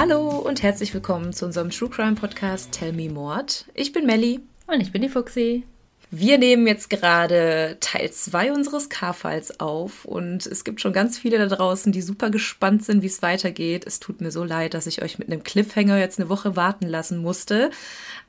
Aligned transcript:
Hallo 0.00 0.28
und 0.28 0.62
herzlich 0.62 0.94
willkommen 0.94 1.32
zu 1.32 1.44
unserem 1.44 1.70
True 1.70 1.90
Crime 1.90 2.14
Podcast 2.14 2.70
Tell 2.70 2.92
Me 2.92 3.10
Mord. 3.10 3.66
Ich 3.74 3.92
bin 3.92 4.06
Melli. 4.06 4.38
Und 4.68 4.80
ich 4.80 4.92
bin 4.92 5.02
die 5.02 5.08
Fuxi. 5.08 5.64
Wir 6.12 6.38
nehmen 6.38 6.68
jetzt 6.68 6.88
gerade 6.88 7.78
Teil 7.80 8.08
2 8.08 8.52
unseres 8.52 8.90
K-Files 8.90 9.58
auf 9.58 10.04
und 10.04 10.46
es 10.46 10.62
gibt 10.62 10.80
schon 10.80 10.92
ganz 10.92 11.18
viele 11.18 11.36
da 11.38 11.46
draußen, 11.46 11.90
die 11.90 12.00
super 12.00 12.30
gespannt 12.30 12.84
sind, 12.84 13.02
wie 13.02 13.08
es 13.08 13.22
weitergeht. 13.22 13.84
Es 13.88 13.98
tut 13.98 14.20
mir 14.20 14.30
so 14.30 14.44
leid, 14.44 14.74
dass 14.74 14.86
ich 14.86 15.02
euch 15.02 15.18
mit 15.18 15.32
einem 15.32 15.42
Cliffhanger 15.42 15.98
jetzt 15.98 16.20
eine 16.20 16.28
Woche 16.28 16.54
warten 16.54 16.86
lassen 16.86 17.18
musste. 17.18 17.72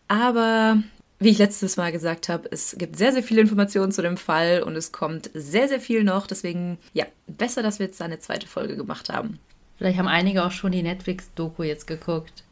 Aber 0.08 0.82
wie 1.20 1.30
ich 1.30 1.38
letztes 1.38 1.78
Mal 1.78 1.92
gesagt 1.92 2.30
habe, 2.30 2.50
es 2.52 2.78
gibt 2.80 2.98
sehr, 2.98 3.14
sehr 3.14 3.22
viele 3.22 3.42
Informationen 3.42 3.92
zu 3.92 4.02
dem 4.02 4.18
Fall 4.18 4.64
und 4.64 4.76
es 4.76 4.92
kommt 4.92 5.30
sehr, 5.36 5.68
sehr 5.68 5.80
viel 5.80 6.04
noch. 6.04 6.26
Deswegen, 6.26 6.80
ja, 6.94 7.06
besser, 7.28 7.62
dass 7.62 7.78
wir 7.78 7.86
jetzt 7.86 8.02
da 8.02 8.06
eine 8.06 8.18
zweite 8.18 8.48
Folge 8.48 8.76
gemacht 8.76 9.10
haben. 9.10 9.38
Vielleicht 9.80 9.98
haben 9.98 10.10
einige 10.10 10.44
auch 10.44 10.52
schon 10.52 10.74
die 10.74 10.84
Netflix-Doku 10.84 11.64
jetzt 11.64 11.88
geguckt. 11.88 12.44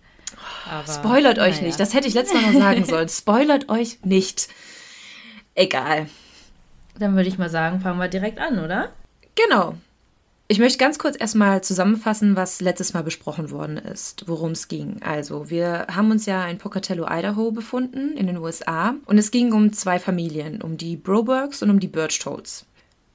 Aber, 0.71 0.91
Spoilert 0.91 1.39
euch 1.39 1.57
ja. 1.57 1.63
nicht, 1.63 1.77
das 1.77 1.93
hätte 1.93 2.07
ich 2.07 2.13
letztes 2.13 2.41
Mal 2.41 2.53
noch 2.53 2.59
sagen 2.59 2.85
sollen. 2.85 3.09
Spoilert 3.09 3.67
euch 3.67 3.99
nicht. 4.05 4.47
Egal. 5.53 6.07
Dann 6.97 7.17
würde 7.17 7.27
ich 7.27 7.37
mal 7.37 7.49
sagen, 7.49 7.81
fangen 7.81 7.99
wir 7.99 8.07
direkt 8.07 8.39
an, 8.39 8.59
oder? 8.63 8.91
Genau. 9.35 9.75
Ich 10.47 10.59
möchte 10.59 10.77
ganz 10.77 10.97
kurz 10.97 11.19
erstmal 11.19 11.61
zusammenfassen, 11.61 12.37
was 12.37 12.61
letztes 12.61 12.93
Mal 12.93 13.03
besprochen 13.03 13.51
worden 13.51 13.75
ist, 13.75 14.23
worum 14.29 14.51
es 14.51 14.69
ging. 14.69 15.01
Also, 15.01 15.49
wir 15.49 15.87
haben 15.93 16.09
uns 16.09 16.25
ja 16.25 16.47
in 16.47 16.59
Pocatello, 16.59 17.05
Idaho 17.09 17.51
befunden, 17.51 18.15
in 18.15 18.27
den 18.27 18.37
USA, 18.37 18.95
und 19.05 19.17
es 19.17 19.31
ging 19.31 19.51
um 19.51 19.73
zwei 19.73 19.99
Familien, 19.99 20.61
um 20.61 20.77
die 20.77 20.95
Brobergs 20.95 21.61
und 21.61 21.69
um 21.71 21.81
die 21.81 21.89
Birchtolds. 21.89 22.65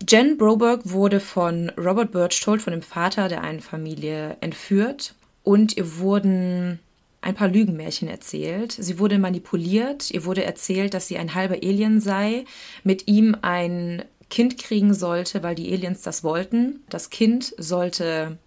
Jen 0.08 0.36
Broberg 0.36 0.80
wurde 0.84 1.20
von 1.20 1.70
Robert 1.78 2.12
Birchtold, 2.12 2.62
von 2.62 2.72
dem 2.72 2.82
Vater 2.82 3.28
der 3.28 3.42
einen 3.42 3.60
Familie, 3.60 4.36
entführt 4.40 5.14
und 5.42 5.76
ihr 5.76 5.98
wurden 5.98 6.80
ein 7.20 7.34
paar 7.34 7.48
Lügenmärchen 7.48 8.08
erzählt. 8.08 8.72
Sie 8.72 8.98
wurde 8.98 9.18
manipuliert. 9.18 10.10
Ihr 10.10 10.24
wurde 10.24 10.44
erzählt, 10.44 10.92
dass 10.94 11.06
sie 11.06 11.18
ein 11.18 11.34
halber 11.34 11.54
Alien 11.54 12.00
sei, 12.00 12.44
mit 12.82 13.06
ihm 13.06 13.36
ein 13.42 14.04
Kind 14.28 14.58
kriegen 14.58 14.92
sollte, 14.92 15.42
weil 15.42 15.54
die 15.54 15.72
Aliens 15.72 16.02
das 16.02 16.24
wollten. 16.24 16.80
Das 16.88 17.10
Kind 17.10 17.54
sollte 17.58 18.38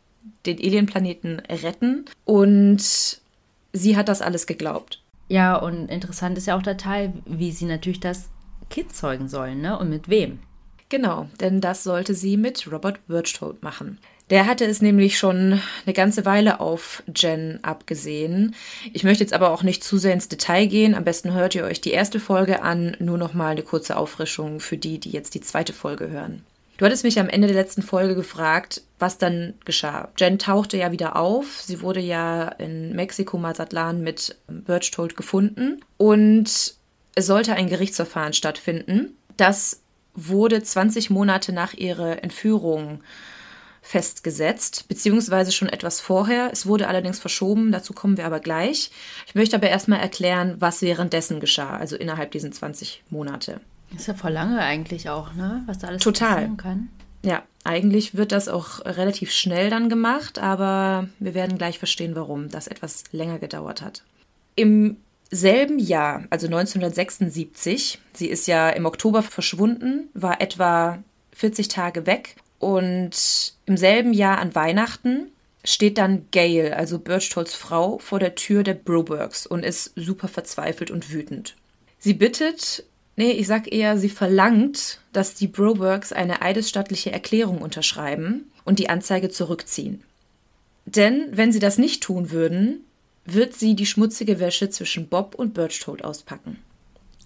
den 0.45 0.57
Alienplaneten 0.57 1.39
retten 1.39 2.05
und 2.25 3.21
sie 3.71 3.95
hat 3.95 4.09
das 4.09 4.21
alles 4.21 4.47
geglaubt. 4.47 5.01
Ja, 5.29 5.55
und 5.55 5.87
interessant 5.89 6.37
ist 6.37 6.47
ja 6.47 6.57
auch 6.57 6.63
der 6.63 6.77
Teil, 6.77 7.13
wie 7.25 7.51
sie 7.51 7.65
natürlich 7.65 7.99
das 7.99 8.29
Kind 8.69 8.93
zeugen 8.93 9.29
sollen, 9.29 9.61
ne? 9.61 9.77
Und 9.77 9.89
mit 9.89 10.09
wem. 10.09 10.39
Genau, 10.89 11.27
denn 11.39 11.61
das 11.61 11.83
sollte 11.83 12.13
sie 12.13 12.37
mit 12.37 12.71
Robert 12.71 13.07
Birchtold 13.07 13.63
machen. 13.63 13.99
Der 14.29 14.47
hatte 14.47 14.65
es 14.65 14.81
nämlich 14.81 15.19
schon 15.19 15.61
eine 15.85 15.93
ganze 15.93 16.25
Weile 16.25 16.59
auf 16.59 17.03
Jen 17.15 17.59
abgesehen. 17.63 18.55
Ich 18.91 19.03
möchte 19.03 19.23
jetzt 19.23 19.33
aber 19.33 19.51
auch 19.51 19.61
nicht 19.61 19.83
zu 19.83 19.97
sehr 19.97 20.13
ins 20.13 20.29
Detail 20.29 20.65
gehen. 20.65 20.95
Am 20.95 21.03
besten 21.03 21.33
hört 21.33 21.53
ihr 21.53 21.63
euch 21.63 21.79
die 21.79 21.91
erste 21.91 22.19
Folge 22.19 22.63
an. 22.63 22.97
Nur 22.99 23.19
noch 23.19 23.35
mal 23.35 23.49
eine 23.49 23.61
kurze 23.61 23.97
Auffrischung 23.97 24.59
für 24.59 24.77
die, 24.77 24.99
die 24.99 25.11
jetzt 25.11 25.35
die 25.35 25.41
zweite 25.41 25.73
Folge 25.73 26.09
hören. 26.09 26.43
Du 26.77 26.85
hattest 26.85 27.03
mich 27.03 27.19
am 27.19 27.29
Ende 27.29 27.47
der 27.47 27.55
letzten 27.55 27.83
Folge 27.83 28.15
gefragt, 28.15 28.81
was 28.99 29.17
dann 29.17 29.53
geschah. 29.63 30.09
Jen 30.17 30.39
tauchte 30.39 30.77
ja 30.77 30.91
wieder 30.91 31.15
auf. 31.15 31.61
Sie 31.61 31.81
wurde 31.81 32.01
ja 32.01 32.47
in 32.47 32.95
Mexiko 32.95 33.37
Mazatlan 33.37 34.01
mit 34.01 34.37
Birchtold 34.47 35.15
gefunden 35.15 35.81
und 35.97 36.45
es 37.17 37.25
sollte 37.27 37.53
ein 37.53 37.69
Gerichtsverfahren 37.69 38.33
stattfinden. 38.33 39.15
Das 39.37 39.81
wurde 40.15 40.61
20 40.61 41.09
Monate 41.09 41.51
nach 41.53 41.73
ihrer 41.73 42.23
Entführung 42.23 43.01
festgesetzt, 43.81 44.87
beziehungsweise 44.87 45.51
schon 45.51 45.69
etwas 45.69 46.01
vorher. 46.01 46.49
Es 46.51 46.65
wurde 46.65 46.87
allerdings 46.87 47.19
verschoben, 47.19 47.71
dazu 47.71 47.93
kommen 47.93 48.17
wir 48.17 48.25
aber 48.25 48.39
gleich. 48.39 48.89
Ich 49.27 49.35
möchte 49.35 49.55
aber 49.55 49.69
erstmal 49.69 49.99
erklären, 49.99 50.55
was 50.59 50.81
währenddessen 50.81 51.39
geschah, 51.39 51.77
also 51.77 51.95
innerhalb 51.95 52.31
diesen 52.31 52.51
20 52.51 53.03
Monate. 53.11 53.61
Das 53.91 54.01
ist 54.01 54.07
ja 54.07 54.13
vor 54.15 54.31
lange 54.31 54.59
eigentlich 54.59 55.09
auch, 55.09 55.33
ne? 55.35 55.63
Was 55.67 55.77
da 55.77 55.87
alles 55.87 56.01
Total. 56.01 56.33
passieren 56.33 56.57
kann. 56.57 56.89
Ja, 57.23 57.43
eigentlich 57.63 58.15
wird 58.15 58.31
das 58.31 58.47
auch 58.47 58.83
relativ 58.85 59.31
schnell 59.31 59.69
dann 59.69 59.89
gemacht, 59.89 60.39
aber 60.39 61.07
wir 61.19 61.33
werden 61.33 61.57
gleich 61.57 61.77
verstehen, 61.77 62.15
warum 62.15 62.49
das 62.49 62.67
etwas 62.67 63.03
länger 63.11 63.39
gedauert 63.39 63.81
hat. 63.81 64.03
Im 64.55 64.97
selben 65.31 65.79
Jahr, 65.79 66.23
also 66.29 66.47
1976, 66.47 67.99
sie 68.13 68.27
ist 68.27 68.47
ja 68.47 68.69
im 68.69 68.85
Oktober 68.85 69.23
verschwunden, 69.23 70.09
war 70.13 70.41
etwa 70.41 71.03
40 71.33 71.67
Tage 71.67 72.05
weg 72.05 72.35
und 72.59 73.53
im 73.65 73.77
selben 73.77 74.13
Jahr 74.13 74.39
an 74.39 74.55
Weihnachten 74.55 75.31
steht 75.63 75.97
dann 75.97 76.27
Gail, 76.31 76.73
also 76.73 76.99
Birchtolds 76.99 77.55
Frau, 77.55 77.97
vor 77.97 78.19
der 78.19 78.35
Tür 78.35 78.63
der 78.63 78.75
Brobergs 78.75 79.45
und 79.47 79.63
ist 79.63 79.91
super 79.95 80.27
verzweifelt 80.27 80.91
und 80.91 81.11
wütend. 81.11 81.55
Sie 81.97 82.13
bittet, 82.13 82.83
nee, 83.15 83.31
ich 83.31 83.47
sag 83.47 83.71
eher, 83.71 83.97
sie 83.97 84.09
verlangt, 84.09 84.99
dass 85.11 85.33
die 85.33 85.47
Brobergs 85.47 86.13
eine 86.13 86.41
eidesstattliche 86.41 87.11
Erklärung 87.11 87.61
unterschreiben 87.61 88.51
und 88.63 88.79
die 88.79 88.89
Anzeige 88.89 89.29
zurückziehen. 89.29 90.03
Denn 90.85 91.29
wenn 91.31 91.51
sie 91.51 91.59
das 91.59 91.79
nicht 91.79 92.03
tun 92.03 92.29
würden, 92.29 92.85
wird 93.25 93.55
sie 93.55 93.75
die 93.75 93.85
schmutzige 93.85 94.39
Wäsche 94.39 94.69
zwischen 94.69 95.09
Bob 95.09 95.35
und 95.35 95.53
Birchtold 95.53 96.03
auspacken. 96.03 96.59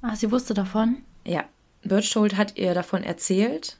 Ah, 0.01 0.15
sie 0.15 0.31
wusste 0.31 0.53
davon? 0.53 0.97
Ja. 1.25 1.45
Birchtold 1.83 2.35
hat 2.35 2.57
ihr 2.57 2.73
davon 2.73 3.03
erzählt 3.03 3.77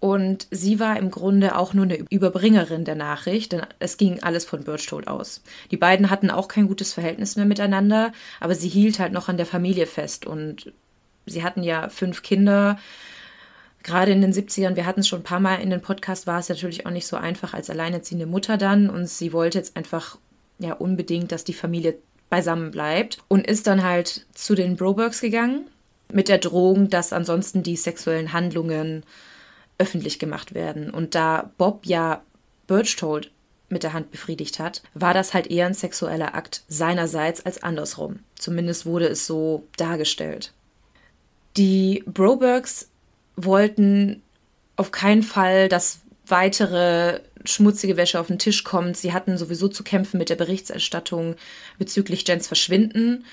und 0.00 0.46
sie 0.50 0.80
war 0.80 0.98
im 0.98 1.10
Grunde 1.10 1.56
auch 1.56 1.74
nur 1.74 1.84
eine 1.84 1.98
Überbringerin 2.08 2.84
der 2.84 2.94
Nachricht, 2.94 3.52
denn 3.52 3.62
es 3.78 3.98
ging 3.98 4.22
alles 4.22 4.46
von 4.46 4.64
Birchtold 4.64 5.08
aus. 5.08 5.42
Die 5.70 5.76
beiden 5.76 6.10
hatten 6.10 6.30
auch 6.30 6.48
kein 6.48 6.66
gutes 6.66 6.94
Verhältnis 6.94 7.36
mehr 7.36 7.44
miteinander, 7.44 8.12
aber 8.40 8.54
sie 8.54 8.68
hielt 8.68 8.98
halt 8.98 9.12
noch 9.12 9.28
an 9.28 9.36
der 9.36 9.46
Familie 9.46 9.86
fest 9.86 10.26
und 10.26 10.72
sie 11.26 11.44
hatten 11.44 11.62
ja 11.62 11.90
fünf 11.90 12.22
Kinder. 12.22 12.78
Gerade 13.82 14.12
in 14.12 14.22
den 14.22 14.32
70ern, 14.32 14.76
wir 14.76 14.86
hatten 14.86 15.00
es 15.00 15.08
schon 15.08 15.20
ein 15.20 15.24
paar 15.24 15.40
Mal 15.40 15.56
in 15.56 15.70
den 15.70 15.82
Podcast, 15.82 16.26
war 16.26 16.38
es 16.38 16.48
natürlich 16.48 16.86
auch 16.86 16.90
nicht 16.90 17.06
so 17.06 17.16
einfach 17.16 17.52
als 17.52 17.70
alleinerziehende 17.70 18.26
Mutter 18.26 18.56
dann 18.56 18.88
und 18.88 19.06
sie 19.06 19.32
wollte 19.34 19.58
jetzt 19.58 19.76
einfach 19.76 20.18
ja 20.60 20.74
unbedingt, 20.74 21.32
dass 21.32 21.44
die 21.44 21.54
Familie 21.54 21.96
beisammen 22.28 22.70
bleibt 22.70 23.18
und 23.28 23.46
ist 23.46 23.66
dann 23.66 23.82
halt 23.82 24.26
zu 24.34 24.54
den 24.54 24.76
Brobergs 24.76 25.20
gegangen 25.20 25.66
mit 26.12 26.28
der 26.28 26.38
Drohung, 26.38 26.88
dass 26.88 27.12
ansonsten 27.12 27.62
die 27.62 27.76
sexuellen 27.76 28.32
Handlungen 28.32 29.04
öffentlich 29.78 30.18
gemacht 30.18 30.54
werden. 30.54 30.90
Und 30.90 31.14
da 31.14 31.50
Bob 31.58 31.86
ja 31.86 32.22
Birchtold 32.66 33.30
mit 33.68 33.82
der 33.82 33.92
Hand 33.92 34.10
befriedigt 34.10 34.58
hat, 34.58 34.82
war 34.94 35.14
das 35.14 35.32
halt 35.32 35.46
eher 35.48 35.66
ein 35.66 35.74
sexueller 35.74 36.34
Akt 36.34 36.62
seinerseits 36.68 37.44
als 37.46 37.62
andersrum. 37.62 38.20
Zumindest 38.36 38.84
wurde 38.84 39.06
es 39.06 39.26
so 39.26 39.66
dargestellt. 39.76 40.52
Die 41.56 42.04
Brobergs 42.06 42.88
wollten 43.36 44.22
auf 44.76 44.92
keinen 44.92 45.22
Fall, 45.22 45.68
dass 45.68 46.00
weitere 46.30 47.20
schmutzige 47.44 47.96
Wäsche 47.96 48.20
auf 48.20 48.28
den 48.28 48.38
Tisch 48.38 48.64
kommt. 48.64 48.96
Sie 48.96 49.12
hatten 49.12 49.38
sowieso 49.38 49.68
zu 49.68 49.82
kämpfen 49.82 50.18
mit 50.18 50.30
der 50.30 50.36
Berichterstattung 50.36 51.36
bezüglich 51.78 52.26
Jens 52.26 52.46
Verschwinden. 52.46 53.24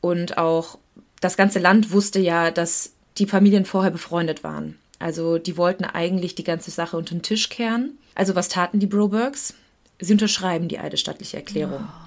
Und 0.00 0.38
auch 0.38 0.78
das 1.20 1.36
ganze 1.36 1.58
Land 1.58 1.92
wusste 1.92 2.18
ja, 2.20 2.50
dass 2.50 2.92
die 3.18 3.26
Familien 3.26 3.64
vorher 3.64 3.90
befreundet 3.90 4.44
waren. 4.44 4.78
Also 4.98 5.38
die 5.38 5.56
wollten 5.56 5.84
eigentlich 5.84 6.34
die 6.34 6.44
ganze 6.44 6.70
Sache 6.70 6.96
unter 6.96 7.14
den 7.14 7.22
Tisch 7.22 7.48
kehren. 7.48 7.98
Also 8.14 8.34
was 8.34 8.48
taten 8.48 8.78
die 8.78 8.86
Brobergs? 8.86 9.54
Sie 9.98 10.12
unterschreiben 10.12 10.68
die 10.68 10.78
eidesstattliche 10.78 11.38
Erklärung. 11.38 11.84
Oh. 11.86 12.06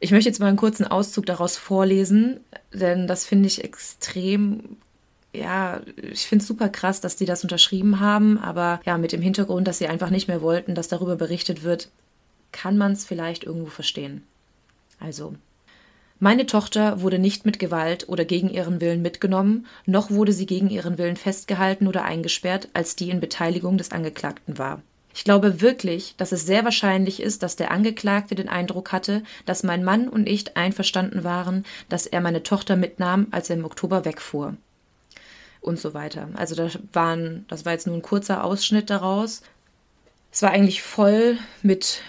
Ich 0.00 0.10
möchte 0.10 0.28
jetzt 0.28 0.38
mal 0.38 0.46
einen 0.46 0.56
kurzen 0.56 0.86
Auszug 0.86 1.26
daraus 1.26 1.56
vorlesen, 1.56 2.40
denn 2.72 3.06
das 3.06 3.26
finde 3.26 3.48
ich 3.48 3.64
extrem, 3.64 4.76
ja, 5.32 5.80
ich 5.96 6.26
finde 6.26 6.42
es 6.42 6.48
super 6.48 6.68
krass, 6.68 7.00
dass 7.00 7.16
die 7.16 7.26
das 7.26 7.42
unterschrieben 7.42 8.00
haben, 8.00 8.38
aber 8.38 8.80
ja, 8.84 8.98
mit 8.98 9.12
dem 9.12 9.22
Hintergrund, 9.22 9.68
dass 9.68 9.78
sie 9.78 9.88
einfach 9.88 10.10
nicht 10.10 10.28
mehr 10.28 10.42
wollten, 10.42 10.74
dass 10.74 10.88
darüber 10.88 11.16
berichtet 11.16 11.62
wird, 11.62 11.90
kann 12.52 12.78
man 12.78 12.92
es 12.92 13.04
vielleicht 13.04 13.44
irgendwo 13.44 13.68
verstehen. 13.68 14.22
Also, 15.00 15.34
meine 16.20 16.46
Tochter 16.46 17.00
wurde 17.00 17.20
nicht 17.20 17.46
mit 17.46 17.60
Gewalt 17.60 18.08
oder 18.08 18.24
gegen 18.24 18.50
ihren 18.50 18.80
Willen 18.80 19.02
mitgenommen, 19.02 19.66
noch 19.86 20.10
wurde 20.10 20.32
sie 20.32 20.46
gegen 20.46 20.68
ihren 20.68 20.98
Willen 20.98 21.14
festgehalten 21.14 21.86
oder 21.86 22.04
eingesperrt, 22.04 22.68
als 22.72 22.96
die 22.96 23.10
in 23.10 23.20
Beteiligung 23.20 23.78
des 23.78 23.92
Angeklagten 23.92 24.58
war. 24.58 24.82
Ich 25.14 25.24
glaube 25.24 25.60
wirklich, 25.60 26.14
dass 26.16 26.32
es 26.32 26.44
sehr 26.44 26.64
wahrscheinlich 26.64 27.22
ist, 27.22 27.42
dass 27.42 27.56
der 27.56 27.70
Angeklagte 27.70 28.34
den 28.34 28.48
Eindruck 28.48 28.92
hatte, 28.92 29.22
dass 29.46 29.62
mein 29.62 29.84
Mann 29.84 30.08
und 30.08 30.28
ich 30.28 30.56
einverstanden 30.56 31.22
waren, 31.22 31.64
dass 31.88 32.06
er 32.06 32.20
meine 32.20 32.42
Tochter 32.42 32.76
mitnahm, 32.76 33.28
als 33.30 33.50
er 33.50 33.56
im 33.56 33.64
Oktober 33.64 34.04
wegfuhr. 34.04 34.56
Und 35.60 35.78
so 35.78 35.92
weiter. 35.92 36.28
Also 36.34 36.54
das, 36.54 36.78
waren, 36.92 37.44
das 37.48 37.64
war 37.64 37.72
jetzt 37.72 37.86
nur 37.86 37.96
ein 37.96 38.02
kurzer 38.02 38.44
Ausschnitt 38.44 38.90
daraus. 38.90 39.42
Es 40.30 40.42
war 40.42 40.50
eigentlich 40.50 40.82
voll 40.82 41.36
mit 41.62 42.02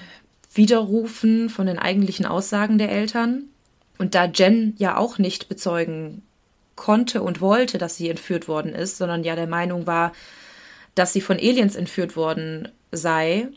Widerrufen 0.53 1.49
von 1.49 1.65
den 1.67 1.79
eigentlichen 1.79 2.25
Aussagen 2.25 2.77
der 2.77 2.91
Eltern. 2.91 3.45
Und 3.97 4.15
da 4.15 4.25
Jen 4.25 4.75
ja 4.77 4.97
auch 4.97 5.17
nicht 5.17 5.49
bezeugen 5.49 6.21
konnte 6.75 7.21
und 7.21 7.41
wollte, 7.41 7.77
dass 7.77 7.97
sie 7.97 8.09
entführt 8.09 8.47
worden 8.47 8.73
ist, 8.73 8.97
sondern 8.97 9.23
ja 9.23 9.35
der 9.35 9.47
Meinung 9.47 9.85
war, 9.85 10.13
dass 10.95 11.11
sie 11.13 11.21
von 11.21 11.37
Aliens 11.37 11.75
entführt 11.75 12.15
worden 12.15 12.69
sei 12.91 13.49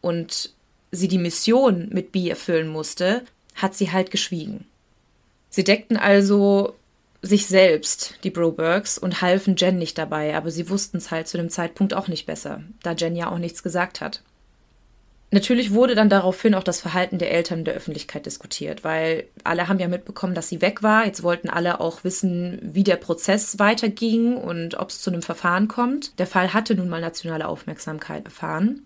und 0.00 0.50
sie 0.92 1.08
die 1.08 1.18
Mission 1.18 1.88
mit 1.90 2.12
B 2.12 2.28
erfüllen 2.28 2.68
musste, 2.68 3.22
hat 3.54 3.74
sie 3.74 3.92
halt 3.92 4.10
geschwiegen. 4.10 4.66
Sie 5.48 5.64
deckten 5.64 5.96
also 5.96 6.74
sich 7.26 7.46
selbst, 7.46 8.14
die 8.24 8.30
Brobergs, 8.30 8.98
und 8.98 9.20
halfen 9.22 9.56
Jen 9.56 9.78
nicht 9.78 9.98
dabei, 9.98 10.36
aber 10.36 10.50
sie 10.50 10.70
wussten 10.70 10.98
es 10.98 11.10
halt 11.10 11.28
zu 11.28 11.36
dem 11.36 11.50
Zeitpunkt 11.50 11.94
auch 11.94 12.08
nicht 12.08 12.26
besser, 12.26 12.62
da 12.82 12.92
Jen 12.92 13.16
ja 13.16 13.30
auch 13.30 13.38
nichts 13.38 13.62
gesagt 13.62 14.00
hat. 14.00 14.22
Natürlich 15.32 15.72
wurde 15.72 15.96
dann 15.96 16.08
daraufhin 16.08 16.54
auch 16.54 16.62
das 16.62 16.80
Verhalten 16.80 17.18
der 17.18 17.32
Eltern 17.32 17.60
in 17.60 17.64
der 17.64 17.74
Öffentlichkeit 17.74 18.26
diskutiert, 18.26 18.84
weil 18.84 19.26
alle 19.42 19.68
haben 19.68 19.80
ja 19.80 19.88
mitbekommen, 19.88 20.34
dass 20.34 20.48
sie 20.48 20.62
weg 20.62 20.84
war. 20.84 21.04
Jetzt 21.04 21.24
wollten 21.24 21.50
alle 21.50 21.80
auch 21.80 22.04
wissen, 22.04 22.60
wie 22.62 22.84
der 22.84 22.96
Prozess 22.96 23.58
weiterging 23.58 24.36
und 24.36 24.78
ob 24.78 24.90
es 24.90 25.00
zu 25.00 25.10
einem 25.10 25.22
Verfahren 25.22 25.66
kommt. 25.66 26.18
Der 26.20 26.28
Fall 26.28 26.54
hatte 26.54 26.76
nun 26.76 26.88
mal 26.88 27.00
nationale 27.00 27.48
Aufmerksamkeit 27.48 28.24
erfahren. 28.24 28.82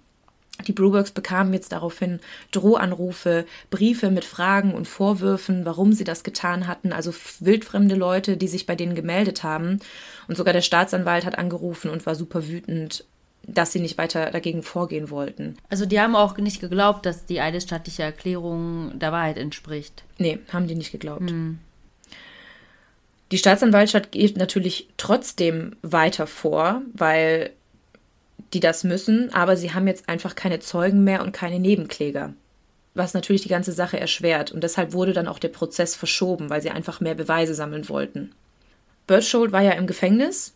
Die 0.67 0.73
Brubergs 0.73 1.11
bekamen 1.11 1.53
jetzt 1.53 1.73
daraufhin 1.73 2.21
Drohanrufe, 2.51 3.47
Briefe 3.71 4.11
mit 4.11 4.25
Fragen 4.25 4.75
und 4.75 4.89
Vorwürfen, 4.89 5.65
warum 5.65 5.93
sie 5.93 6.05
das 6.05 6.25
getan 6.25 6.67
hatten, 6.67 6.93
also 6.93 7.13
wildfremde 7.41 7.95
Leute, 7.95 8.37
die 8.37 8.49
sich 8.49 8.67
bei 8.67 8.77
denen 8.77 8.95
gemeldet 8.95 9.43
haben. 9.43 9.81
Und 10.29 10.37
sogar 10.37 10.53
der 10.53 10.63
Staatsanwalt 10.63 11.25
hat 11.25 11.39
angerufen 11.39 11.91
und 11.91 12.07
war 12.07 12.15
super 12.15 12.49
wütend, 12.49 13.05
dass 13.43 13.73
sie 13.73 13.81
nicht 13.81 13.99
weiter 13.99 14.31
dagegen 14.31 14.63
vorgehen 14.63 15.11
wollten. 15.11 15.57
Also 15.69 15.87
die 15.87 16.01
haben 16.01 16.17
auch 16.17 16.37
nicht 16.37 16.61
geglaubt, 16.61 17.07
dass 17.07 17.27
die 17.27 17.41
eidesstattliche 17.41 18.03
Erklärung 18.03 18.99
der 18.99 19.13
Wahrheit 19.13 19.39
entspricht. 19.39 20.05
Nee, 20.19 20.39
haben 20.53 20.67
die 20.67 20.75
nicht 20.75 20.93
geglaubt. 20.93 21.31
Hm. 21.31 21.59
Die 23.33 23.39
Staatsanwaltschaft 23.39 24.11
geht 24.11 24.37
natürlich 24.37 24.89
trotzdem 24.97 25.77
weiter 25.83 26.27
vor, 26.27 26.83
weil 26.93 27.51
die 28.53 28.61
das 28.61 28.85
müssen, 28.85 29.33
aber 29.33 29.57
sie 29.57 29.73
haben 29.73 29.87
jetzt 29.87 30.09
einfach 30.09 30.35
keine 30.35 30.61
Zeugen 30.61 31.05
mehr 31.05 31.23
und 31.23 31.33
keine 31.33 31.59
Nebenkläger. 31.59 32.35
Was 32.95 33.15
natürlich 33.15 33.43
die 33.43 33.49
ganze 33.49 33.73
Sache 33.73 34.01
erschwert. 34.01 34.51
Und 34.51 34.65
deshalb 34.65 34.93
wurde 34.93 35.13
dann 35.13 35.29
auch 35.29 35.39
der 35.39 35.49
Prozess 35.49 35.95
verschoben, 35.95 36.51
weil 36.51 36.61
sie 36.61 36.71
einfach 36.71 37.01
mehr 37.01 37.15
Beweise 37.15 37.55
sammeln 37.55 37.89
wollten. 37.89 38.33
Birdshold 39.07 39.53
war 39.53 39.63
ja 39.63 39.73
im 39.73 39.87
Gefängnis 39.87 40.55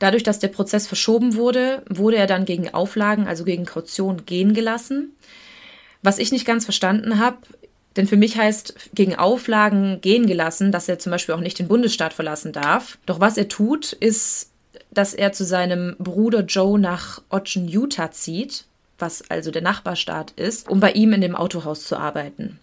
Dadurch, 0.00 0.22
dass 0.22 0.38
der 0.38 0.48
Prozess 0.48 0.86
verschoben 0.86 1.36
wurde, 1.36 1.82
wurde 1.88 2.16
er 2.16 2.26
dann 2.26 2.46
gegen 2.46 2.72
Auflagen, 2.72 3.28
also 3.28 3.44
gegen 3.44 3.66
Kaution, 3.66 4.24
gehen 4.24 4.54
gelassen. 4.54 5.14
Was 6.02 6.18
ich 6.18 6.32
nicht 6.32 6.46
ganz 6.46 6.64
verstanden 6.64 7.18
habe, 7.18 7.36
denn 7.96 8.06
für 8.06 8.16
mich 8.16 8.38
heißt 8.38 8.90
gegen 8.94 9.16
Auflagen 9.16 10.00
gehen 10.00 10.26
gelassen, 10.26 10.72
dass 10.72 10.88
er 10.88 10.98
zum 10.98 11.10
Beispiel 11.12 11.34
auch 11.34 11.40
nicht 11.40 11.58
den 11.58 11.68
Bundesstaat 11.68 12.14
verlassen 12.14 12.52
darf. 12.52 12.96
Doch 13.04 13.20
was 13.20 13.36
er 13.36 13.48
tut, 13.48 13.92
ist, 13.92 14.49
dass 14.90 15.14
er 15.14 15.32
zu 15.32 15.44
seinem 15.44 15.96
Bruder 15.98 16.40
Joe 16.40 16.78
nach 16.78 17.22
Ogden, 17.30 17.68
Utah 17.68 18.10
zieht, 18.10 18.64
was 18.98 19.30
also 19.30 19.50
der 19.50 19.62
Nachbarstaat 19.62 20.32
ist, 20.32 20.68
um 20.68 20.80
bei 20.80 20.92
ihm 20.92 21.12
in 21.12 21.20
dem 21.20 21.36
Autohaus 21.36 21.84
zu 21.84 21.96
arbeiten. 21.96 22.58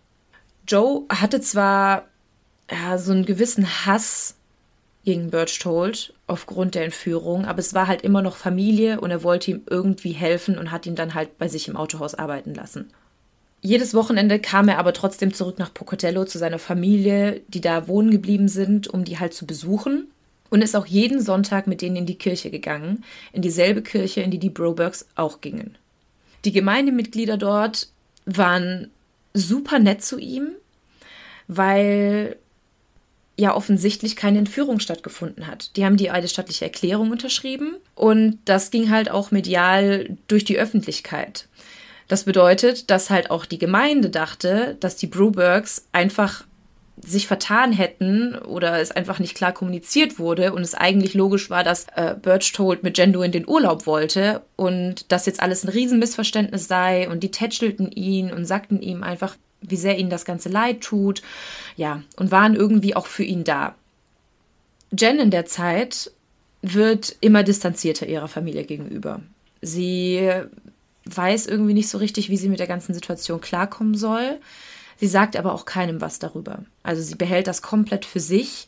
Joe 0.68 1.06
hatte 1.09 1.41
zwar 1.41 2.06
ja, 2.69 2.97
so 2.97 3.12
einen 3.12 3.25
gewissen 3.25 3.85
Hass 3.85 4.35
gegen 5.06 5.29
Berchtold 5.29 6.13
aufgrund 6.27 6.75
der 6.75 6.83
Entführung, 6.83 7.45
aber 7.45 7.59
es 7.59 7.74
war 7.74 7.88
halt 7.88 8.01
immer 8.01 8.21
noch 8.21 8.35
Familie 8.35 9.00
und 9.00 9.09
er 9.09 9.23
wollte 9.23 9.51
ihm 9.51 9.62
irgendwie 9.69 10.12
helfen 10.12 10.57
und 10.57 10.69
hat 10.69 10.85
ihn 10.85 10.95
dann 10.95 11.13
halt 11.13 11.38
bei 11.38 11.47
sich 11.47 11.69
im 11.69 11.77
Autohaus 11.77 12.13
arbeiten 12.13 12.53
lassen. 12.53 12.91
Jedes 13.62 13.94
Wochenende 13.94 14.39
kam 14.39 14.68
er 14.68 14.77
aber 14.77 14.94
trotzdem 14.94 15.33
zurück 15.33 15.59
nach 15.59 15.73
Pocatello 15.73 16.25
zu 16.25 16.38
seiner 16.38 16.59
Familie, 16.59 17.41
die 17.47 17.62
da 17.62 17.88
wohnen 17.88 18.12
geblieben 18.12 18.50
sind, 18.50 18.88
um 18.88 19.03
die 19.03 19.18
halt 19.18 19.33
zu 19.33 19.45
besuchen. 19.45 20.07
Und 20.49 20.61
ist 20.61 20.75
auch 20.75 20.85
jeden 20.85 21.21
Sonntag 21.21 21.67
mit 21.67 21.81
denen 21.81 21.97
in 21.97 22.05
die 22.05 22.17
Kirche 22.17 22.49
gegangen, 22.49 23.03
in 23.33 23.41
dieselbe 23.41 23.81
Kirche, 23.81 24.21
in 24.21 24.31
die 24.31 24.39
die 24.39 24.49
Brobergs 24.49 25.05
auch 25.15 25.41
gingen. 25.41 25.77
Die 26.45 26.51
Gemeindemitglieder 26.51 27.38
dort 27.38 27.89
waren 28.25 28.89
super 29.33 29.79
nett 29.79 30.03
zu 30.03 30.17
ihm, 30.17 30.49
weil 31.47 32.38
ja 33.38 33.55
offensichtlich 33.55 34.15
keine 34.15 34.39
Entführung 34.39 34.79
stattgefunden 34.79 35.47
hat. 35.47 35.75
Die 35.77 35.85
haben 35.85 35.97
die 35.97 36.09
eidesstattliche 36.09 36.65
Erklärung 36.65 37.11
unterschrieben 37.11 37.75
und 37.94 38.39
das 38.45 38.71
ging 38.71 38.89
halt 38.89 39.11
auch 39.11 39.31
medial 39.31 40.17
durch 40.27 40.44
die 40.44 40.57
Öffentlichkeit. 40.57 41.47
Das 42.07 42.23
bedeutet, 42.23 42.89
dass 42.89 43.09
halt 43.09 43.29
auch 43.29 43.45
die 43.45 43.59
Gemeinde 43.59 44.09
dachte, 44.09 44.75
dass 44.79 44.95
die 44.95 45.07
Brubergs 45.07 45.85
einfach 45.91 46.45
sich 47.05 47.27
vertan 47.27 47.71
hätten 47.71 48.35
oder 48.35 48.79
es 48.79 48.91
einfach 48.91 49.19
nicht 49.19 49.35
klar 49.35 49.53
kommuniziert 49.53 50.17
wurde 50.17 50.53
und 50.53 50.61
es 50.61 50.73
eigentlich 50.73 51.13
logisch 51.13 51.49
war, 51.49 51.63
dass 51.63 51.85
äh, 51.95 52.15
Birchtold 52.19 52.83
mit 52.83 52.97
Jendo 52.97 53.21
in 53.21 53.31
den 53.31 53.47
Urlaub 53.47 53.85
wollte 53.85 54.41
und 54.55 55.11
dass 55.11 55.27
jetzt 55.27 55.41
alles 55.41 55.63
ein 55.63 55.69
Riesenmissverständnis 55.69 56.67
sei 56.67 57.07
und 57.09 57.21
die 57.21 57.31
tätschelten 57.31 57.91
ihn 57.91 58.33
und 58.33 58.45
sagten 58.45 58.81
ihm 58.81 59.03
einfach, 59.03 59.35
wie 59.61 59.75
sehr 59.75 59.97
ihnen 59.97 60.09
das 60.09 60.25
Ganze 60.25 60.49
leid 60.49 60.81
tut, 60.81 61.21
ja, 61.75 62.01
und 62.15 62.31
waren 62.31 62.55
irgendwie 62.55 62.95
auch 62.95 63.07
für 63.07 63.23
ihn 63.23 63.44
da. 63.44 63.75
Jen 64.97 65.19
in 65.19 65.31
der 65.31 65.45
Zeit 65.45 66.11
wird 66.61 67.15
immer 67.21 67.44
distanzierter 67.44 68.07
ihrer 68.07 68.27
Familie 68.27 68.63
gegenüber. 68.63 69.21
Sie 69.61 70.29
weiß 71.05 71.47
irgendwie 71.47 71.73
nicht 71.73 71.89
so 71.89 71.97
richtig, 71.97 72.29
wie 72.29 72.38
sie 72.38 72.49
mit 72.49 72.59
der 72.59 72.67
ganzen 72.67 72.94
Situation 72.94 73.41
klarkommen 73.41 73.95
soll. 73.95 74.39
Sie 74.97 75.07
sagt 75.07 75.35
aber 75.35 75.53
auch 75.53 75.65
keinem 75.65 76.01
was 76.01 76.19
darüber. 76.19 76.63
Also 76.83 77.01
sie 77.01 77.15
behält 77.15 77.47
das 77.47 77.61
komplett 77.61 78.05
für 78.05 78.19
sich. 78.19 78.67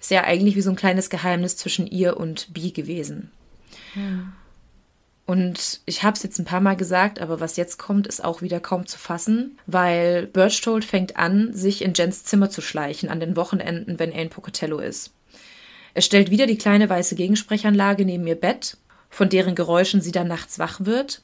Ist 0.00 0.10
ja 0.10 0.24
eigentlich 0.24 0.56
wie 0.56 0.62
so 0.62 0.70
ein 0.70 0.76
kleines 0.76 1.10
Geheimnis 1.10 1.56
zwischen 1.56 1.86
ihr 1.86 2.16
und 2.16 2.52
Bee 2.54 2.70
gewesen. 2.70 3.30
Ja. 3.94 4.32
Und 5.26 5.80
ich 5.86 6.02
habe 6.02 6.16
es 6.16 6.24
jetzt 6.24 6.40
ein 6.40 6.44
paar 6.44 6.60
Mal 6.60 6.74
gesagt, 6.74 7.20
aber 7.20 7.38
was 7.38 7.56
jetzt 7.56 7.78
kommt, 7.78 8.08
ist 8.08 8.24
auch 8.24 8.42
wieder 8.42 8.58
kaum 8.58 8.86
zu 8.86 8.98
fassen, 8.98 9.58
weil 9.66 10.26
Birchtold 10.26 10.84
fängt 10.84 11.16
an, 11.16 11.54
sich 11.54 11.82
in 11.82 11.94
Jens 11.94 12.24
Zimmer 12.24 12.50
zu 12.50 12.60
schleichen 12.60 13.08
an 13.08 13.20
den 13.20 13.36
Wochenenden, 13.36 14.00
wenn 14.00 14.10
er 14.10 14.22
in 14.22 14.30
Pocatello 14.30 14.80
ist. 14.80 15.12
Er 15.94 16.02
stellt 16.02 16.30
wieder 16.30 16.46
die 16.46 16.58
kleine 16.58 16.88
weiße 16.88 17.14
Gegensprechanlage 17.14 18.04
neben 18.04 18.26
ihr 18.26 18.34
Bett, 18.34 18.76
von 19.08 19.28
deren 19.28 19.54
Geräuschen 19.54 20.00
sie 20.00 20.12
dann 20.12 20.26
nachts 20.26 20.58
wach 20.58 20.80
wird. 20.80 21.22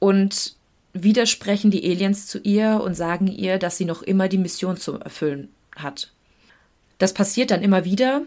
Und 0.00 0.56
wieder 0.92 1.26
sprechen 1.26 1.70
die 1.70 1.88
Aliens 1.88 2.26
zu 2.26 2.38
ihr 2.40 2.80
und 2.82 2.94
sagen 2.94 3.26
ihr, 3.26 3.58
dass 3.58 3.76
sie 3.76 3.84
noch 3.84 4.02
immer 4.02 4.28
die 4.28 4.38
Mission 4.38 4.76
zu 4.76 4.98
erfüllen 4.98 5.48
hat. 5.76 6.12
Das 6.98 7.14
passiert 7.14 7.50
dann 7.50 7.62
immer 7.62 7.84
wieder. 7.84 8.22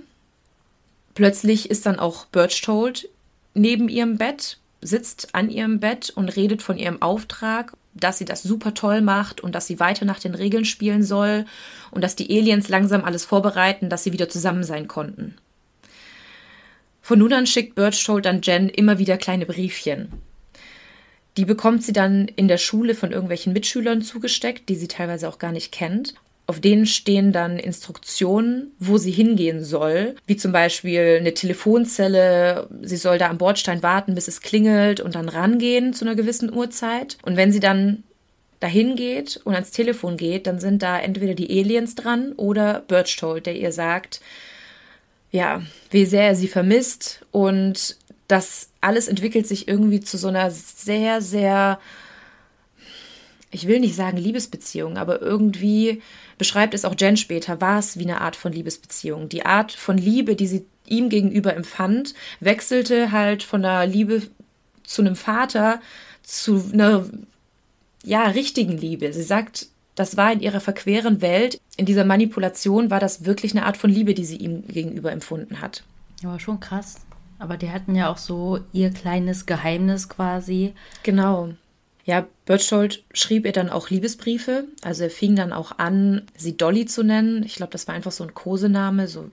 Plötzlich 1.14 1.70
ist 1.70 1.86
dann 1.86 2.00
auch 2.00 2.26
Birchtold 2.26 3.10
neben 3.54 3.90
ihrem 3.90 4.18
Bett 4.18 4.58
sitzt 4.86 5.34
an 5.34 5.50
ihrem 5.50 5.80
Bett 5.80 6.10
und 6.10 6.36
redet 6.36 6.62
von 6.62 6.78
ihrem 6.78 7.02
Auftrag, 7.02 7.74
dass 7.94 8.18
sie 8.18 8.26
das 8.26 8.44
super 8.44 8.74
toll 8.74 9.02
macht 9.02 9.42
und 9.42 9.54
dass 9.56 9.68
sie 9.68 9.80
weiter 9.80 10.06
nach 10.06 10.20
den 10.20 10.36
Regeln 10.36 10.66
spielen 10.66 11.04
soll 11.04 11.46
und 11.92 12.04
dass 12.04 12.16
die 12.16 12.30
Aliens 12.30 12.70
langsam 12.70 13.04
alles 13.04 13.26
vorbereiten, 13.26 13.90
dass 13.90 14.04
sie 14.04 14.14
wieder 14.14 14.30
zusammen 14.30 14.64
sein 14.64 14.88
konnten. 14.88 15.36
Von 17.02 17.20
nun 17.20 17.34
an 17.34 17.48
schickt 17.48 17.76
Birchtold 17.76 18.26
dann 18.26 18.42
Jen 18.42 18.70
immer 18.70 18.98
wieder 18.98 19.18
kleine 19.18 19.46
Briefchen. 19.46 20.12
Die 21.38 21.46
bekommt 21.46 21.84
sie 21.84 21.94
dann 21.94 22.28
in 22.28 22.48
der 22.48 22.58
Schule 22.58 22.96
von 22.96 23.12
irgendwelchen 23.12 23.54
Mitschülern 23.54 24.02
zugesteckt, 24.02 24.70
die 24.70 24.76
sie 24.76 24.88
teilweise 24.88 25.28
auch 25.28 25.40
gar 25.40 25.52
nicht 25.52 25.72
kennt. 25.72 26.14
Auf 26.46 26.60
denen 26.60 26.86
stehen 26.86 27.32
dann 27.32 27.58
Instruktionen, 27.58 28.74
wo 28.78 28.98
sie 28.98 29.12
hingehen 29.12 29.64
soll, 29.64 30.16
wie 30.28 30.36
zum 30.36 30.52
Beispiel 30.52 31.18
eine 31.20 31.34
Telefonzelle. 31.34 32.68
Sie 32.82 32.98
soll 32.98 33.18
da 33.18 33.30
am 33.30 33.38
Bordstein 33.38 33.82
warten, 33.82 34.14
bis 34.14 34.28
es 34.28 34.42
klingelt 34.42 35.00
und 35.00 35.16
dann 35.16 35.30
rangehen 35.30 35.94
zu 35.94 36.04
einer 36.04 36.16
gewissen 36.16 36.54
Uhrzeit. 36.54 37.18
Und 37.22 37.38
wenn 37.38 37.54
sie 37.54 37.62
dann 37.62 38.04
dahin 38.60 38.96
geht 38.96 39.40
und 39.44 39.54
ans 39.54 39.72
Telefon 39.72 40.18
geht, 40.18 40.46
dann 40.46 40.60
sind 40.60 40.84
da 40.84 41.00
entweder 41.00 41.34
die 41.34 41.50
Aliens 41.50 41.96
dran 41.96 42.34
oder 42.34 42.82
Birchtold, 42.88 43.46
der 43.46 43.56
ihr 43.56 43.72
sagt, 43.72 44.20
ja, 45.32 45.62
wie 45.92 46.06
sehr 46.06 46.24
er 46.28 46.36
sie 46.36 46.48
vermisst 46.48 47.26
und 47.32 47.98
das 48.28 48.70
alles 48.84 49.08
entwickelt 49.08 49.48
sich 49.48 49.68
irgendwie 49.68 50.02
zu 50.02 50.18
so 50.18 50.28
einer 50.28 50.52
sehr, 50.52 51.22
sehr 51.22 51.80
ich 53.54 53.68
will 53.68 53.80
nicht 53.80 53.96
sagen 53.96 54.18
Liebesbeziehung, 54.18 54.98
aber 54.98 55.22
irgendwie 55.22 56.02
beschreibt 56.38 56.74
es 56.74 56.86
auch 56.86 56.96
Jen 56.98 57.18
später, 57.18 57.62
war 57.62 57.80
es 57.80 57.98
wie 57.98 58.04
eine 58.04 58.22
Art 58.22 58.36
von 58.36 58.52
Liebesbeziehung. 58.52 59.30
Die 59.30 59.46
Art 59.46 59.72
von 59.72 59.98
Liebe, 59.98 60.36
die 60.36 60.48
sie 60.48 60.66
ihm 60.88 61.10
gegenüber 61.10 61.56
empfand, 61.56 62.16
wechselte 62.40 63.12
halt 63.12 63.44
von 63.44 63.62
der 63.62 63.86
Liebe 63.86 64.24
zu 64.84 65.02
einem 65.02 65.16
Vater 65.16 65.80
zu 66.24 66.64
einer 66.74 67.06
ja, 68.04 68.26
richtigen 68.26 68.78
Liebe. 68.78 69.14
Sie 69.14 69.24
sagt, 69.24 69.68
das 69.96 70.18
war 70.18 70.34
in 70.34 70.42
ihrer 70.42 70.60
verqueren 70.60 71.22
Welt, 71.22 71.62
in 71.78 71.86
dieser 71.86 72.06
Manipulation 72.06 72.90
war 72.90 73.00
das 73.00 73.26
wirklich 73.26 73.52
eine 73.52 73.66
Art 73.66 73.78
von 73.78 73.92
Liebe, 73.92 74.16
die 74.16 74.26
sie 74.26 74.38
ihm 74.38 74.68
gegenüber 74.68 75.12
empfunden 75.12 75.62
hat. 75.62 75.84
Ja, 76.22 76.40
schon 76.40 76.60
krass. 76.60 76.96
Aber 77.44 77.58
die 77.58 77.72
hatten 77.72 77.94
ja 77.94 78.10
auch 78.10 78.18
so 78.18 78.62
ihr 78.72 78.90
kleines 78.90 79.46
Geheimnis 79.46 80.08
quasi. 80.08 80.74
Genau. 81.04 81.50
Ja, 82.06 82.26
Berthold 82.46 83.04
schrieb 83.14 83.46
ihr 83.46 83.52
dann 83.52 83.70
auch 83.70 83.90
Liebesbriefe. 83.90 84.64
Also 84.82 85.04
er 85.04 85.10
fing 85.10 85.36
dann 85.36 85.52
auch 85.52 85.78
an, 85.78 86.22
sie 86.38 86.56
Dolly 86.56 86.86
zu 86.86 87.04
nennen. 87.04 87.44
Ich 87.44 87.56
glaube, 87.56 87.74
das 87.74 87.86
war 87.86 87.96
einfach 87.96 88.14
so 88.14 88.24
ein 88.24 88.34
Kosename, 88.34 89.10
so 89.10 89.30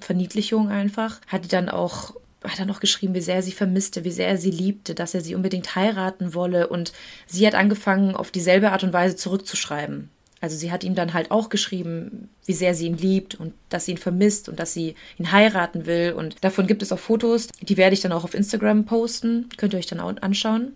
Verniedlichung 0.00 0.70
einfach. 0.70 1.20
Hat 1.26 1.44
die 1.44 1.48
dann 1.48 1.68
auch 1.68 2.14
hat 2.42 2.58
er 2.58 2.64
noch 2.64 2.80
geschrieben, 2.80 3.12
wie 3.12 3.20
sehr 3.20 3.36
er 3.36 3.42
sie 3.42 3.52
vermisste, 3.52 4.04
wie 4.04 4.12
sehr 4.12 4.28
er 4.28 4.38
sie 4.38 4.50
liebte, 4.50 4.94
dass 4.94 5.12
er 5.12 5.20
sie 5.20 5.34
unbedingt 5.34 5.74
heiraten 5.74 6.32
wolle. 6.32 6.68
Und 6.68 6.94
sie 7.26 7.46
hat 7.46 7.54
angefangen, 7.54 8.16
auf 8.16 8.30
dieselbe 8.30 8.72
Art 8.72 8.82
und 8.82 8.94
Weise 8.94 9.16
zurückzuschreiben. 9.16 10.08
Also 10.40 10.56
sie 10.56 10.70
hat 10.70 10.84
ihm 10.84 10.94
dann 10.94 11.14
halt 11.14 11.30
auch 11.30 11.48
geschrieben, 11.48 12.28
wie 12.44 12.52
sehr 12.52 12.74
sie 12.74 12.86
ihn 12.86 12.98
liebt 12.98 13.34
und 13.34 13.54
dass 13.70 13.86
sie 13.86 13.92
ihn 13.92 13.98
vermisst 13.98 14.48
und 14.48 14.60
dass 14.60 14.74
sie 14.74 14.94
ihn 15.18 15.32
heiraten 15.32 15.86
will. 15.86 16.12
Und 16.12 16.44
davon 16.44 16.66
gibt 16.66 16.82
es 16.82 16.92
auch 16.92 16.98
Fotos, 16.98 17.48
die 17.60 17.76
werde 17.76 17.94
ich 17.94 18.00
dann 18.00 18.12
auch 18.12 18.24
auf 18.24 18.34
Instagram 18.34 18.84
posten. 18.84 19.48
Könnt 19.56 19.72
ihr 19.72 19.78
euch 19.78 19.86
dann 19.86 20.00
auch 20.00 20.14
anschauen. 20.20 20.74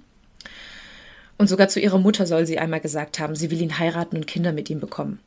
Und 1.36 1.48
sogar 1.48 1.68
zu 1.68 1.80
ihrer 1.80 1.98
Mutter 1.98 2.26
soll 2.26 2.46
sie 2.46 2.58
einmal 2.58 2.80
gesagt 2.80 3.18
haben, 3.18 3.34
sie 3.34 3.50
will 3.50 3.60
ihn 3.60 3.78
heiraten 3.78 4.16
und 4.16 4.26
Kinder 4.26 4.52
mit 4.52 4.70
ihm 4.70 4.80
bekommen. 4.80 5.20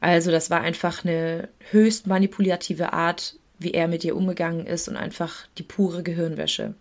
Also 0.00 0.30
das 0.30 0.50
war 0.50 0.60
einfach 0.60 1.04
eine 1.04 1.48
höchst 1.70 2.06
manipulative 2.06 2.92
Art, 2.92 3.36
wie 3.58 3.72
er 3.72 3.88
mit 3.88 4.04
ihr 4.04 4.16
umgegangen 4.16 4.66
ist 4.66 4.88
und 4.88 4.96
einfach 4.96 5.46
die 5.58 5.62
pure 5.62 6.02
Gehirnwäsche. 6.02 6.74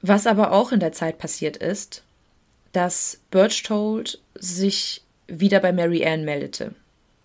Was 0.00 0.26
aber 0.26 0.52
auch 0.52 0.72
in 0.72 0.80
der 0.80 0.92
Zeit 0.92 1.18
passiert 1.18 1.56
ist, 1.56 2.02
dass 2.72 3.20
Birchtold 3.30 4.20
sich 4.34 5.02
wieder 5.26 5.60
bei 5.60 5.72
Mary 5.72 6.04
Ann 6.04 6.24
meldete. 6.24 6.74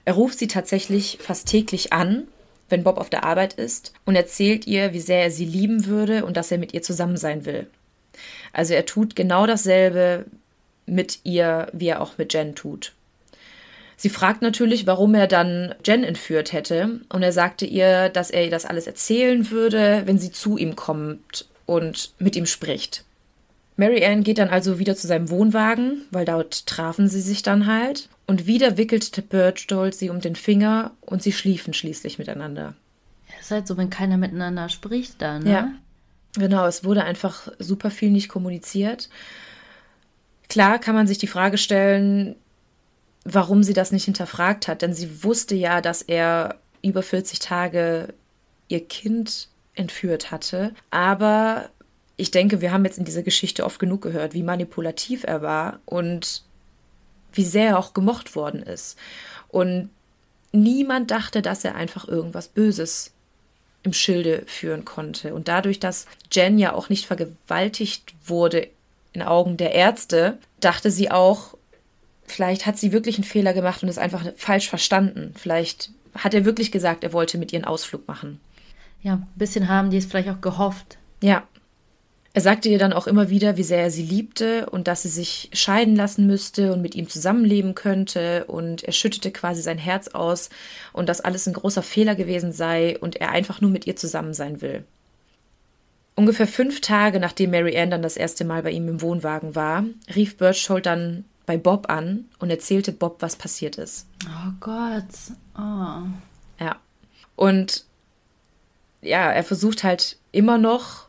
Er 0.06 0.13
ruft 0.13 0.39
sie 0.39 0.48
tatsächlich 0.48 1.18
fast 1.22 1.48
täglich 1.48 1.92
an, 1.92 2.27
wenn 2.70 2.84
Bob 2.84 2.98
auf 2.98 3.10
der 3.10 3.24
Arbeit 3.24 3.54
ist, 3.54 3.94
und 4.06 4.16
erzählt 4.16 4.68
ihr, 4.68 4.94
wie 4.94 5.00
sehr 5.00 5.24
er 5.24 5.32
sie 5.32 5.46
lieben 5.46 5.86
würde 5.86 6.25
und 6.25 6.38
dass 6.38 6.51
er 6.51 6.58
mit 6.58 6.74
ihr 6.74 6.82
zusammen 6.82 7.18
sein 7.18 7.46
will. 7.46 7.68
Also 8.54 8.74
er 8.74 8.86
tut 8.86 9.16
genau 9.16 9.46
dasselbe 9.46 10.25
mit 10.86 11.20
ihr, 11.24 11.68
wie 11.74 11.88
er 11.88 12.01
auch 12.01 12.18
mit 12.18 12.34
Jen 12.34 12.56
tut. 12.56 12.94
Sie 13.96 14.10
fragt 14.10 14.42
natürlich, 14.42 14.86
warum 14.86 15.16
er 15.16 15.27
dann 15.27 15.74
Jen 15.84 16.04
entführt 16.04 16.54
hätte, 16.54 17.01
und 17.10 17.24
er 17.24 17.34
sagte 17.34 17.66
ihr, 17.66 18.10
dass 18.10 18.30
er 18.30 18.46
ihr 18.46 18.51
das 18.51 18.66
alles 18.66 18.88
erzählen 18.88 19.50
würde, 19.50 20.04
wenn 20.06 20.20
sie 20.20 20.32
zu 20.32 20.58
ihm 20.58 20.75
kommt 20.75 21.48
und 21.66 22.13
mit 22.20 22.36
ihm 22.36 22.46
spricht. 22.46 23.04
Mary 23.77 24.03
Ann 24.03 24.24
geht 24.24 24.39
dann 24.39 24.50
also 24.50 24.79
wieder 24.79 24.96
zu 24.96 25.07
seinem 25.07 25.29
Wohnwagen, 25.29 26.01
weil 26.12 26.25
dort 26.25 26.65
trafen 26.65 27.07
sie 27.07 27.22
sich 27.22 27.43
dann 27.43 27.67
halt. 27.67 28.10
Und 28.25 28.48
wieder 28.48 28.75
wickelte 28.75 29.22
Birchdold 29.22 29.96
sie 29.96 30.10
um 30.10 30.19
den 30.19 30.36
Finger 30.36 30.91
und 31.00 31.24
sie 31.24 31.31
schliefen 31.31 31.74
schließlich 31.74 32.17
miteinander. 32.17 32.74
Es 33.39 33.46
ist 33.46 33.51
halt 33.51 33.67
so, 33.67 33.77
wenn 33.77 33.89
keiner 33.89 34.17
miteinander 34.17 34.67
spricht 34.67 35.22
dann, 35.22 35.43
ne? 35.43 35.51
Ja. 35.51 35.72
Genau, 36.36 36.65
es 36.65 36.84
wurde 36.84 37.03
einfach 37.03 37.48
super 37.60 37.89
viel 37.89 38.10
nicht 38.10 38.29
kommuniziert. 38.29 39.10
Klar 40.50 40.79
kann 40.79 40.96
man 40.96 41.07
sich 41.07 41.17
die 41.17 41.27
Frage 41.27 41.57
stellen, 41.57 42.36
warum 43.24 43.63
sie 43.63 43.74
das 43.74 43.91
nicht 43.91 44.05
hinterfragt 44.05 44.67
hat, 44.67 44.81
denn 44.81 44.93
sie 44.93 45.24
wusste 45.24 45.55
ja, 45.55 45.81
dass 45.81 46.01
er 46.01 46.60
über 46.81 47.03
40 47.03 47.39
Tage 47.39 48.13
ihr 48.67 48.86
Kind 48.86 49.50
entführt 49.75 50.31
hatte. 50.31 50.74
Aber 50.89 51.69
ich 52.18 52.32
denke, 52.32 52.62
wir 52.62 52.72
haben 52.72 52.84
jetzt 52.84 52.98
in 52.98 53.06
dieser 53.06 53.24
Geschichte 53.24 53.64
oft 53.64 53.80
genug 53.80 54.02
gehört, 54.02 54.34
wie 54.34 54.44
manipulativ 54.44 55.24
er 55.24 55.42
war 55.42 55.80
und 55.86 56.44
wie 57.32 57.46
sehr 57.46 57.70
er 57.70 57.80
auch 57.80 57.94
gemocht 57.94 58.36
worden 58.36 58.64
ist. 58.64 58.98
Und 59.50 59.90
niemand 60.52 61.12
dachte, 61.12 61.42
dass 61.44 61.64
er 61.64 61.76
einfach 61.76 62.08
irgendwas 62.08 62.48
Böses 62.48 63.14
im 63.84 63.94
Schilde 63.94 64.44
führen 64.48 64.84
konnte. 64.84 65.34
Und 65.36 65.48
dadurch, 65.48 65.80
dass 65.80 66.08
Jen 66.32 66.58
ja 66.58 66.74
auch 66.74 66.90
nicht 66.90 67.06
vergewaltigt 67.06 68.14
wurde 68.26 68.68
in 69.14 69.22
Augen 69.22 69.58
der 69.58 69.74
Ärzte, 69.74 70.40
dachte 70.60 70.90
sie 70.90 71.12
auch, 71.12 71.56
vielleicht 72.26 72.66
hat 72.66 72.78
sie 72.78 72.92
wirklich 72.92 73.18
einen 73.18 73.24
Fehler 73.24 73.54
gemacht 73.54 73.84
und 73.84 73.90
es 73.90 74.00
einfach 74.00 74.26
falsch 74.36 74.68
verstanden. 74.68 75.34
Vielleicht 75.38 75.92
hat 76.16 76.34
er 76.34 76.46
wirklich 76.46 76.72
gesagt, 76.72 77.04
er 77.04 77.14
wollte 77.14 77.38
mit 77.38 77.54
ihr 77.54 77.60
einen 77.60 77.66
Ausflug 77.66 78.08
machen. 78.08 78.40
Ja, 79.04 79.14
ein 79.14 79.28
bisschen 79.36 79.68
haben 79.70 79.92
die 79.92 79.98
es 79.98 80.08
vielleicht 80.08 80.30
auch 80.30 80.42
gehofft. 80.42 80.98
Ja. 81.22 81.48
Er 82.38 82.41
sagte 82.41 82.70
ihr 82.70 82.77
dann 82.77 82.94
auch 82.94 83.08
immer 83.08 83.32
wieder, 83.32 83.58
wie 83.58 83.63
sehr 83.63 83.82
er 83.82 83.89
sie 83.89 84.03
liebte 84.03 84.70
und 84.70 84.88
dass 84.88 85.01
sie 85.01 85.10
sich 85.10 85.50
scheiden 85.53 85.96
lassen 85.96 86.27
müsste 86.27 86.72
und 86.72 86.84
mit 86.84 86.94
ihm 86.94 87.10
zusammenleben 87.10 87.74
könnte. 87.74 88.46
Und 88.46 88.84
er 88.84 88.91
schüttete 88.91 89.32
quasi 89.32 89.63
sein 89.63 89.79
Herz 89.79 90.10
aus 90.10 90.51
und 90.94 91.10
dass 91.10 91.20
alles 91.20 91.48
ein 91.48 91.56
großer 91.56 91.82
Fehler 91.82 92.13
gewesen 92.13 92.51
sei 92.51 92.96
und 93.00 93.15
er 93.15 93.32
einfach 93.32 93.60
nur 93.60 93.72
mit 93.72 93.88
ihr 93.88 93.96
zusammen 93.96 94.36
sein 94.36 94.62
will. 94.62 94.84
Ungefähr 96.13 96.46
fünf 96.46 96.79
Tage 96.79 97.20
nachdem 97.20 97.50
Mary 97.50 97.75
Ann 97.75 97.89
dann 97.89 98.03
das 98.03 98.17
erste 98.17 98.46
Mal 98.46 98.62
bei 98.62 98.70
ihm 98.70 98.88
im 98.88 99.01
Wohnwagen 99.01 99.56
war, 99.56 99.86
rief 100.13 100.38
Birchhold 100.38 100.86
dann 100.86 101.25
bei 101.48 101.58
Bob 101.58 101.89
an 101.89 102.25
und 102.38 102.51
erzählte 102.51 102.91
Bob, 102.91 103.15
was 103.24 103.36
passiert 103.36 103.79
ist. 103.79 104.06
Oh 104.27 104.51
Gott. 104.60 105.06
Oh. 105.58 106.06
Ja. 106.63 106.75
Und 107.36 107.86
ja, 109.01 109.32
er 109.32 109.44
versucht 109.44 109.84
halt 109.84 110.17
immer 110.32 110.60
noch 110.60 111.07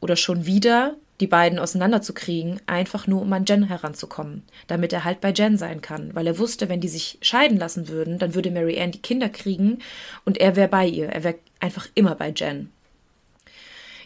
oder 0.00 0.16
schon 0.16 0.46
wieder 0.46 0.96
die 1.20 1.26
beiden 1.26 1.58
auseinanderzukriegen, 1.58 2.60
einfach 2.66 3.06
nur 3.06 3.20
um 3.20 3.32
an 3.32 3.44
Jen 3.44 3.64
heranzukommen, 3.64 4.42
damit 4.66 4.92
er 4.92 5.04
halt 5.04 5.20
bei 5.20 5.32
Jen 5.32 5.58
sein 5.58 5.82
kann, 5.82 6.14
weil 6.14 6.26
er 6.26 6.38
wusste, 6.38 6.68
wenn 6.68 6.80
die 6.80 6.88
sich 6.88 7.18
scheiden 7.20 7.58
lassen 7.58 7.88
würden, 7.88 8.18
dann 8.18 8.34
würde 8.34 8.50
Mary 8.50 8.80
Ann 8.80 8.92
die 8.92 9.02
Kinder 9.02 9.28
kriegen 9.28 9.80
und 10.24 10.38
er 10.38 10.56
wäre 10.56 10.68
bei 10.68 10.86
ihr, 10.86 11.08
er 11.10 11.22
wäre 11.22 11.38
einfach 11.60 11.86
immer 11.94 12.14
bei 12.14 12.32
Jen. 12.34 12.70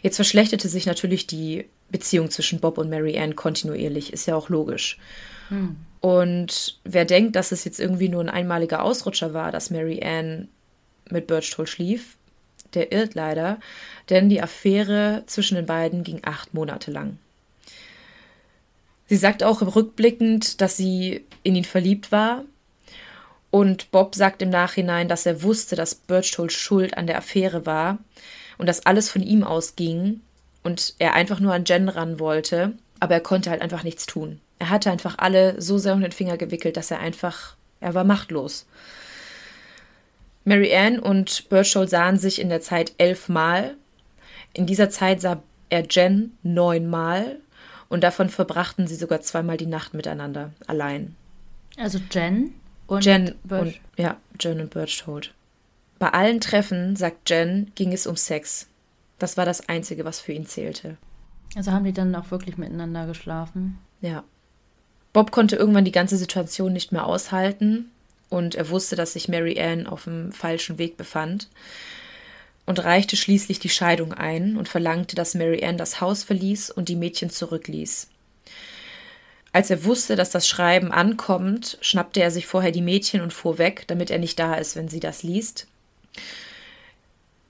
Jetzt 0.01 0.17
verschlechterte 0.17 0.67
sich 0.67 0.85
natürlich 0.85 1.25
die 1.25 1.65
Beziehung 1.89 2.29
zwischen 2.29 2.59
Bob 2.59 2.77
und 2.77 2.89
Mary 2.89 3.17
Ann 3.17 3.35
kontinuierlich, 3.35 4.11
ist 4.11 4.25
ja 4.25 4.35
auch 4.35 4.49
logisch. 4.49 4.99
Hm. 5.49 5.77
Und 6.01 6.79
wer 6.83 7.05
denkt, 7.05 7.35
dass 7.35 7.51
es 7.51 7.63
jetzt 7.63 7.79
irgendwie 7.79 8.09
nur 8.09 8.21
ein 8.21 8.29
einmaliger 8.29 8.83
Ausrutscher 8.83 9.33
war, 9.33 9.51
dass 9.51 9.71
Mary 9.71 10.03
Ann 10.03 10.49
mit 11.09 11.27
Birchtoll 11.27 11.65
schlief, 11.65 12.17
der 12.75 12.91
irrt 12.91 13.15
leider, 13.15 13.59
denn 14.09 14.29
die 14.29 14.41
Affäre 14.41 15.23
zwischen 15.25 15.55
den 15.55 15.65
beiden 15.65 16.03
ging 16.03 16.21
acht 16.23 16.53
Monate 16.53 16.91
lang. 16.91 17.17
Sie 19.07 19.17
sagt 19.17 19.43
auch 19.43 19.61
rückblickend, 19.61 20.61
dass 20.61 20.77
sie 20.77 21.25
in 21.43 21.55
ihn 21.55 21.65
verliebt 21.65 22.11
war. 22.11 22.43
Und 23.51 23.91
Bob 23.91 24.15
sagt 24.15 24.41
im 24.41 24.49
Nachhinein, 24.49 25.07
dass 25.07 25.25
er 25.25 25.43
wusste, 25.43 25.75
dass 25.75 25.95
Birchtoll 25.95 26.49
schuld 26.49 26.97
an 26.97 27.07
der 27.07 27.17
Affäre 27.17 27.65
war 27.65 27.99
und 28.57 28.67
dass 28.67 28.85
alles 28.85 29.09
von 29.09 29.21
ihm 29.21 29.43
ausging 29.43 30.21
und 30.63 30.95
er 30.97 31.13
einfach 31.13 31.39
nur 31.39 31.53
an 31.53 31.65
Jen 31.65 31.87
ran 31.87 32.19
wollte, 32.19 32.73
aber 32.99 33.13
er 33.13 33.21
konnte 33.21 33.51
halt 33.51 33.61
einfach 33.61 33.83
nichts 33.83 34.05
tun. 34.05 34.41
Er 34.59 34.69
hatte 34.69 34.91
einfach 34.91 35.17
alle 35.19 35.61
so 35.61 35.77
sehr 35.77 35.93
um 35.93 36.01
den 36.01 36.11
Finger 36.11 36.37
gewickelt, 36.37 36.75
dass 36.75 36.91
er 36.91 36.99
einfach, 36.99 37.55
er 37.79 37.93
war 37.93 38.03
machtlos. 38.03 38.65
Mary 40.45 40.75
Ann 40.75 40.99
und 40.99 41.49
Birchall 41.49 41.87
sahen 41.87 42.17
sich 42.17 42.39
in 42.39 42.49
der 42.49 42.61
Zeit 42.61 42.93
elfmal. 42.99 43.75
In 44.53 44.67
dieser 44.67 44.91
Zeit 44.91 45.19
sah 45.19 45.41
er 45.69 45.85
Jen 45.89 46.37
neunmal 46.43 47.39
und 47.89 48.03
davon 48.03 48.29
verbrachten 48.29 48.87
sie 48.87 48.95
sogar 48.95 49.21
zweimal 49.21 49.57
die 49.57 49.65
Nacht 49.65 49.95
miteinander, 49.95 50.51
allein. 50.67 51.15
Also 51.77 51.99
Jen 52.11 52.53
und 52.85 53.03
Jen 53.03 53.35
Birch. 53.43 53.61
und 53.61 53.79
ja, 53.97 54.17
Jen 54.39 54.61
und 54.61 54.69
Birchhold. 54.69 55.33
Bei 55.97 56.09
allen 56.09 56.39
Treffen, 56.39 56.95
sagt 56.95 57.29
Jen, 57.29 57.71
ging 57.73 57.91
es 57.91 58.05
um 58.05 58.15
Sex. 58.15 58.67
Das 59.17 59.37
war 59.37 59.45
das 59.45 59.67
Einzige, 59.67 60.05
was 60.05 60.19
für 60.19 60.33
ihn 60.33 60.45
zählte. 60.45 60.97
Also 61.55 61.71
haben 61.71 61.85
die 61.85 61.93
dann 61.93 62.13
auch 62.15 62.29
wirklich 62.29 62.57
miteinander 62.57 63.07
geschlafen? 63.07 63.79
Ja. 64.01 64.23
Bob 65.11 65.31
konnte 65.31 65.55
irgendwann 65.55 65.85
die 65.85 65.91
ganze 65.91 66.17
Situation 66.17 66.73
nicht 66.73 66.91
mehr 66.91 67.05
aushalten 67.05 67.89
und 68.29 68.55
er 68.55 68.69
wusste, 68.69 68.95
dass 68.95 69.13
sich 69.13 69.27
Mary 69.27 69.59
Ann 69.59 69.87
auf 69.87 70.05
dem 70.05 70.31
falschen 70.31 70.77
Weg 70.77 70.97
befand 70.97 71.49
und 72.65 72.83
reichte 72.83 73.15
schließlich 73.15 73.59
die 73.59 73.69
Scheidung 73.69 74.13
ein 74.13 74.57
und 74.57 74.67
verlangte, 74.69 75.15
dass 75.15 75.35
Mary 75.35 75.63
Ann 75.63 75.77
das 75.77 76.01
Haus 76.01 76.23
verließ 76.23 76.71
und 76.71 76.89
die 76.89 76.95
Mädchen 76.95 77.29
zurückließ. 77.29 78.07
Als 79.53 79.69
er 79.69 79.85
wusste, 79.85 80.15
dass 80.17 80.31
das 80.31 80.49
Schreiben 80.49 80.91
ankommt, 80.91 81.77
schnappte 81.79 82.21
er 82.21 82.29
sich 82.29 82.45
vorher 82.45 82.71
die 82.71 82.81
Mädchen 82.81 83.21
und 83.21 83.31
fuhr 83.31 83.57
weg, 83.57 83.85
damit 83.87 84.11
er 84.11 84.19
nicht 84.19 84.37
da 84.37 84.55
ist, 84.55 84.75
wenn 84.75 84.89
sie 84.89 84.99
das 84.99 85.23
liest. 85.23 85.67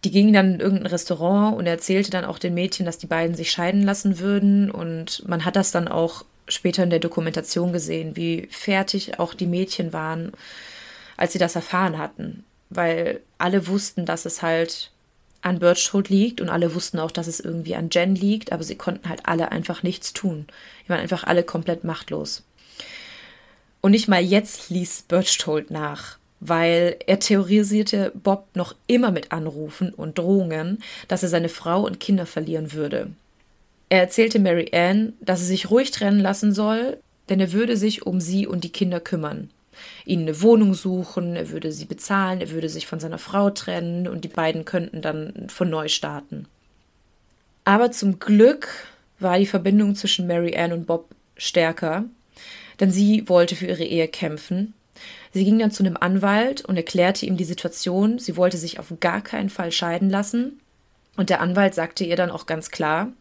Die 0.04 0.12
gingen 0.12 0.34
dann 0.34 0.54
in 0.54 0.60
irgendein 0.60 0.92
Restaurant 0.92 1.58
und 1.58 1.66
er 1.66 1.72
erzählte 1.72 2.12
dann 2.12 2.26
auch 2.26 2.38
den 2.38 2.54
Mädchen, 2.54 2.86
dass 2.86 3.00
die 3.00 3.08
beiden 3.08 3.36
sich 3.36 3.50
scheiden 3.50 3.82
lassen 3.82 4.20
würden. 4.20 4.70
Und 4.70 5.28
man 5.28 5.46
hat 5.46 5.56
das 5.56 5.72
dann 5.72 5.88
auch 5.88 6.26
später 6.48 6.84
in 6.84 6.90
der 6.90 7.00
Dokumentation 7.00 7.74
gesehen, 7.74 8.16
wie 8.16 8.48
fertig 8.52 9.20
auch 9.20 9.34
die 9.34 9.48
Mädchen 9.48 9.94
waren, 9.94 10.32
als 11.18 11.34
sie 11.34 11.40
das 11.40 11.56
erfahren 11.56 11.98
hatten. 11.98 12.44
Weil 12.70 13.22
alle 13.38 13.68
wussten, 13.68 14.06
dass 14.06 14.26
es 14.26 14.42
halt 14.42 14.92
an 15.42 15.60
Birchhold 15.60 16.10
liegt 16.10 16.42
und 16.42 16.50
alle 16.50 16.74
wussten 16.74 17.00
auch, 17.00 17.12
dass 17.12 17.28
es 17.28 17.40
irgendwie 17.40 17.76
an 17.76 17.90
Jen 17.92 18.16
liegt, 18.16 18.52
aber 18.52 18.64
sie 18.64 18.76
konnten 18.76 19.10
halt 19.10 19.22
alle 19.26 19.52
einfach 19.52 19.84
nichts 19.84 20.12
tun. 20.12 20.48
Die 20.84 20.90
waren 20.90 21.00
einfach 21.00 21.24
alle 21.24 21.44
komplett 21.44 21.84
machtlos. 21.84 22.44
Und 23.82 23.92
nicht 23.92 24.08
mal 24.08 24.22
jetzt 24.22 24.72
ließ 24.72 25.04
Birchhold 25.04 25.70
nach, 25.70 26.18
weil 26.40 26.98
er 27.06 27.20
theorisierte 27.20 28.12
Bob 28.16 28.48
noch 28.56 28.74
immer 28.88 29.12
mit 29.12 29.32
Anrufen 29.32 29.94
und 29.94 30.18
Drohungen, 30.18 30.82
dass 31.08 31.22
er 31.22 31.30
seine 31.30 31.50
Frau 31.50 31.86
und 31.86 32.00
Kinder 32.00 32.26
verlieren 32.26 32.74
würde. 32.74 33.12
Er 33.96 34.02
erzählte 34.02 34.40
Mary 34.40 34.72
Ann, 34.74 35.14
dass 35.22 35.40
sie 35.40 35.46
sich 35.46 35.70
ruhig 35.70 35.90
trennen 35.90 36.20
lassen 36.20 36.54
soll, 36.54 36.98
denn 37.30 37.40
er 37.40 37.54
würde 37.54 37.78
sich 37.78 38.06
um 38.06 38.20
sie 38.20 38.46
und 38.46 38.66
die 38.66 38.72
Kinder 38.74 39.00
kümmern. 39.00 39.52
ihnen 40.04 40.24
eine 40.24 40.42
Wohnung 40.42 40.74
suchen, 40.74 41.38
er 41.38 41.50
würde 41.50 41.72
sie 41.72 41.86
bezahlen, 41.86 42.42
er 42.42 42.50
würde 42.50 42.68
sich 42.68 42.88
von 42.88 43.00
seiner 43.00 43.20
Frau 43.20 43.52
trennen 43.52 44.10
und 44.10 44.26
die 44.26 44.30
beiden 44.30 44.66
könnten 44.66 45.02
dann 45.02 45.48
von 45.48 45.70
neu 45.70 45.88
starten. 45.88 46.46
Aber 47.64 47.90
zum 47.90 48.20
Glück 48.20 48.68
war 49.20 49.40
die 49.40 49.46
Verbindung 49.46 49.96
zwischen 49.96 50.28
Mary 50.28 50.58
Ann 50.58 50.74
und 50.74 50.88
Bob 50.88 51.08
stärker, 51.38 52.04
denn 52.82 52.92
sie 52.92 53.30
wollte 53.30 53.56
für 53.56 53.68
ihre 53.68 53.86
Ehe 53.86 54.10
kämpfen. 54.10 54.74
Sie 55.32 55.46
ging 55.46 55.58
dann 55.58 55.72
zu 55.72 55.84
einem 55.84 55.96
Anwalt 55.96 56.66
und 56.66 56.76
erklärte 56.76 57.26
ihm 57.26 57.38
die 57.38 57.46
Situation. 57.46 58.20
Sie 58.20 58.36
wollte 58.36 58.58
sich 58.58 58.78
auf 58.78 58.92
gar 59.00 59.22
keinen 59.22 59.50
Fall 59.50 59.72
scheiden 59.72 60.10
lassen. 60.10 60.60
Und 61.16 61.30
der 61.30 61.40
Anwalt 61.40 61.76
sagte 61.76 62.04
ihr 62.04 62.18
dann 62.18 62.30
auch 62.30 62.46
ganz 62.46 62.72
klar, 62.72 63.14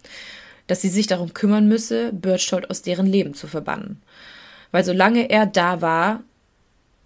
dass 0.66 0.80
sie 0.80 0.88
sich 0.88 1.06
darum 1.06 1.34
kümmern 1.34 1.68
müsse, 1.68 2.12
Birchtold 2.12 2.70
aus 2.70 2.82
deren 2.82 3.06
Leben 3.06 3.34
zu 3.34 3.46
verbannen. 3.46 4.00
Weil 4.70 4.84
solange 4.84 5.30
er 5.30 5.46
da 5.46 5.80
war, 5.80 6.22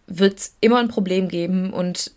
wird 0.07 0.39
es 0.39 0.55
immer 0.61 0.79
ein 0.79 0.89
Problem 0.89 1.29
geben 1.29 1.73
und 1.73 2.13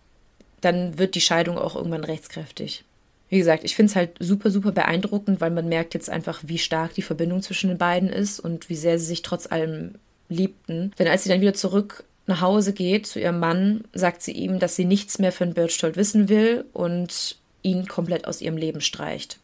dann 0.62 0.98
wird 0.98 1.16
die 1.16 1.22
Scheidung 1.22 1.58
auch 1.58 1.76
irgendwann 1.76 2.04
rechtskräftig. 2.04 2.84
Wie 3.30 3.38
gesagt, 3.38 3.64
ich 3.64 3.76
finde 3.76 3.90
es 3.90 3.96
halt 3.96 4.12
super, 4.20 4.52
super 4.52 4.72
beeindruckend, 4.72 5.42
weil 5.42 5.52
man 5.52 5.70
merkt 5.70 5.94
jetzt 5.94 6.10
einfach, 6.10 6.42
wie 6.46 6.58
stark 6.58 6.94
die 6.94 7.02
Verbindung 7.02 7.42
zwischen 7.42 7.70
den 7.70 7.78
beiden 7.78 8.10
ist 8.10 8.40
und 8.40 8.70
wie 8.70 8.76
sehr 8.76 9.00
sie 9.00 9.06
sich 9.06 9.22
trotz 9.22 9.48
allem 9.48 9.96
liebten. 10.30 10.92
Denn 11.00 11.08
als 11.08 11.24
sie 11.24 11.30
dann 11.30 11.42
wieder 11.42 11.54
zurück 11.54 12.04
nach 12.28 12.42
Hause 12.42 12.74
geht 12.74 13.08
zu 13.08 13.20
ihrem 13.20 13.40
Mann, 13.40 13.86
sagt 13.94 14.22
sie 14.22 14.32
ihm, 14.34 14.60
dass 14.60 14.76
sie 14.76 14.86
nichts 14.86 15.20
mehr 15.20 15.32
von 15.32 15.54
Birchtold 15.54 15.96
wissen 15.98 16.30
will 16.30 16.66
und 16.74 17.38
ihn 17.62 17.88
komplett 17.88 18.26
aus 18.26 18.42
ihrem 18.42 18.58
Leben 18.58 18.82
streicht. 18.82 19.40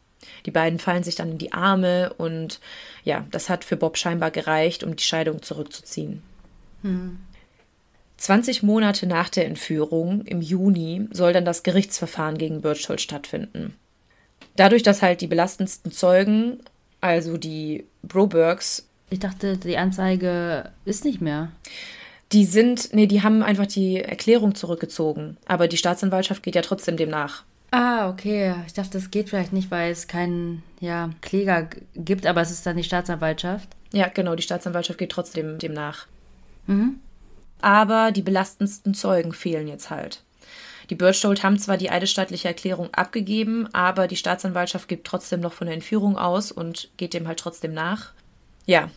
Die 0.46 0.52
beiden 0.52 0.80
fallen 0.80 1.04
sich 1.04 1.16
dann 1.16 1.32
in 1.32 1.38
die 1.38 1.54
Arme 1.54 2.14
und 2.18 2.60
ja, 3.04 3.26
das 3.32 3.50
hat 3.50 3.64
für 3.64 3.78
Bob 3.78 3.98
scheinbar 3.98 4.32
gereicht, 4.32 4.84
um 4.84 4.96
die 4.96 5.04
Scheidung 5.04 5.42
zurückzuziehen. 5.42 6.22
Hm. 6.82 7.20
20 8.18 8.64
Monate 8.64 9.06
nach 9.06 9.30
der 9.30 9.46
Entführung, 9.46 10.22
im 10.26 10.42
Juni, 10.42 11.08
soll 11.12 11.34
dann 11.34 11.46
das 11.46 11.64
Gerichtsverfahren 11.64 12.38
gegen 12.38 12.62
Birchtold 12.62 13.00
stattfinden. 13.00 13.76
Dadurch, 14.56 14.82
dass 14.82 15.04
halt 15.04 15.22
die 15.22 15.28
belastendsten 15.28 15.92
Zeugen, 15.92 16.60
also 17.00 17.38
die 17.38 17.86
Brobergs. 18.02 18.88
Ich 19.10 19.20
dachte, 19.20 19.58
die 19.58 19.78
Anzeige 19.78 20.72
ist 20.84 21.06
nicht 21.06 21.22
mehr. 21.22 21.52
Die 22.32 22.44
sind, 22.44 22.94
nee, 22.94 23.06
die 23.06 23.22
haben 23.22 23.44
einfach 23.44 23.68
die 23.68 24.02
Erklärung 24.02 24.56
zurückgezogen. 24.56 25.38
Aber 25.46 25.68
die 25.68 25.78
Staatsanwaltschaft 25.78 26.44
geht 26.44 26.56
ja 26.56 26.62
trotzdem 26.62 26.98
dem 26.98 27.10
nach. 27.10 27.44
Ah, 27.78 28.10
okay. 28.10 28.56
Ich 28.66 28.74
dachte, 28.74 28.94
das 28.94 29.12
geht 29.12 29.30
vielleicht 29.30 29.54
nicht, 29.54 29.70
weil 29.70 29.92
es 29.92 30.08
keinen 30.08 30.64
ja, 30.80 31.12
Kläger 31.22 31.70
gibt, 31.94 32.26
aber 32.26 32.42
es 32.42 32.50
ist 32.50 32.66
dann 32.66 32.76
die 32.76 32.84
Staatsanwaltschaft. 32.84 33.70
Ja, 33.94 34.08
genau, 34.08 34.34
die 34.34 34.42
Staatsanwaltschaft 34.42 34.98
geht 34.98 35.12
trotzdem 35.12 35.60
dem 35.60 35.74
nach. 35.74 36.08
Mhm. 36.66 37.00
Aber 37.62 38.12
die 38.12 38.24
belastendsten 38.24 38.96
Zeugen 38.96 39.32
fehlen 39.32 39.68
jetzt 39.68 39.92
halt. 39.92 40.24
Die 40.90 40.96
Birchtold 40.96 41.44
haben 41.44 41.60
zwar 41.60 41.78
die 41.78 41.92
eidesstattliche 41.92 42.48
Erklärung 42.48 42.92
abgegeben, 42.96 43.72
aber 43.74 44.08
die 44.08 44.16
Staatsanwaltschaft 44.16 44.88
gibt 44.88 45.06
trotzdem 45.06 45.42
noch 45.42 45.54
von 45.54 45.68
der 45.68 45.76
Entführung 45.76 46.18
aus 46.18 46.52
und 46.52 46.90
geht 46.98 47.14
dem 47.14 47.28
halt 47.28 47.40
trotzdem 47.40 47.76
nach. 47.76 48.12
Ja, 48.66 48.90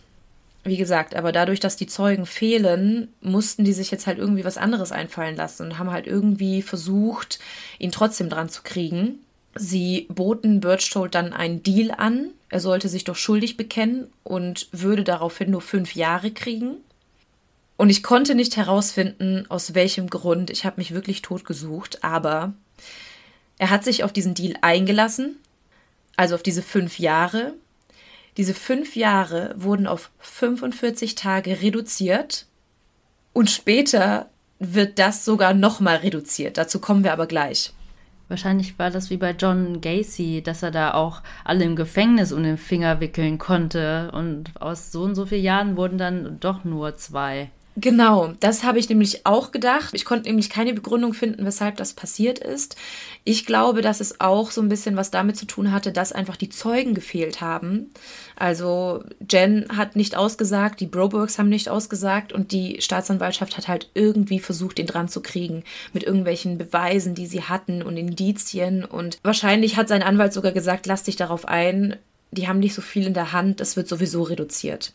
wie 0.62 0.76
gesagt, 0.76 1.14
aber 1.14 1.32
dadurch, 1.32 1.60
dass 1.60 1.76
die 1.76 1.86
Zeugen 1.86 2.26
fehlen, 2.26 3.08
mussten 3.22 3.64
die 3.64 3.72
sich 3.72 3.90
jetzt 3.90 4.06
halt 4.06 4.18
irgendwie 4.18 4.44
was 4.44 4.58
anderes 4.58 4.92
einfallen 4.92 5.36
lassen 5.36 5.64
und 5.64 5.78
haben 5.78 5.90
halt 5.90 6.06
irgendwie 6.06 6.60
versucht, 6.62 7.38
ihn 7.78 7.92
trotzdem 7.92 8.28
dran 8.28 8.50
zu 8.50 8.62
kriegen. 8.62 9.20
Sie 9.54 10.06
boten 10.10 10.60
Birchtold 10.60 11.14
dann 11.14 11.32
einen 11.32 11.62
Deal 11.62 11.90
an. 11.90 12.30
Er 12.50 12.60
sollte 12.60 12.88
sich 12.88 13.04
doch 13.04 13.16
schuldig 13.16 13.56
bekennen 13.56 14.08
und 14.22 14.68
würde 14.72 15.02
daraufhin 15.02 15.50
nur 15.50 15.62
fünf 15.62 15.94
Jahre 15.94 16.30
kriegen. 16.30 16.76
Und 17.76 17.88
ich 17.88 18.02
konnte 18.02 18.34
nicht 18.34 18.58
herausfinden, 18.58 19.46
aus 19.48 19.74
welchem 19.74 20.10
Grund. 20.10 20.50
Ich 20.50 20.66
habe 20.66 20.76
mich 20.76 20.92
wirklich 20.92 21.22
tot 21.22 21.46
gesucht, 21.46 22.04
aber 22.04 22.52
er 23.56 23.70
hat 23.70 23.84
sich 23.84 24.04
auf 24.04 24.12
diesen 24.12 24.34
Deal 24.34 24.54
eingelassen, 24.60 25.36
also 26.16 26.34
auf 26.34 26.42
diese 26.42 26.62
fünf 26.62 26.98
Jahre. 26.98 27.54
Diese 28.40 28.54
fünf 28.54 28.96
Jahre 28.96 29.54
wurden 29.58 29.86
auf 29.86 30.10
45 30.20 31.14
Tage 31.14 31.60
reduziert 31.60 32.46
und 33.34 33.50
später 33.50 34.30
wird 34.58 34.98
das 34.98 35.26
sogar 35.26 35.52
nochmal 35.52 35.96
reduziert. 35.96 36.56
Dazu 36.56 36.78
kommen 36.78 37.04
wir 37.04 37.12
aber 37.12 37.26
gleich. 37.26 37.74
Wahrscheinlich 38.28 38.78
war 38.78 38.88
das 38.88 39.10
wie 39.10 39.18
bei 39.18 39.32
John 39.32 39.82
Gacy, 39.82 40.40
dass 40.40 40.62
er 40.62 40.70
da 40.70 40.94
auch 40.94 41.20
alle 41.44 41.64
im 41.64 41.76
Gefängnis 41.76 42.32
um 42.32 42.42
den 42.42 42.56
Finger 42.56 43.00
wickeln 43.00 43.36
konnte. 43.36 44.10
Und 44.12 44.58
aus 44.58 44.90
so 44.90 45.02
und 45.02 45.16
so 45.16 45.26
vielen 45.26 45.44
Jahren 45.44 45.76
wurden 45.76 45.98
dann 45.98 46.40
doch 46.40 46.64
nur 46.64 46.96
zwei. 46.96 47.50
Genau, 47.76 48.32
das 48.40 48.64
habe 48.64 48.80
ich 48.80 48.88
nämlich 48.88 49.26
auch 49.26 49.52
gedacht. 49.52 49.94
Ich 49.94 50.04
konnte 50.04 50.28
nämlich 50.28 50.50
keine 50.50 50.74
Begründung 50.74 51.14
finden, 51.14 51.46
weshalb 51.46 51.76
das 51.76 51.92
passiert 51.92 52.40
ist. 52.40 52.74
Ich 53.22 53.46
glaube, 53.46 53.80
dass 53.80 54.00
es 54.00 54.20
auch 54.20 54.50
so 54.50 54.60
ein 54.60 54.68
bisschen 54.68 54.96
was 54.96 55.12
damit 55.12 55.36
zu 55.36 55.46
tun 55.46 55.70
hatte, 55.70 55.92
dass 55.92 56.12
einfach 56.12 56.36
die 56.36 56.48
Zeugen 56.48 56.94
gefehlt 56.94 57.40
haben. 57.40 57.90
Also 58.34 59.04
Jen 59.30 59.66
hat 59.76 59.94
nicht 59.94 60.16
ausgesagt, 60.16 60.80
die 60.80 60.88
Brobergs 60.88 61.38
haben 61.38 61.48
nicht 61.48 61.68
ausgesagt 61.68 62.32
und 62.32 62.50
die 62.50 62.80
Staatsanwaltschaft 62.80 63.56
hat 63.56 63.68
halt 63.68 63.88
irgendwie 63.94 64.40
versucht, 64.40 64.80
ihn 64.80 64.86
dran 64.86 65.08
zu 65.08 65.22
kriegen 65.22 65.62
mit 65.92 66.02
irgendwelchen 66.02 66.58
Beweisen, 66.58 67.14
die 67.14 67.26
sie 67.26 67.44
hatten 67.44 67.82
und 67.82 67.96
Indizien. 67.96 68.84
Und 68.84 69.18
wahrscheinlich 69.22 69.76
hat 69.76 69.88
sein 69.88 70.02
Anwalt 70.02 70.32
sogar 70.32 70.52
gesagt, 70.52 70.86
lass 70.86 71.04
dich 71.04 71.16
darauf 71.16 71.46
ein. 71.46 71.96
Die 72.32 72.48
haben 72.48 72.58
nicht 72.58 72.74
so 72.74 72.82
viel 72.82 73.06
in 73.06 73.14
der 73.14 73.32
Hand, 73.32 73.60
das 73.60 73.76
wird 73.76 73.88
sowieso 73.88 74.22
reduziert. 74.22 74.92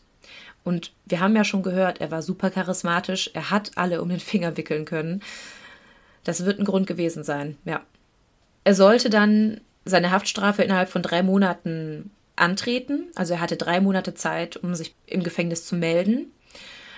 Und 0.66 0.90
wir 1.04 1.20
haben 1.20 1.36
ja 1.36 1.44
schon 1.44 1.62
gehört, 1.62 2.00
er 2.00 2.10
war 2.10 2.22
super 2.22 2.50
charismatisch, 2.50 3.30
er 3.34 3.52
hat 3.52 3.70
alle 3.76 4.02
um 4.02 4.08
den 4.08 4.18
Finger 4.18 4.56
wickeln 4.56 4.84
können. 4.84 5.22
Das 6.24 6.44
wird 6.44 6.58
ein 6.58 6.64
Grund 6.64 6.88
gewesen 6.88 7.22
sein, 7.22 7.56
ja. 7.64 7.82
Er 8.64 8.74
sollte 8.74 9.08
dann 9.08 9.60
seine 9.84 10.10
Haftstrafe 10.10 10.64
innerhalb 10.64 10.88
von 10.88 11.02
drei 11.02 11.22
Monaten 11.22 12.10
antreten. 12.34 13.12
Also 13.14 13.34
er 13.34 13.40
hatte 13.40 13.56
drei 13.56 13.80
Monate 13.80 14.14
Zeit, 14.14 14.56
um 14.56 14.74
sich 14.74 14.96
im 15.06 15.22
Gefängnis 15.22 15.64
zu 15.64 15.76
melden. 15.76 16.32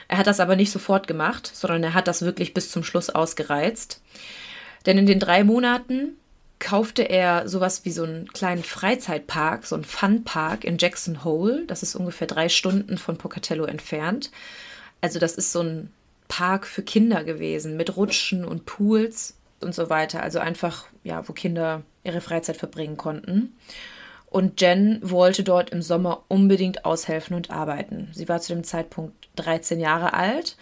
Er 0.09 0.16
hat 0.16 0.28
das 0.28 0.40
aber 0.40 0.57
nicht 0.57 0.72
sofort 0.72 1.07
gemacht, 1.07 1.50
sondern 1.52 1.85
er 1.85 1.92
hat 1.92 2.09
das 2.09 2.22
wirklich 2.22 2.54
bis 2.54 2.70
zum 2.70 2.83
Schluss 2.83 3.11
ausgereizt. 3.11 4.00
Denn 4.87 4.96
in 4.96 5.04
den 5.04 5.20
drei 5.20 5.44
Monaten 5.44 6.16
kaufte 6.58 7.02
er 7.02 7.48
sowas 7.48 7.84
wie 7.84 7.90
so 7.90 8.02
einen 8.02 8.28
kleinen 8.32 8.64
Freizeitpark, 8.64 9.66
so 9.66 9.74
einen 9.74 9.84
Funpark 9.84 10.64
in 10.64 10.78
Jackson 10.78 11.24
Hole. 11.24 11.64
Das 11.66 11.82
ist 11.82 11.94
ungefähr 11.94 12.26
drei 12.26 12.48
Stunden 12.48 12.98
von 12.98 13.16
Pocatello 13.16 13.64
entfernt. 13.64 14.30
Also 15.00 15.18
das 15.18 15.34
ist 15.34 15.52
so 15.52 15.62
ein 15.62 15.92
Park 16.26 16.66
für 16.66 16.82
Kinder 16.82 17.24
gewesen 17.24 17.76
mit 17.76 17.96
Rutschen 17.96 18.44
und 18.44 18.66
Pools 18.66 19.36
und 19.60 19.74
so 19.74 19.88
weiter. 19.90 20.22
Also 20.22 20.38
einfach, 20.40 20.86
ja, 21.04 21.28
wo 21.28 21.32
Kinder 21.32 21.82
ihre 22.04 22.20
Freizeit 22.20 22.56
verbringen 22.56 22.96
konnten. 22.96 23.54
Und 24.26 24.60
Jen 24.60 25.00
wollte 25.02 25.42
dort 25.42 25.70
im 25.70 25.80
Sommer 25.80 26.24
unbedingt 26.28 26.84
aushelfen 26.84 27.34
und 27.34 27.50
arbeiten. 27.50 28.10
Sie 28.12 28.28
war 28.28 28.40
zu 28.40 28.52
dem 28.52 28.62
Zeitpunkt 28.62 29.28
13 29.36 29.80
Jahre 29.80 30.12
alt, 30.12 30.56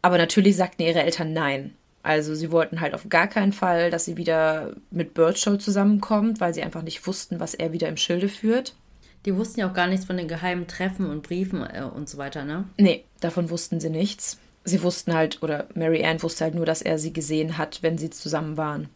aber 0.00 0.16
natürlich 0.16 0.56
sagten 0.56 0.82
ihre 0.82 1.02
Eltern 1.02 1.32
nein. 1.32 1.74
Also 2.04 2.34
sie 2.34 2.52
wollten 2.52 2.82
halt 2.82 2.92
auf 2.92 3.08
gar 3.08 3.26
keinen 3.26 3.54
Fall, 3.54 3.90
dass 3.90 4.04
sie 4.04 4.18
wieder 4.18 4.74
mit 4.90 5.14
Birchall 5.14 5.58
zusammenkommt, 5.58 6.38
weil 6.38 6.52
sie 6.52 6.62
einfach 6.62 6.82
nicht 6.82 7.06
wussten, 7.06 7.40
was 7.40 7.54
er 7.54 7.72
wieder 7.72 7.88
im 7.88 7.96
Schilde 7.96 8.28
führt. 8.28 8.74
Die 9.24 9.34
wussten 9.34 9.60
ja 9.60 9.70
auch 9.70 9.74
gar 9.74 9.86
nichts 9.86 10.04
von 10.04 10.18
den 10.18 10.28
geheimen 10.28 10.66
Treffen 10.66 11.08
und 11.08 11.22
Briefen 11.22 11.62
äh, 11.62 11.82
und 11.82 12.10
so 12.10 12.18
weiter, 12.18 12.44
ne? 12.44 12.64
Nee, 12.76 13.04
davon 13.20 13.48
wussten 13.48 13.80
sie 13.80 13.88
nichts. 13.88 14.38
Sie 14.64 14.82
wussten 14.82 15.14
halt, 15.14 15.42
oder 15.42 15.66
Mary 15.74 16.04
Ann 16.04 16.22
wusste 16.22 16.44
halt 16.44 16.54
nur, 16.54 16.66
dass 16.66 16.82
er 16.82 16.98
sie 16.98 17.14
gesehen 17.14 17.56
hat, 17.56 17.82
wenn 17.82 17.96
sie 17.96 18.10
zusammen 18.10 18.58
waren. 18.58 18.90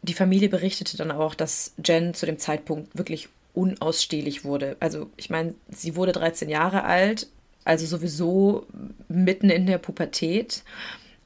Die 0.00 0.14
Familie 0.14 0.48
berichtete 0.48 0.96
dann 0.96 1.10
auch, 1.10 1.34
dass 1.34 1.74
Jen 1.84 2.14
zu 2.14 2.24
dem 2.24 2.38
Zeitpunkt 2.38 2.96
wirklich 2.96 3.28
unausstehlich 3.52 4.42
wurde. 4.42 4.78
Also, 4.80 5.10
ich 5.18 5.28
meine, 5.28 5.52
sie 5.68 5.96
wurde 5.96 6.12
13 6.12 6.48
Jahre 6.48 6.84
alt, 6.84 7.26
also 7.64 7.84
sowieso 7.84 8.66
mitten 9.08 9.50
in 9.50 9.66
der 9.66 9.76
Pubertät 9.76 10.62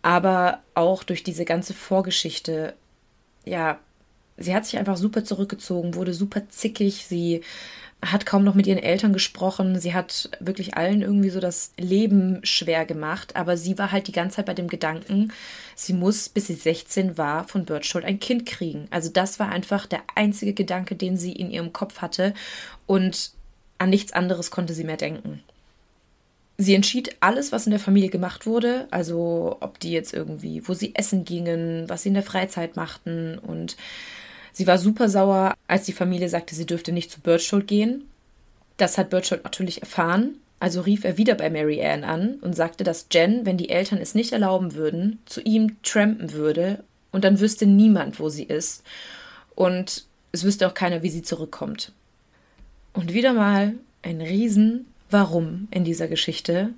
aber 0.04 0.60
auch 0.74 1.02
durch 1.02 1.22
diese 1.24 1.46
ganze 1.46 1.72
Vorgeschichte, 1.72 2.74
ja, 3.46 3.78
sie 4.36 4.54
hat 4.54 4.66
sich 4.66 4.78
einfach 4.78 4.98
super 4.98 5.24
zurückgezogen, 5.24 5.94
wurde 5.94 6.12
super 6.12 6.46
zickig, 6.50 7.06
sie 7.06 7.40
hat 8.02 8.26
kaum 8.26 8.44
noch 8.44 8.54
mit 8.54 8.66
ihren 8.66 8.82
Eltern 8.82 9.14
gesprochen, 9.14 9.80
sie 9.80 9.94
hat 9.94 10.28
wirklich 10.40 10.76
allen 10.76 11.00
irgendwie 11.00 11.30
so 11.30 11.40
das 11.40 11.72
Leben 11.78 12.40
schwer 12.42 12.84
gemacht, 12.84 13.34
aber 13.34 13.56
sie 13.56 13.78
war 13.78 13.92
halt 13.92 14.06
die 14.06 14.12
ganze 14.12 14.36
Zeit 14.36 14.46
bei 14.46 14.52
dem 14.52 14.68
Gedanken, 14.68 15.32
sie 15.74 15.94
muss, 15.94 16.28
bis 16.28 16.48
sie 16.48 16.54
16 16.54 17.16
war, 17.16 17.48
von 17.48 17.64
Birchhold 17.64 18.04
ein 18.04 18.20
Kind 18.20 18.44
kriegen. 18.44 18.88
Also 18.90 19.08
das 19.08 19.40
war 19.40 19.48
einfach 19.48 19.86
der 19.86 20.02
einzige 20.16 20.52
Gedanke, 20.52 20.96
den 20.96 21.16
sie 21.16 21.32
in 21.32 21.50
ihrem 21.50 21.72
Kopf 21.72 22.02
hatte 22.02 22.34
und 22.84 23.30
an 23.78 23.88
nichts 23.88 24.12
anderes 24.12 24.50
konnte 24.50 24.74
sie 24.74 24.84
mehr 24.84 24.98
denken 24.98 25.42
sie 26.58 26.74
entschied 26.74 27.16
alles, 27.20 27.52
was 27.52 27.66
in 27.66 27.70
der 27.70 27.80
Familie 27.80 28.10
gemacht 28.10 28.46
wurde, 28.46 28.86
also 28.90 29.56
ob 29.60 29.80
die 29.80 29.92
jetzt 29.92 30.14
irgendwie, 30.14 30.66
wo 30.68 30.74
sie 30.74 30.94
essen 30.94 31.24
gingen, 31.24 31.88
was 31.88 32.02
sie 32.02 32.08
in 32.10 32.14
der 32.14 32.22
Freizeit 32.22 32.76
machten 32.76 33.38
und 33.38 33.76
sie 34.52 34.66
war 34.66 34.78
super 34.78 35.08
sauer, 35.08 35.54
als 35.66 35.84
die 35.84 35.92
Familie 35.92 36.28
sagte, 36.28 36.54
sie 36.54 36.66
dürfte 36.66 36.92
nicht 36.92 37.10
zu 37.10 37.20
Birchhold 37.20 37.66
gehen. 37.66 38.04
Das 38.76 38.98
hat 38.98 39.10
Birchhold 39.10 39.44
natürlich 39.44 39.80
erfahren, 39.82 40.36
Also 40.60 40.80
rief 40.80 41.04
er 41.04 41.18
wieder 41.18 41.34
bei 41.34 41.50
Mary 41.50 41.84
Ann 41.84 42.04
an 42.04 42.34
und 42.40 42.56
sagte, 42.56 42.84
dass 42.84 43.08
Jen, 43.12 43.44
wenn 43.44 43.58
die 43.58 43.68
Eltern 43.68 43.98
es 43.98 44.14
nicht 44.14 44.32
erlauben 44.32 44.74
würden, 44.74 45.18
zu 45.26 45.42
ihm 45.42 45.76
trampen 45.82 46.32
würde 46.32 46.82
und 47.12 47.24
dann 47.24 47.38
wüsste 47.40 47.66
niemand, 47.66 48.18
wo 48.18 48.28
sie 48.28 48.44
ist. 48.44 48.82
Und 49.54 50.06
es 50.32 50.42
wüsste 50.42 50.66
auch 50.66 50.74
keiner, 50.74 51.02
wie 51.02 51.10
sie 51.10 51.22
zurückkommt. 51.22 51.92
Und 52.94 53.12
wieder 53.12 53.34
mal 53.34 53.74
ein 54.02 54.20
Riesen 54.20 54.86
Warum 55.14 55.68
in 55.70 55.85
dieser 55.85 56.09
Geschichte, 56.09 56.70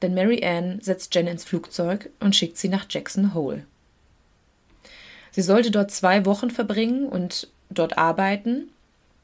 denn 0.00 0.14
Mary 0.14 0.42
Ann 0.42 0.80
setzt 0.80 1.14
Jen 1.14 1.26
ins 1.26 1.44
Flugzeug 1.44 2.08
und 2.20 2.34
schickt 2.34 2.56
sie 2.56 2.70
nach 2.70 2.86
Jackson 2.88 3.34
Hole. 3.34 3.66
Sie 5.30 5.42
sollte 5.42 5.70
dort 5.70 5.90
zwei 5.90 6.24
Wochen 6.24 6.48
verbringen 6.48 7.06
und 7.06 7.48
dort 7.68 7.98
arbeiten. 7.98 8.70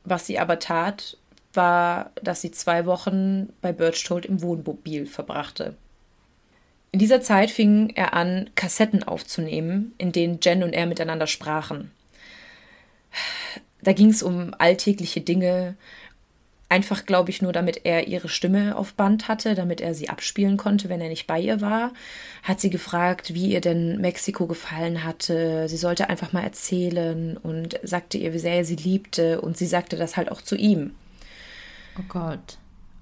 Was 0.04 0.26
sie 0.26 0.38
aber 0.38 0.58
tat, 0.58 1.16
war, 1.54 2.10
dass 2.22 2.42
sie 2.42 2.50
zwei 2.50 2.84
Wochen 2.84 3.48
bei 3.62 3.72
Birchtold 3.72 4.26
im 4.26 4.42
Wohnmobil 4.42 5.06
verbrachte. 5.06 5.74
In 6.90 6.98
dieser 6.98 7.22
Zeit 7.22 7.50
fing 7.50 7.88
er 7.94 8.12
an, 8.12 8.50
Kassetten 8.54 9.02
aufzunehmen, 9.02 9.94
in 9.96 10.12
denen 10.12 10.40
Jen 10.42 10.62
und 10.62 10.74
er 10.74 10.84
miteinander 10.84 11.26
sprachen. 11.26 11.90
Da 13.80 13.94
ging 13.94 14.10
es 14.10 14.22
um 14.22 14.54
alltägliche 14.58 15.22
Dinge, 15.22 15.74
Einfach, 16.72 17.04
glaube 17.04 17.28
ich, 17.28 17.42
nur 17.42 17.52
damit 17.52 17.82
er 17.84 18.08
ihre 18.08 18.30
Stimme 18.30 18.76
auf 18.76 18.94
Band 18.94 19.28
hatte, 19.28 19.54
damit 19.54 19.82
er 19.82 19.92
sie 19.92 20.08
abspielen 20.08 20.56
konnte, 20.56 20.88
wenn 20.88 21.02
er 21.02 21.10
nicht 21.10 21.26
bei 21.26 21.38
ihr 21.38 21.60
war. 21.60 21.92
Hat 22.42 22.62
sie 22.62 22.70
gefragt, 22.70 23.34
wie 23.34 23.52
ihr 23.52 23.60
denn 23.60 24.00
Mexiko 24.00 24.46
gefallen 24.46 25.04
hatte. 25.04 25.68
Sie 25.68 25.76
sollte 25.76 26.08
einfach 26.08 26.32
mal 26.32 26.44
erzählen 26.44 27.36
und 27.36 27.78
sagte 27.82 28.16
ihr, 28.16 28.32
wie 28.32 28.38
sehr 28.38 28.54
er 28.54 28.64
sie 28.64 28.76
liebte. 28.76 29.42
Und 29.42 29.58
sie 29.58 29.66
sagte 29.66 29.96
das 29.96 30.16
halt 30.16 30.32
auch 30.32 30.40
zu 30.40 30.56
ihm. 30.56 30.94
Oh 31.98 32.04
Gott. 32.08 32.56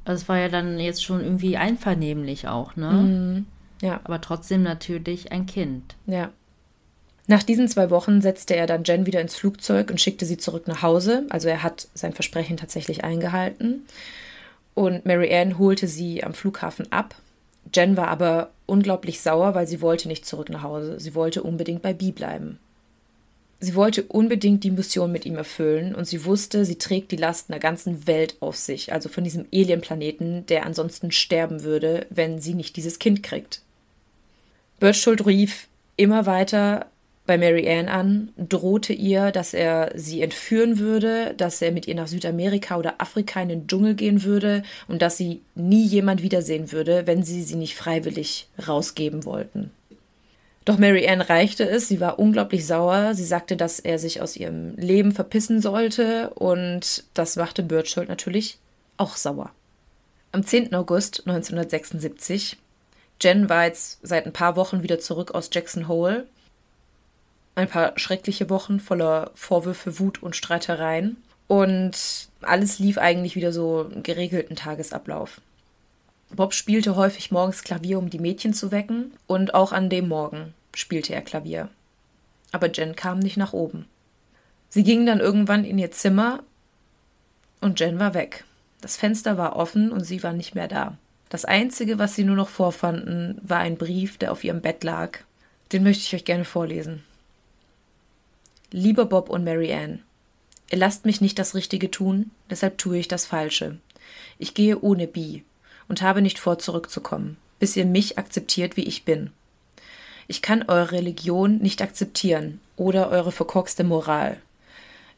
Also 0.05 0.23
es 0.23 0.29
war 0.29 0.39
ja 0.39 0.49
dann 0.49 0.81
jetzt 0.81 1.05
schon 1.05 1.21
irgendwie 1.21 1.57
einvernehmlich 1.57 2.49
auch, 2.49 2.75
ne? 2.75 2.91
Mhm. 2.91 3.47
Ja. 3.83 4.01
Aber 4.03 4.21
trotzdem 4.21 4.65
natürlich 4.65 5.31
ein 5.31 5.47
Kind. 5.47 5.95
Ja. 6.07 6.31
Nach 7.31 7.45
diesen 7.45 7.69
zwei 7.69 7.90
Wochen 7.90 8.21
setzte 8.21 8.57
er 8.57 8.66
dann 8.66 8.83
Jen 8.83 9.07
wieder 9.07 9.21
ins 9.21 9.37
Flugzeug 9.37 9.88
und 9.88 10.01
schickte 10.01 10.27
sie 10.27 10.37
zurück 10.37 10.66
nach 10.66 10.83
Hause. 10.83 11.27
Also 11.29 11.47
er 11.47 11.62
hat 11.62 11.87
sein 11.95 12.12
Versprechen 12.12 12.57
tatsächlich 12.57 13.05
eingehalten. 13.05 13.87
Und 14.75 15.07
Mary 15.07 15.33
Ann 15.33 15.57
holte 15.57 15.87
sie 15.87 16.25
am 16.25 16.35
Flughafen 16.35 16.90
ab. 16.90 17.14
Jen 17.73 17.97
war 17.97 18.09
aber 18.09 18.51
unglaublich 18.66 19.21
sauer, 19.21 19.55
weil 19.55 19.69
sie 19.69 19.81
wollte 19.81 20.09
nicht 20.09 20.27
zurück 20.27 20.49
nach 20.51 20.64
Hause. 20.64 20.99
Sie 20.99 21.14
wollte 21.14 21.45
unbedingt 21.45 21.83
bei 21.83 21.93
Bee 21.93 22.11
bleiben. 22.11 22.59
Sie 23.61 23.77
wollte 23.77 24.03
unbedingt 24.03 24.64
die 24.64 24.73
Mission 24.73 25.12
mit 25.12 25.25
ihm 25.25 25.37
erfüllen 25.37 25.95
und 25.95 26.07
sie 26.09 26.25
wusste, 26.25 26.64
sie 26.64 26.79
trägt 26.79 27.12
die 27.12 27.16
Last 27.16 27.49
einer 27.49 27.61
ganzen 27.61 28.09
Welt 28.09 28.38
auf 28.40 28.57
sich, 28.57 28.93
also 28.93 29.09
von 29.09 29.23
diesem 29.23 29.47
Alienplaneten, 29.53 30.47
der 30.47 30.66
ansonsten 30.66 31.12
sterben 31.12 31.62
würde, 31.62 32.09
wenn 32.11 32.40
sie 32.40 32.55
nicht 32.55 32.75
dieses 32.75 32.99
Kind 32.99 33.23
kriegt. 33.23 33.62
Birchtold 34.81 35.25
rief 35.27 35.69
immer 35.97 36.27
weiter 36.27 36.87
bei 37.31 37.38
Mary 37.38 37.71
Ann 37.71 37.88
an, 37.88 38.33
drohte 38.37 38.93
ihr, 38.93 39.31
dass 39.31 39.55
er 39.55 39.93
sie 39.95 40.21
entführen 40.21 40.81
würde, 40.81 41.33
dass 41.37 41.62
er 41.62 41.71
mit 41.71 41.87
ihr 41.87 41.95
nach 41.95 42.09
Südamerika 42.09 42.77
oder 42.77 43.01
Afrika 43.01 43.40
in 43.40 43.49
den 43.49 43.69
Dschungel 43.69 43.95
gehen 43.95 44.25
würde 44.25 44.64
und 44.88 45.01
dass 45.01 45.16
sie 45.16 45.40
nie 45.55 45.85
jemand 45.85 46.25
wiedersehen 46.25 46.73
würde, 46.73 47.07
wenn 47.07 47.23
sie 47.23 47.45
sie 47.45 47.55
nicht 47.55 47.77
freiwillig 47.77 48.49
rausgeben 48.66 49.25
wollten. 49.25 49.71
Doch 50.64 50.77
Mary 50.77 51.07
Ann 51.07 51.21
reichte 51.21 51.69
es, 51.69 51.87
sie 51.87 52.01
war 52.01 52.19
unglaublich 52.19 52.66
sauer, 52.66 53.14
sie 53.14 53.25
sagte, 53.25 53.57
dass 53.57 53.79
er 53.79 54.01
sich 54.01 54.21
aus 54.21 54.35
ihrem 54.35 54.75
Leben 54.75 55.12
verpissen 55.12 55.61
sollte 55.61 56.31
und 56.31 57.05
das 57.14 57.37
machte 57.37 57.62
Birchhold 57.62 58.09
natürlich 58.09 58.59
auch 58.97 59.14
sauer. 59.14 59.53
Am 60.33 60.45
10. 60.45 60.75
August 60.75 61.29
1976, 61.29 62.57
Jen 63.21 63.49
war 63.49 63.66
jetzt 63.66 64.01
seit 64.03 64.27
ein 64.27 64.33
paar 64.33 64.57
Wochen 64.57 64.83
wieder 64.83 64.99
zurück 64.99 65.31
aus 65.31 65.49
Jackson 65.53 65.87
Hole 65.87 66.27
ein 67.61 67.68
paar 67.68 67.92
schreckliche 67.96 68.51
Wochen 68.51 68.81
voller 68.81 69.31
Vorwürfe, 69.35 69.99
Wut 69.99 70.23
und 70.23 70.37
Streitereien. 70.37 71.16
Und 71.46 72.29
alles 72.42 72.79
lief 72.79 72.99
eigentlich 72.99 73.37
wieder 73.37 73.53
so 73.53 73.88
einen 73.90 74.03
geregelten 74.03 74.57
Tagesablauf. 74.57 75.40
Bob 76.31 76.55
spielte 76.55 76.94
häufig 76.94 77.33
morgens 77.33 77.62
Klavier, 77.62 77.99
um 77.99 78.09
die 78.09 78.20
Mädchen 78.20 78.55
zu 78.55 78.70
wecken, 78.70 79.12
und 79.27 79.55
auch 79.55 79.73
an 79.73 79.90
dem 79.90 80.09
Morgen 80.09 80.55
spielte 80.75 81.12
er 81.12 81.23
Klavier. 81.23 81.68
Aber 82.53 82.70
Jen 82.70 82.94
kam 82.94 83.18
nicht 83.18 83.37
nach 83.37 83.53
oben. 83.53 83.87
Sie 84.68 84.85
ging 84.85 85.07
dann 85.07 85.18
irgendwann 85.18 85.64
in 85.64 85.79
ihr 85.79 85.90
Zimmer 85.90 86.44
und 87.61 87.81
Jen 87.81 87.99
war 87.99 88.14
weg. 88.14 88.44
Das 88.81 88.96
Fenster 88.96 89.37
war 89.37 89.57
offen 89.57 89.90
und 89.90 90.05
sie 90.05 90.23
war 90.23 90.33
nicht 90.33 90.55
mehr 90.55 90.68
da. 90.68 90.96
Das 91.29 91.44
Einzige, 91.44 91.99
was 91.99 92.14
sie 92.14 92.25
nur 92.25 92.37
noch 92.37 92.49
vorfanden, 92.49 93.40
war 93.42 93.59
ein 93.59 93.77
Brief, 93.77 94.18
der 94.18 94.33
auf 94.33 94.44
ihrem 94.44 94.61
Bett 94.61 94.85
lag. 94.85 95.18
Den 95.73 95.83
möchte 95.83 96.03
ich 96.03 96.14
euch 96.14 96.25
gerne 96.25 96.44
vorlesen. 96.44 97.03
Lieber 98.73 99.07
Bob 99.07 99.31
und 99.31 99.43
Mary 99.43 99.73
Ann, 99.73 100.03
ihr 100.71 100.79
lasst 100.79 101.05
mich 101.05 101.21
nicht 101.21 101.39
das 101.41 101.57
Richtige 101.57 101.91
tun, 101.91 102.31
deshalb 102.49 102.79
tue 102.79 102.99
ich 102.99 103.09
das 103.09 103.27
Falsche. 103.27 103.79
Ich 104.39 104.55
gehe 104.55 104.81
ohne 104.81 105.09
Bee 105.09 105.43
und 105.89 106.03
habe 106.03 106.23
nicht 106.23 106.39
vor, 106.39 106.61
zurückzukommen, 106.61 107.37
bis 107.59 107.77
ihr 107.77 107.85
mich 107.85 108.17
akzeptiert, 108.17 108.77
wie 108.77 108.85
ich 108.85 109.05
bin. 109.05 109.33
Ich 110.29 110.41
kann 110.41 110.63
eure 110.69 110.93
Religion 110.93 111.59
nicht 111.59 111.83
akzeptieren 111.83 112.61
oder 112.77 113.11
eure 113.11 113.33
verkorkste 113.33 113.83
Moral. 113.83 114.37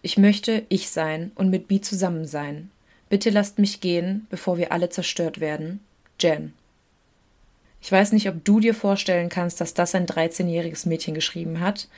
Ich 0.00 0.16
möchte 0.16 0.64
ich 0.70 0.88
sein 0.88 1.30
und 1.34 1.50
mit 1.50 1.68
Bee 1.68 1.82
zusammen 1.82 2.26
sein. 2.26 2.70
Bitte 3.10 3.28
lasst 3.28 3.58
mich 3.58 3.82
gehen, 3.82 4.26
bevor 4.30 4.56
wir 4.56 4.72
alle 4.72 4.88
zerstört 4.88 5.40
werden. 5.40 5.80
Jen. 6.18 6.54
Ich 7.82 7.92
weiß 7.92 8.12
nicht, 8.12 8.30
ob 8.30 8.42
du 8.42 8.60
dir 8.60 8.74
vorstellen 8.74 9.28
kannst, 9.28 9.60
dass 9.60 9.74
das 9.74 9.94
ein 9.94 10.06
13-jähriges 10.06 10.88
Mädchen 10.88 11.14
geschrieben 11.14 11.60
hat, 11.60 11.88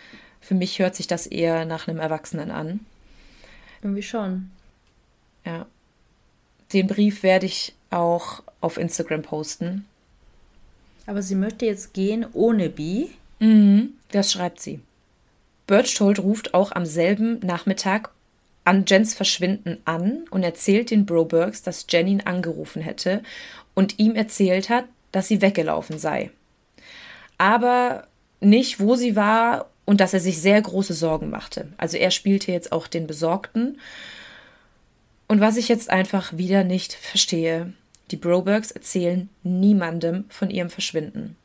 für 0.45 0.55
mich 0.55 0.79
hört 0.79 0.95
sich 0.95 1.07
das 1.07 1.27
eher 1.27 1.65
nach 1.65 1.89
einem 1.89 1.99
Erwachsenen 1.99 2.51
an. 2.51 2.81
Irgendwie 3.83 4.03
schon. 4.03 4.51
Ja. 5.47 5.65
Den 6.73 6.87
Brief 6.87 7.23
werde 7.23 7.47
ich 7.47 7.73
auch 7.89 8.43
auf 8.61 8.77
Instagram 8.77 9.23
posten. 9.23 9.87
Aber 11.07 11.23
sie 11.23 11.35
möchte 11.35 11.65
jetzt 11.65 11.95
gehen 11.95 12.27
ohne 12.35 12.69
Bi? 12.69 13.11
Mhm, 13.39 13.95
das 14.11 14.33
schreibt 14.33 14.61
sie. 14.61 14.81
Birchtold 15.67 16.19
ruft 16.19 16.53
auch 16.53 16.73
am 16.73 16.85
selben 16.85 17.39
Nachmittag 17.39 18.11
an 18.65 18.85
Jens 18.87 19.15
Verschwinden 19.15 19.79
an 19.87 20.25
und 20.31 20.43
erzählt 20.43 20.91
den 20.91 21.07
Brobergs, 21.07 21.63
dass 21.63 21.87
Jen 21.89 22.07
ihn 22.07 22.21
angerufen 22.21 22.83
hätte 22.83 23.23
und 23.73 23.99
ihm 23.99 24.15
erzählt 24.15 24.69
hat, 24.69 24.85
dass 25.11 25.29
sie 25.29 25.41
weggelaufen 25.41 25.99
sei. 25.99 26.31
Aber 27.39 28.09
nicht, 28.41 28.79
wo 28.79 28.95
sie 28.95 29.17
war 29.17 29.71
und 29.85 30.01
dass 30.01 30.15
er 30.15 30.21
sich 30.21 30.41
sehr 30.41 30.61
große 30.61 30.95
Sorgen 30.95 31.31
machte. 31.31 31.69
Also 31.77 31.97
er 31.97 32.11
spielte 32.11 32.53
jetzt 32.53 32.73
auch 32.73 32.87
den 32.87 33.07
Besorgten. 33.07 33.79
Und 35.29 35.41
was 35.41 35.57
ich 35.57 35.69
jetzt 35.69 35.91
einfach 35.91 36.37
wieder 36.37 36.65
nicht 36.65 36.93
verstehe, 36.95 37.73
die 38.11 38.17
Brobergs 38.17 38.71
erzählen 38.71 39.29
niemandem 39.43 40.25
von 40.29 40.51
ihrem 40.51 40.71
Verschwinden. 40.71 41.37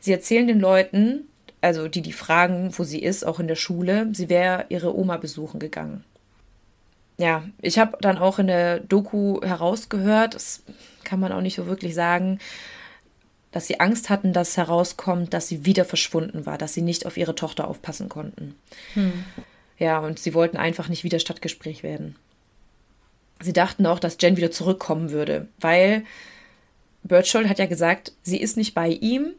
Sie 0.00 0.12
erzählen 0.12 0.46
den 0.46 0.60
Leuten, 0.60 1.26
also 1.60 1.88
die 1.88 2.02
die 2.02 2.12
fragen, 2.12 2.70
wo 2.76 2.84
sie 2.84 3.02
ist, 3.02 3.24
auch 3.24 3.40
in 3.40 3.48
der 3.48 3.56
Schule, 3.56 4.08
sie 4.12 4.28
wäre 4.28 4.66
ihre 4.68 4.96
Oma 4.96 5.16
besuchen 5.16 5.58
gegangen. 5.58 6.04
Ja, 7.18 7.44
ich 7.62 7.78
habe 7.78 7.96
dann 8.00 8.18
auch 8.18 8.38
in 8.38 8.46
der 8.46 8.80
Doku 8.80 9.40
herausgehört, 9.42 10.34
das 10.34 10.62
kann 11.02 11.18
man 11.18 11.32
auch 11.32 11.40
nicht 11.40 11.56
so 11.56 11.66
wirklich 11.66 11.94
sagen, 11.94 12.38
dass 13.56 13.66
sie 13.66 13.80
Angst 13.80 14.10
hatten, 14.10 14.34
dass 14.34 14.58
herauskommt, 14.58 15.32
dass 15.32 15.48
sie 15.48 15.64
wieder 15.64 15.86
verschwunden 15.86 16.44
war, 16.44 16.58
dass 16.58 16.74
sie 16.74 16.82
nicht 16.82 17.06
auf 17.06 17.16
ihre 17.16 17.34
Tochter 17.34 17.66
aufpassen 17.68 18.10
konnten. 18.10 18.54
Hm. 18.92 19.24
Ja, 19.78 19.98
und 19.98 20.18
sie 20.18 20.34
wollten 20.34 20.58
einfach 20.58 20.90
nicht 20.90 21.04
wieder 21.04 21.18
Stadtgespräch 21.18 21.82
werden. 21.82 22.16
Sie 23.40 23.54
dachten 23.54 23.86
auch, 23.86 23.98
dass 23.98 24.18
Jen 24.20 24.36
wieder 24.36 24.50
zurückkommen 24.50 25.10
würde, 25.10 25.48
weil 25.58 26.04
Birchall 27.02 27.48
hat 27.48 27.58
ja 27.58 27.64
gesagt, 27.64 28.12
sie 28.22 28.38
ist 28.38 28.58
nicht 28.58 28.74
bei 28.74 28.90
ihm, 28.90 29.32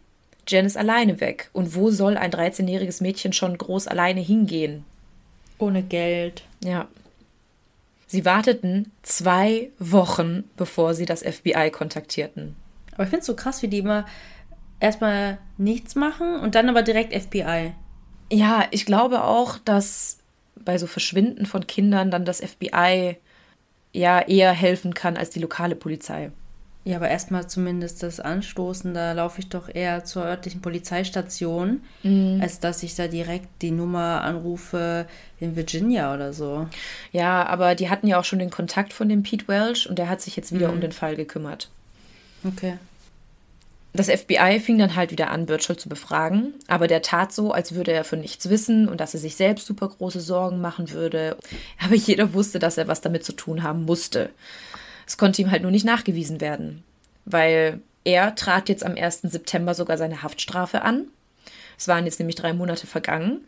Jen 0.48 0.66
ist 0.66 0.78
alleine 0.78 1.22
weg. 1.22 1.52
Und 1.54 1.76
wo 1.76 1.92
soll 1.92 2.18
ein 2.18 2.32
13-jähriges 2.32 3.04
Mädchen 3.04 3.34
schon 3.34 3.56
groß 3.56 3.88
alleine 3.88 4.22
hingehen? 4.22 4.84
Ohne 5.60 5.84
Geld. 5.84 6.42
Ja. 6.64 6.88
Sie 8.08 8.26
warteten 8.26 8.92
zwei 9.04 9.70
Wochen, 9.78 10.46
bevor 10.58 10.96
sie 10.96 11.06
das 11.06 11.22
FBI 11.22 11.70
kontaktierten. 11.70 12.56
Aber 12.98 13.04
ich 13.04 13.10
finde 13.10 13.22
es 13.22 13.28
so 13.28 13.36
krass, 13.36 13.62
wie 13.62 13.68
die 13.68 13.78
immer 13.78 14.06
erstmal 14.80 15.38
nichts 15.58 15.96
machen 15.96 16.40
und 16.40 16.56
dann 16.56 16.68
aber 16.68 16.82
direkt 16.82 17.14
FBI. 17.14 17.74
Ja, 18.32 18.66
ich 18.72 18.86
glaube 18.86 19.24
auch, 19.24 19.58
dass 19.60 20.18
bei 20.56 20.78
so 20.78 20.88
Verschwinden 20.88 21.46
von 21.46 21.66
Kindern 21.68 22.12
dann 22.12 22.26
das 22.26 22.42
FBI 22.42 23.18
ja 23.94 24.20
eher 24.20 24.52
helfen 24.52 24.94
kann 24.94 25.16
als 25.16 25.30
die 25.30 25.40
lokale 25.40 25.76
Polizei. 25.76 26.32
Ja, 26.88 26.96
aber 26.96 27.10
erstmal 27.10 27.48
zumindest 27.48 28.02
das 28.02 28.22
Anstoßen, 28.22 28.94
da 28.94 29.12
laufe 29.12 29.42
ich 29.42 29.50
doch 29.50 29.68
eher 29.68 30.06
zur 30.06 30.24
örtlichen 30.24 30.62
Polizeistation, 30.62 31.82
mhm. 32.02 32.40
als 32.42 32.62
dass 32.62 32.82
ich 32.82 32.96
da 32.96 33.10
direkt 33.10 33.62
die 33.62 33.72
Nummer 33.72 34.22
anrufe 34.22 35.06
in 35.38 35.58
Virginia 35.58 36.14
oder 36.14 36.32
so. 36.32 36.66
Ja, 37.12 37.46
aber 37.46 37.76
die 37.76 37.90
hatten 37.90 38.08
ja 38.08 38.18
auch 38.18 38.24
schon 38.24 38.40
den 38.40 38.52
Kontakt 38.52 38.94
von 38.94 39.10
dem 39.10 39.22
Pete 39.22 39.50
Welch 39.50 39.90
und 39.90 40.00
der 40.00 40.08
hat 40.08 40.22
sich 40.22 40.38
jetzt 40.38 40.54
wieder 40.54 40.70
mhm. 40.70 40.76
um 40.76 40.82
den 40.82 40.94
Fall 40.94 41.18
gekümmert. 41.18 41.70
Okay. 42.44 42.78
Das 43.94 44.10
FBI 44.10 44.60
fing 44.60 44.78
dann 44.78 44.96
halt 44.96 45.10
wieder 45.10 45.32
an, 45.32 45.48
Birchall 45.48 45.78
zu 45.78 45.90
befragen, 45.90 46.54
aber 46.68 46.88
der 46.88 47.02
tat 47.02 47.34
so, 47.34 47.52
als 47.52 47.74
würde 47.74 47.94
er 47.94 48.04
von 48.04 48.20
nichts 48.20 48.48
wissen 48.48 48.88
und 48.88 49.02
dass 49.02 49.16
er 49.16 49.20
sich 49.20 49.36
selbst 49.36 49.66
super 49.66 49.88
große 49.88 50.20
Sorgen 50.20 50.62
machen 50.62 50.92
würde. 50.92 51.36
Aber 51.84 51.96
jeder 51.96 52.34
wusste, 52.34 52.60
dass 52.60 52.78
er 52.78 52.88
was 52.88 53.02
damit 53.02 53.26
zu 53.26 53.34
tun 53.34 53.64
haben 53.64 53.86
musste. 53.86 54.30
Es 55.08 55.18
konnte 55.18 55.42
ihm 55.42 55.50
halt 55.50 55.64
nur 55.64 55.72
nicht 55.72 55.86
nachgewiesen 55.86 56.42
werden, 56.42 56.84
weil 57.26 57.82
er 58.04 58.36
trat 58.36 58.70
jetzt 58.70 58.86
am 58.86 58.96
1. 58.96 59.22
September 59.24 59.74
sogar 59.74 59.98
seine 59.98 60.22
Haftstrafe 60.22 60.84
an. 60.84 61.08
Es 61.78 61.88
waren 61.88 62.06
jetzt 62.06 62.20
nämlich 62.20 62.36
drei 62.36 62.54
Monate 62.54 62.86
vergangen. 62.88 63.46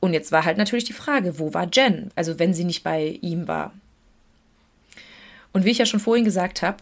Und 0.00 0.12
jetzt 0.12 0.32
war 0.32 0.44
halt 0.44 0.58
natürlich 0.58 0.84
die 0.84 0.92
Frage, 0.92 1.38
wo 1.38 1.54
war 1.54 1.66
Jen? 1.72 2.10
Also 2.14 2.38
wenn 2.38 2.54
sie 2.54 2.64
nicht 2.64 2.84
bei 2.84 3.18
ihm 3.22 3.48
war. 3.48 3.72
Und 5.52 5.64
wie 5.64 5.70
ich 5.70 5.78
ja 5.78 5.86
schon 5.86 5.98
vorhin 5.98 6.24
gesagt 6.24 6.62
habe, 6.62 6.78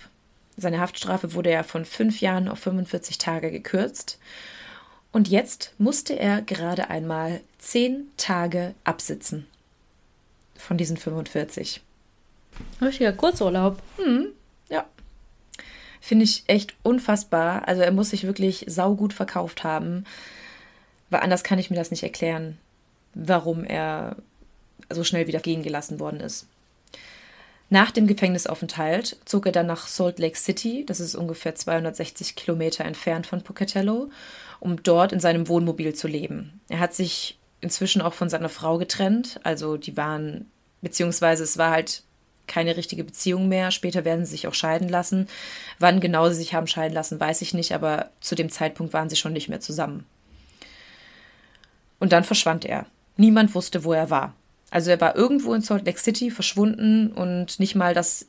seine 0.57 0.81
Haftstrafe 0.81 1.35
wurde 1.35 1.51
ja 1.51 1.63
von 1.63 1.85
fünf 1.85 2.21
Jahren 2.21 2.49
auf 2.49 2.59
45 2.61 3.19
Tage 3.19 3.51
gekürzt. 3.51 4.19
Und 5.13 5.29
jetzt 5.29 5.75
musste 5.79 6.19
er 6.19 6.43
gerade 6.43 6.91
einmal 6.91 7.41
zehn 7.59 8.09
Tage 8.17 8.75
absitzen. 8.85 9.47
Von 10.57 10.79
diesen 10.79 10.97
45. 10.97 11.83
Richtiger 12.81 13.13
Kurzurlaub. 13.13 13.81
Hm, 13.97 14.29
ja. 14.71 14.87
Finde 16.01 16.25
ich 16.25 16.45
echt 16.47 16.75
unfassbar. 16.83 17.69
Also 17.69 17.83
er 17.83 17.93
muss 17.93 18.11
sich 18.11 18.25
wirklich 18.25 18.65
saugut 18.69 19.13
verkauft 19.13 19.65
haben. 19.65 20.05
Weil 21.11 21.21
anders 21.21 21.45
kann 21.45 21.59
ich 21.59 21.71
mir 21.71 21.77
das 21.77 21.91
nicht 21.91 22.03
erklären, 22.03 22.59
warum 23.15 23.65
er 23.65 24.17
so 24.91 25.05
schnell 25.05 25.27
wieder 25.27 25.41
gehen 25.41 25.63
gelassen 25.63 26.01
worden 26.01 26.21
ist. 26.21 26.47
Nach 27.69 27.91
dem 27.91 28.07
Gefängnisaufenthalt 28.07 29.17
zog 29.25 29.47
er 29.47 29.53
dann 29.53 29.67
nach 29.67 29.89
Salt 29.89 30.19
Lake 30.19 30.39
City, 30.39 30.85
das 30.87 31.01
ist 31.01 31.17
ungefähr 31.17 31.55
260 31.55 32.37
Kilometer 32.37 32.85
entfernt 32.85 33.27
von 33.27 33.43
Pocatello, 33.43 34.11
um 34.61 34.83
dort 34.83 35.13
in 35.13 35.21
seinem 35.21 35.49
Wohnmobil 35.49 35.95
zu 35.95 36.07
leben. 36.07 36.61
Er 36.69 36.79
hat 36.79 36.95
sich 36.95 37.39
inzwischen 37.61 38.03
auch 38.03 38.15
von 38.15 38.29
seiner 38.29 38.49
Frau 38.49 38.79
getrennt, 38.79 39.41
also 39.43 39.77
die 39.77 39.97
waren, 39.97 40.51
beziehungsweise 40.81 41.43
es 41.43 41.59
war 41.59 41.73
halt 41.73 42.05
keine 42.47 42.77
richtige 42.77 43.03
Beziehung 43.05 43.49
mehr. 43.49 43.73
Später 43.73 44.05
werden 44.05 44.25
sie 44.25 44.33
sich 44.33 44.47
auch 44.47 44.55
scheiden 44.55 44.89
lassen. 44.89 45.29
Wann 45.81 46.01
genau 46.01 46.29
sie 46.29 46.37
sich 46.37 46.55
haben 46.55 46.69
scheiden 46.69 46.95
lassen, 46.95 47.19
weiß 47.19 47.43
ich 47.43 47.55
nicht, 47.55 47.73
aber 47.73 48.11
zu 48.21 48.37
dem 48.37 48.51
Zeitpunkt 48.51 48.93
waren 48.93 49.09
sie 49.09 49.17
schon 49.17 49.33
nicht 49.33 49.49
mehr 49.49 49.61
zusammen. 49.61 50.07
Und 51.99 52.13
dann 52.13 52.25
verschwand 52.25 52.65
er. 52.65 52.87
Niemand 53.17 53.55
wusste, 53.55 53.85
wo 53.85 53.93
er 53.93 54.11
war. 54.11 54.35
Also 54.71 54.91
er 54.91 55.01
war 55.01 55.17
irgendwo 55.17 55.55
in 55.55 55.63
Salt 55.63 55.87
Lake 55.87 55.99
City 55.99 56.31
verschwunden 56.31 57.13
und 57.13 57.61
nicht 57.61 57.75
mal 57.75 57.95
das 57.95 58.27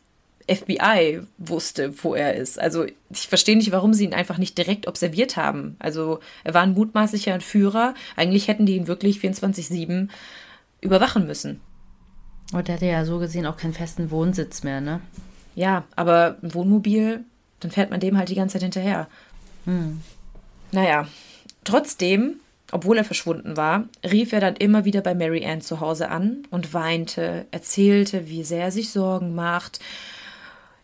FBI 0.50 1.22
wusste, 1.38 2.04
wo 2.04 2.16
er 2.16 2.36
ist. 2.36 2.60
Also 2.60 2.86
ich 3.10 3.28
verstehe 3.28 3.58
nicht, 3.58 3.72
warum 3.72 3.94
sie 3.94 4.06
ihn 4.06 4.14
einfach 4.14 4.38
nicht 4.38 4.58
direkt 4.58 4.88
observiert 4.88 5.36
haben. 5.36 5.76
Also 5.80 6.20
er 6.44 6.54
war 6.54 6.62
ein 6.62 6.74
mutmaßlicher 6.74 7.34
Entführer. 7.34 7.94
Eigentlich 8.16 8.48
hätten 8.48 8.66
die 8.66 8.78
ihn 8.78 8.88
wirklich 8.88 9.20
24-7 9.20 10.10
überwachen 10.80 11.28
müssen. 11.28 11.60
Und 12.54 12.70
er 12.70 12.76
hatte 12.76 12.86
ja 12.86 13.04
so 13.04 13.20
gesehen 13.20 13.46
auch 13.46 13.58
keinen 13.58 13.74
festen 13.74 14.10
Wohnsitz 14.10 14.64
mehr, 14.64 14.80
ne? 14.80 15.02
Ja, 15.56 15.84
aber 15.96 16.38
ein 16.42 16.54
Wohnmobil, 16.54 17.26
dann 17.60 17.72
fährt 17.72 17.92
man 17.92 18.00
dem 18.00 18.18
halt 18.18 18.30
die 18.30 18.36
ganze 18.36 18.54
Zeit 18.54 18.64
hinterher. 18.64 19.08
Hm. 19.66 20.02
Naja, 20.72 21.08
trotzdem 21.64 22.36
obwohl 22.72 22.98
er 22.98 23.06
verschwunden 23.06 23.56
war, 23.56 23.86
rief 24.04 24.34
er 24.34 24.42
dann 24.42 24.56
immer 24.56 24.86
wieder 24.86 25.02
bei 25.02 25.16
Mary 25.16 25.46
Ann 25.46 25.62
zu 25.62 25.80
Hause 25.80 26.10
an 26.10 26.44
und 26.52 26.74
weinte, 26.74 27.46
erzählte, 27.52 28.28
wie 28.28 28.44
sehr 28.44 28.66
er 28.66 28.72
sich 28.72 28.92
Sorgen 28.92 29.36
macht. 29.36 29.80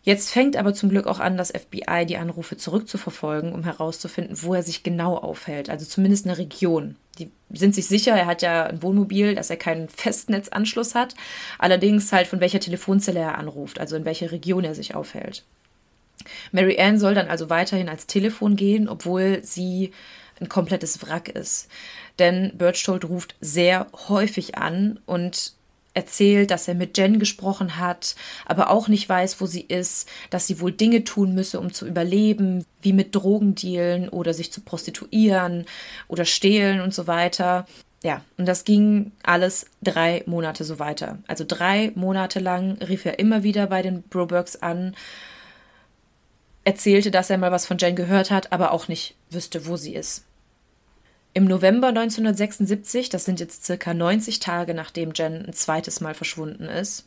Jetzt 0.02 0.30
fängt 0.30 0.56
aber 0.56 0.74
zum 0.74 0.90
Glück 0.90 1.06
auch 1.06 1.18
an, 1.18 1.38
das 1.38 1.50
FBI 1.50 2.04
die 2.06 2.18
Anrufe 2.18 2.58
zurückzuverfolgen, 2.58 3.52
um 3.52 3.64
herauszufinden, 3.64 4.36
wo 4.42 4.54
er 4.54 4.62
sich 4.62 4.82
genau 4.82 5.16
aufhält, 5.16 5.70
also 5.70 5.86
zumindest 5.86 6.26
eine 6.26 6.36
Region. 6.36 6.96
Die 7.18 7.30
sind 7.50 7.74
sich 7.74 7.86
sicher, 7.86 8.12
er 8.12 8.26
hat 8.26 8.42
ja 8.42 8.66
ein 8.66 8.82
Wohnmobil, 8.82 9.34
dass 9.34 9.48
er 9.48 9.56
keinen 9.56 9.88
Festnetzanschluss 9.88 10.94
hat, 10.94 11.14
allerdings 11.58 12.12
halt 12.12 12.26
von 12.26 12.40
welcher 12.40 12.60
Telefonzelle 12.60 13.20
er 13.20 13.38
anruft, 13.38 13.80
also 13.80 13.96
in 13.96 14.04
welcher 14.04 14.30
Region 14.30 14.64
er 14.64 14.74
sich 14.74 14.94
aufhält. 14.94 15.44
Mary 16.52 16.78
Ann 16.78 16.98
soll 16.98 17.14
dann 17.14 17.28
also 17.28 17.48
weiterhin 17.50 17.88
als 17.88 18.06
Telefon 18.06 18.56
gehen, 18.56 18.88
obwohl 18.88 19.42
sie 19.42 19.92
ein 20.40 20.48
komplettes 20.48 21.02
Wrack 21.02 21.28
ist. 21.28 21.68
Denn 22.18 22.52
Berchtold 22.56 23.04
ruft 23.04 23.34
sehr 23.40 23.86
häufig 24.08 24.56
an 24.56 25.00
und 25.06 25.54
erzählt, 25.94 26.50
dass 26.50 26.68
er 26.68 26.74
mit 26.74 26.98
Jen 26.98 27.18
gesprochen 27.18 27.78
hat, 27.78 28.16
aber 28.44 28.70
auch 28.70 28.88
nicht 28.88 29.08
weiß, 29.08 29.40
wo 29.40 29.46
sie 29.46 29.62
ist, 29.62 30.08
dass 30.28 30.46
sie 30.46 30.60
wohl 30.60 30.72
Dinge 30.72 31.04
tun 31.04 31.34
müsse, 31.34 31.60
um 31.60 31.72
zu 31.72 31.86
überleben, 31.86 32.64
wie 32.82 32.92
mit 32.92 33.14
Drogendealen 33.14 34.08
oder 34.08 34.34
sich 34.34 34.52
zu 34.52 34.60
prostituieren 34.60 35.64
oder 36.08 36.24
stehlen 36.24 36.80
und 36.80 36.92
so 36.92 37.06
weiter. 37.06 37.66
Ja, 38.02 38.22
und 38.36 38.46
das 38.46 38.64
ging 38.64 39.12
alles 39.22 39.66
drei 39.82 40.24
Monate 40.26 40.64
so 40.64 40.78
weiter. 40.78 41.18
Also 41.26 41.44
drei 41.46 41.92
Monate 41.94 42.38
lang 42.38 42.76
rief 42.82 43.06
er 43.06 43.18
immer 43.18 43.44
wieder 43.44 43.68
bei 43.68 43.80
den 43.80 44.02
Brobergs 44.02 44.56
an, 44.56 44.94
erzählte, 46.64 47.10
dass 47.10 47.30
er 47.30 47.38
mal 47.38 47.52
was 47.52 47.66
von 47.66 47.78
Jen 47.78 47.96
gehört 47.96 48.30
hat, 48.30 48.52
aber 48.52 48.72
auch 48.72 48.88
nicht 48.88 49.14
wüsste, 49.30 49.66
wo 49.66 49.76
sie 49.76 49.94
ist. 49.94 50.24
Im 51.34 51.44
November 51.44 51.88
1976, 51.88 53.08
das 53.08 53.24
sind 53.24 53.40
jetzt 53.40 53.64
circa 53.64 53.92
90 53.92 54.38
Tage 54.38 54.72
nachdem 54.72 55.12
Jen 55.12 55.46
ein 55.46 55.52
zweites 55.52 56.00
Mal 56.00 56.14
verschwunden 56.14 56.64
ist, 56.64 57.06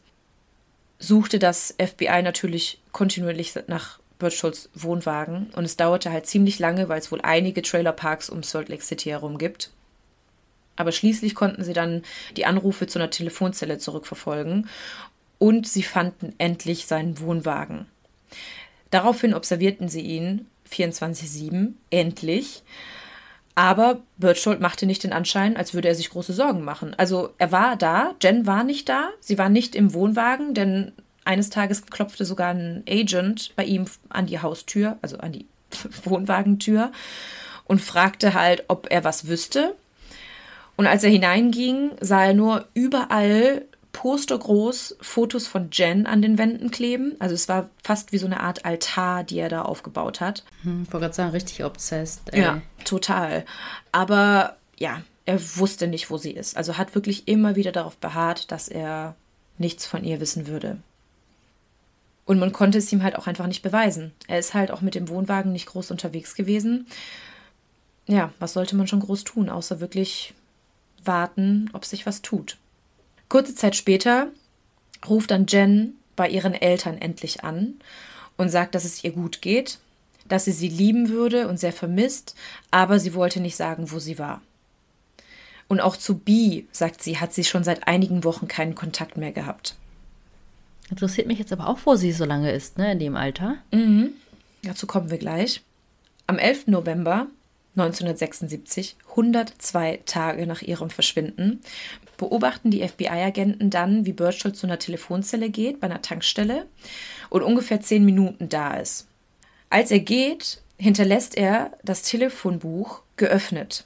suchte 1.00 1.40
das 1.40 1.76
FBI 1.80 2.22
natürlich 2.22 2.82
kontinuierlich 2.92 3.54
nach 3.68 4.00
Birchholds 4.20 4.70
Wohnwagen 4.74 5.52
und 5.56 5.64
es 5.64 5.78
dauerte 5.78 6.12
halt 6.12 6.26
ziemlich 6.26 6.60
lange, 6.60 6.90
weil 6.90 7.00
es 7.00 7.12
wohl 7.12 7.22
einige 7.22 7.62
Trailerparks 7.62 8.30
um 8.30 8.44
Salt 8.44 8.70
Lake 8.70 8.84
City 8.84 9.10
herum 9.10 9.38
gibt. 9.38 9.72
Aber 10.76 10.92
schließlich 10.92 11.34
konnten 11.34 11.64
sie 11.64 11.74
dann 11.74 12.04
die 12.36 12.46
Anrufe 12.46 12.88
zu 12.88 13.00
einer 13.00 13.10
Telefonzelle 13.10 13.78
zurückverfolgen 13.78 14.68
und 15.40 15.68
sie 15.68 15.84
fanden 15.84 16.34
endlich 16.38 16.86
seinen 16.88 17.20
Wohnwagen. 17.20 17.86
Daraufhin 18.90 19.34
observierten 19.34 19.90
sie 19.90 20.02
ihn 20.02 20.48
24-7, 20.72 21.74
endlich. 21.90 22.64
Aber 23.56 24.02
Berthold 24.18 24.60
machte 24.60 24.86
nicht 24.86 25.04
den 25.04 25.14
Anschein, 25.14 25.58
als 25.58 25.74
würde 25.74 25.88
er 25.88 25.96
sich 25.96 26.12
große 26.12 26.34
Sorgen 26.34 26.64
machen. 26.64 26.94
Also 26.96 27.34
er 27.40 27.52
war 27.52 27.76
da, 27.76 28.14
Jen 28.22 28.46
war 28.46 28.64
nicht 28.64 28.88
da, 28.88 29.10
sie 29.20 29.38
war 29.38 29.50
nicht 29.50 29.76
im 29.76 29.94
Wohnwagen, 29.94 30.54
denn 30.54 30.92
eines 31.26 31.50
Tages 31.50 31.86
klopfte 31.88 32.24
sogar 32.24 32.54
ein 32.54 32.84
Agent 32.88 33.54
bei 33.56 33.66
ihm 33.66 33.86
an 34.10 34.28
die 34.28 34.40
Haustür, 34.42 34.98
also 35.02 35.18
an 35.18 35.32
die 35.32 35.48
Wohnwagentür 36.04 36.92
und 37.66 37.82
fragte 37.82 38.34
halt, 38.34 38.66
ob 38.68 38.88
er 38.92 39.04
was 39.04 39.28
wüsste. 39.28 39.76
Und 40.76 40.86
als 40.86 41.04
er 41.04 41.10
hineinging, 41.10 41.92
sah 42.00 42.26
er 42.26 42.34
nur 42.34 42.68
überall 42.76 43.64
postergroß 43.98 44.98
Fotos 45.02 45.48
von 45.48 45.70
Jen 45.72 46.06
an 46.06 46.22
den 46.22 46.38
Wänden 46.38 46.70
kleben. 46.70 47.16
Also 47.18 47.34
es 47.34 47.50
war 47.50 47.72
fast 47.84 48.12
wie 48.12 48.20
so 48.20 48.28
eine 48.28 48.42
Art 48.42 48.64
Altar, 48.64 49.24
die 49.24 49.40
er 49.40 49.50
da 49.50 49.64
aufgebaut 49.64 50.22
hat. 50.22 50.44
Hm, 50.62 50.84
ich 50.84 50.94
wollte 50.94 51.06
gerade 51.06 51.16
sagen, 51.16 51.32
richtig 51.32 51.64
obsessed. 51.66 52.22
Ey. 52.32 52.44
Ja, 52.44 52.62
total. 52.86 53.44
Aber 53.92 54.58
ja, 54.78 55.02
er 55.26 55.40
wusste 55.58 55.88
nicht, 55.88 56.12
wo 56.12 56.18
sie 56.18 56.30
ist. 56.30 56.58
Also 56.58 56.78
hat 56.78 56.94
wirklich 56.94 57.28
immer 57.28 57.56
wieder 57.56 57.72
darauf 57.72 57.98
beharrt, 57.98 58.52
dass 58.52 58.68
er 58.68 59.16
nichts 59.58 59.88
von 59.88 60.04
ihr 60.04 60.20
wissen 60.20 60.46
würde. 60.46 60.78
Und 62.26 62.38
man 62.38 62.52
konnte 62.52 62.78
es 62.78 62.94
ihm 62.94 63.02
halt 63.02 63.16
auch 63.16 63.26
einfach 63.26 63.48
nicht 63.48 63.64
beweisen. 63.64 64.12
Er 64.28 64.38
ist 64.38 64.54
halt 64.54 64.70
auch 64.70 64.82
mit 64.82 64.94
dem 64.94 65.10
Wohnwagen 65.10 65.54
nicht 65.54 65.66
groß 65.66 65.90
unterwegs 65.90 66.36
gewesen. 66.36 66.86
Ja, 68.06 68.32
was 68.38 68.54
sollte 68.54 68.76
man 68.76 68.86
schon 68.86 69.00
groß 69.00 69.24
tun, 69.24 69.50
außer 69.50 69.80
wirklich 69.80 70.36
warten, 71.04 71.72
ob 71.74 71.84
sich 71.84 72.06
was 72.06 72.22
tut. 72.22 72.58
Kurze 73.30 73.56
Zeit 73.56 73.76
später 73.76 74.28
ruft 75.08 75.32
dann 75.32 75.48
Jen 75.48 75.96
bei 76.16 76.30
ihren 76.30 76.54
Eltern 76.54 76.98
endlich 76.98 77.44
an 77.44 77.76
und 78.38 78.50
sagt, 78.50 78.76
dass 78.76 78.86
es 78.86 79.04
ihr 79.04 79.12
gut 79.12 79.42
geht, 79.42 79.80
dass 80.28 80.46
sie 80.46 80.52
sie 80.52 80.70
lieben 80.70 81.10
würde 81.10 81.48
und 81.48 81.60
sehr 81.60 81.74
vermisst, 81.74 82.36
aber 82.72 83.00
sie 83.00 83.14
wollte 83.14 83.40
nicht 83.40 83.56
sagen, 83.56 83.92
wo 83.92 84.00
sie 84.00 84.20
war. 84.20 84.42
Und 85.68 85.82
auch 85.82 85.98
zu 85.98 86.18
Bee, 86.18 86.66
sagt 86.72 87.04
sie, 87.04 87.20
hat 87.20 87.34
sie 87.34 87.44
schon 87.44 87.64
seit 87.64 87.88
einigen 87.88 88.24
Wochen 88.24 88.48
keinen 88.48 88.76
Kontakt 88.76 89.18
mehr 89.18 89.32
gehabt. 89.32 89.76
Interessiert 90.90 91.28
mich 91.28 91.40
jetzt 91.40 91.52
aber 91.52 91.68
auch, 91.68 91.80
wo 91.84 91.96
sie 91.96 92.14
so 92.14 92.24
lange 92.24 92.52
ist, 92.52 92.78
ne, 92.78 92.94
in 92.94 93.00
dem 93.00 93.18
Alter. 93.18 93.58
Mhm. 93.72 94.12
Dazu 94.64 94.88
kommen 94.88 95.12
wir 95.12 95.18
gleich. 95.18 95.62
Am 96.26 96.38
11. 96.40 96.68
November 96.68 97.28
1976, 97.76 98.96
102 99.10 100.00
Tage 100.06 100.48
nach 100.48 100.62
ihrem 100.62 100.90
Verschwinden, 100.90 101.62
beobachten 102.18 102.72
die 102.72 102.86
FBI-Agenten 102.88 103.70
dann, 103.70 104.06
wie 104.06 104.14
Birchall 104.14 104.54
zu 104.54 104.68
einer 104.68 104.80
Telefonzelle 104.80 105.50
geht, 105.50 105.80
bei 105.80 105.88
einer 105.88 106.02
Tankstelle 106.02 106.66
und 107.30 107.44
ungefähr 107.44 107.82
zehn 107.82 108.04
Minuten 108.04 108.50
da 108.50 108.76
ist. 108.76 109.08
Als 109.70 109.92
er 109.92 110.00
geht, 110.00 110.62
hinterlässt 110.78 111.38
er 111.38 111.72
das 111.84 112.04
Telefonbuch 112.04 113.02
geöffnet. 113.18 113.86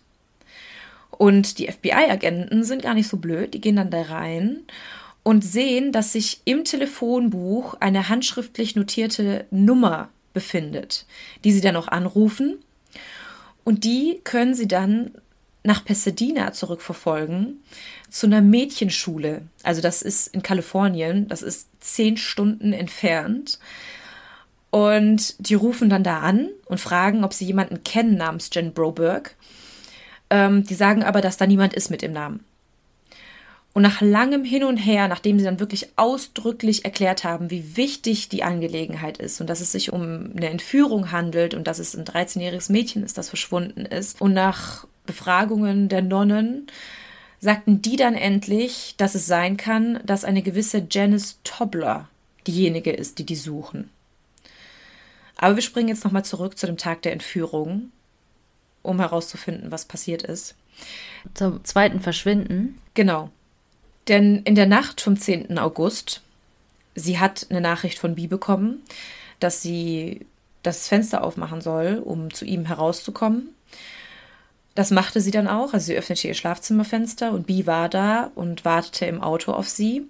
Und 1.09 1.59
die 1.59 1.67
FBI-Agenten 1.67 2.63
sind 2.63 2.81
gar 2.81 2.93
nicht 2.93 3.07
so 3.07 3.17
blöd, 3.17 3.53
die 3.53 3.61
gehen 3.61 3.75
dann 3.75 3.91
da 3.91 4.01
rein 4.01 4.61
und 5.23 5.43
sehen, 5.43 5.91
dass 5.91 6.13
sich 6.13 6.41
im 6.45 6.63
Telefonbuch 6.63 7.75
eine 7.79 8.09
handschriftlich 8.09 8.75
notierte 8.75 9.45
Nummer 9.51 10.09
befindet, 10.33 11.05
die 11.43 11.51
sie 11.51 11.61
dann 11.61 11.75
auch 11.75 11.87
anrufen. 11.87 12.57
Und 13.63 13.83
die 13.83 14.19
können 14.23 14.55
sie 14.55 14.67
dann 14.67 15.11
nach 15.63 15.85
Pasadena 15.85 16.53
zurückverfolgen 16.53 17.61
zu 18.11 18.27
einer 18.27 18.41
Mädchenschule. 18.41 19.41
Also 19.63 19.81
das 19.81 20.01
ist 20.01 20.27
in 20.27 20.43
Kalifornien, 20.43 21.27
das 21.27 21.41
ist 21.41 21.69
zehn 21.79 22.17
Stunden 22.17 22.73
entfernt. 22.73 23.57
Und 24.69 25.35
die 25.39 25.55
rufen 25.55 25.89
dann 25.89 26.03
da 26.03 26.19
an 26.19 26.49
und 26.65 26.79
fragen, 26.79 27.23
ob 27.23 27.33
sie 27.33 27.45
jemanden 27.45 27.83
kennen 27.83 28.15
namens 28.15 28.49
Jen 28.53 28.73
Broberg. 28.73 29.35
Ähm, 30.29 30.63
die 30.65 30.75
sagen 30.75 31.03
aber, 31.03 31.21
dass 31.21 31.37
da 31.37 31.47
niemand 31.47 31.73
ist 31.73 31.89
mit 31.89 32.01
dem 32.01 32.13
Namen. 32.13 32.45
Und 33.73 33.83
nach 33.83 34.01
langem 34.01 34.43
Hin 34.43 34.65
und 34.65 34.77
Her, 34.77 35.07
nachdem 35.07 35.39
sie 35.39 35.45
dann 35.45 35.61
wirklich 35.61 35.93
ausdrücklich 35.95 36.83
erklärt 36.83 37.23
haben, 37.23 37.49
wie 37.49 37.77
wichtig 37.77 38.27
die 38.27 38.43
Angelegenheit 38.43 39.17
ist 39.17 39.39
und 39.39 39.49
dass 39.49 39.61
es 39.61 39.71
sich 39.71 39.93
um 39.93 40.31
eine 40.35 40.49
Entführung 40.49 41.13
handelt 41.13 41.53
und 41.53 41.67
dass 41.67 41.79
es 41.79 41.95
ein 41.95 42.03
13-jähriges 42.03 42.71
Mädchen 42.71 43.03
ist, 43.03 43.17
das 43.17 43.29
verschwunden 43.29 43.85
ist, 43.85 44.19
und 44.19 44.33
nach 44.33 44.85
Befragungen 45.05 45.87
der 45.87 46.01
Nonnen 46.01 46.67
sagten 47.41 47.81
die 47.81 47.95
dann 47.95 48.15
endlich, 48.15 48.93
dass 48.97 49.15
es 49.15 49.25
sein 49.25 49.57
kann, 49.57 49.99
dass 50.05 50.23
eine 50.23 50.43
gewisse 50.43 50.85
Janice 50.89 51.39
Tobler 51.43 52.07
diejenige 52.47 52.91
ist, 52.91 53.19
die 53.19 53.25
die 53.25 53.35
suchen. 53.35 53.89
Aber 55.35 55.55
wir 55.55 55.63
springen 55.63 55.89
jetzt 55.89 56.03
nochmal 56.03 56.23
zurück 56.23 56.57
zu 56.57 56.67
dem 56.67 56.77
Tag 56.77 57.01
der 57.01 57.13
Entführung, 57.13 57.91
um 58.83 58.99
herauszufinden, 58.99 59.71
was 59.71 59.85
passiert 59.85 60.21
ist. 60.21 60.55
Zum 61.33 61.63
zweiten 61.65 61.99
Verschwinden? 61.99 62.79
Genau. 62.93 63.31
Denn 64.07 64.43
in 64.43 64.55
der 64.55 64.67
Nacht 64.67 65.01
vom 65.01 65.17
10. 65.17 65.57
August, 65.57 66.21
sie 66.93 67.19
hat 67.19 67.47
eine 67.49 67.61
Nachricht 67.61 67.97
von 67.97 68.15
Bi 68.15 68.27
bekommen, 68.27 68.83
dass 69.39 69.61
sie 69.63 70.25
das 70.61 70.87
Fenster 70.87 71.23
aufmachen 71.23 71.61
soll, 71.61 72.01
um 72.03 72.31
zu 72.31 72.45
ihm 72.45 72.65
herauszukommen. 72.65 73.49
Das 74.75 74.91
machte 74.91 75.21
sie 75.21 75.31
dann 75.31 75.47
auch. 75.47 75.73
Also 75.73 75.87
sie 75.87 75.97
öffnete 75.97 76.27
ihr 76.27 76.33
Schlafzimmerfenster 76.33 77.31
und 77.31 77.47
Bi 77.47 77.65
war 77.67 77.89
da 77.89 78.31
und 78.35 78.65
wartete 78.65 79.05
im 79.05 79.21
Auto 79.21 79.51
auf 79.51 79.67
sie. 79.69 80.03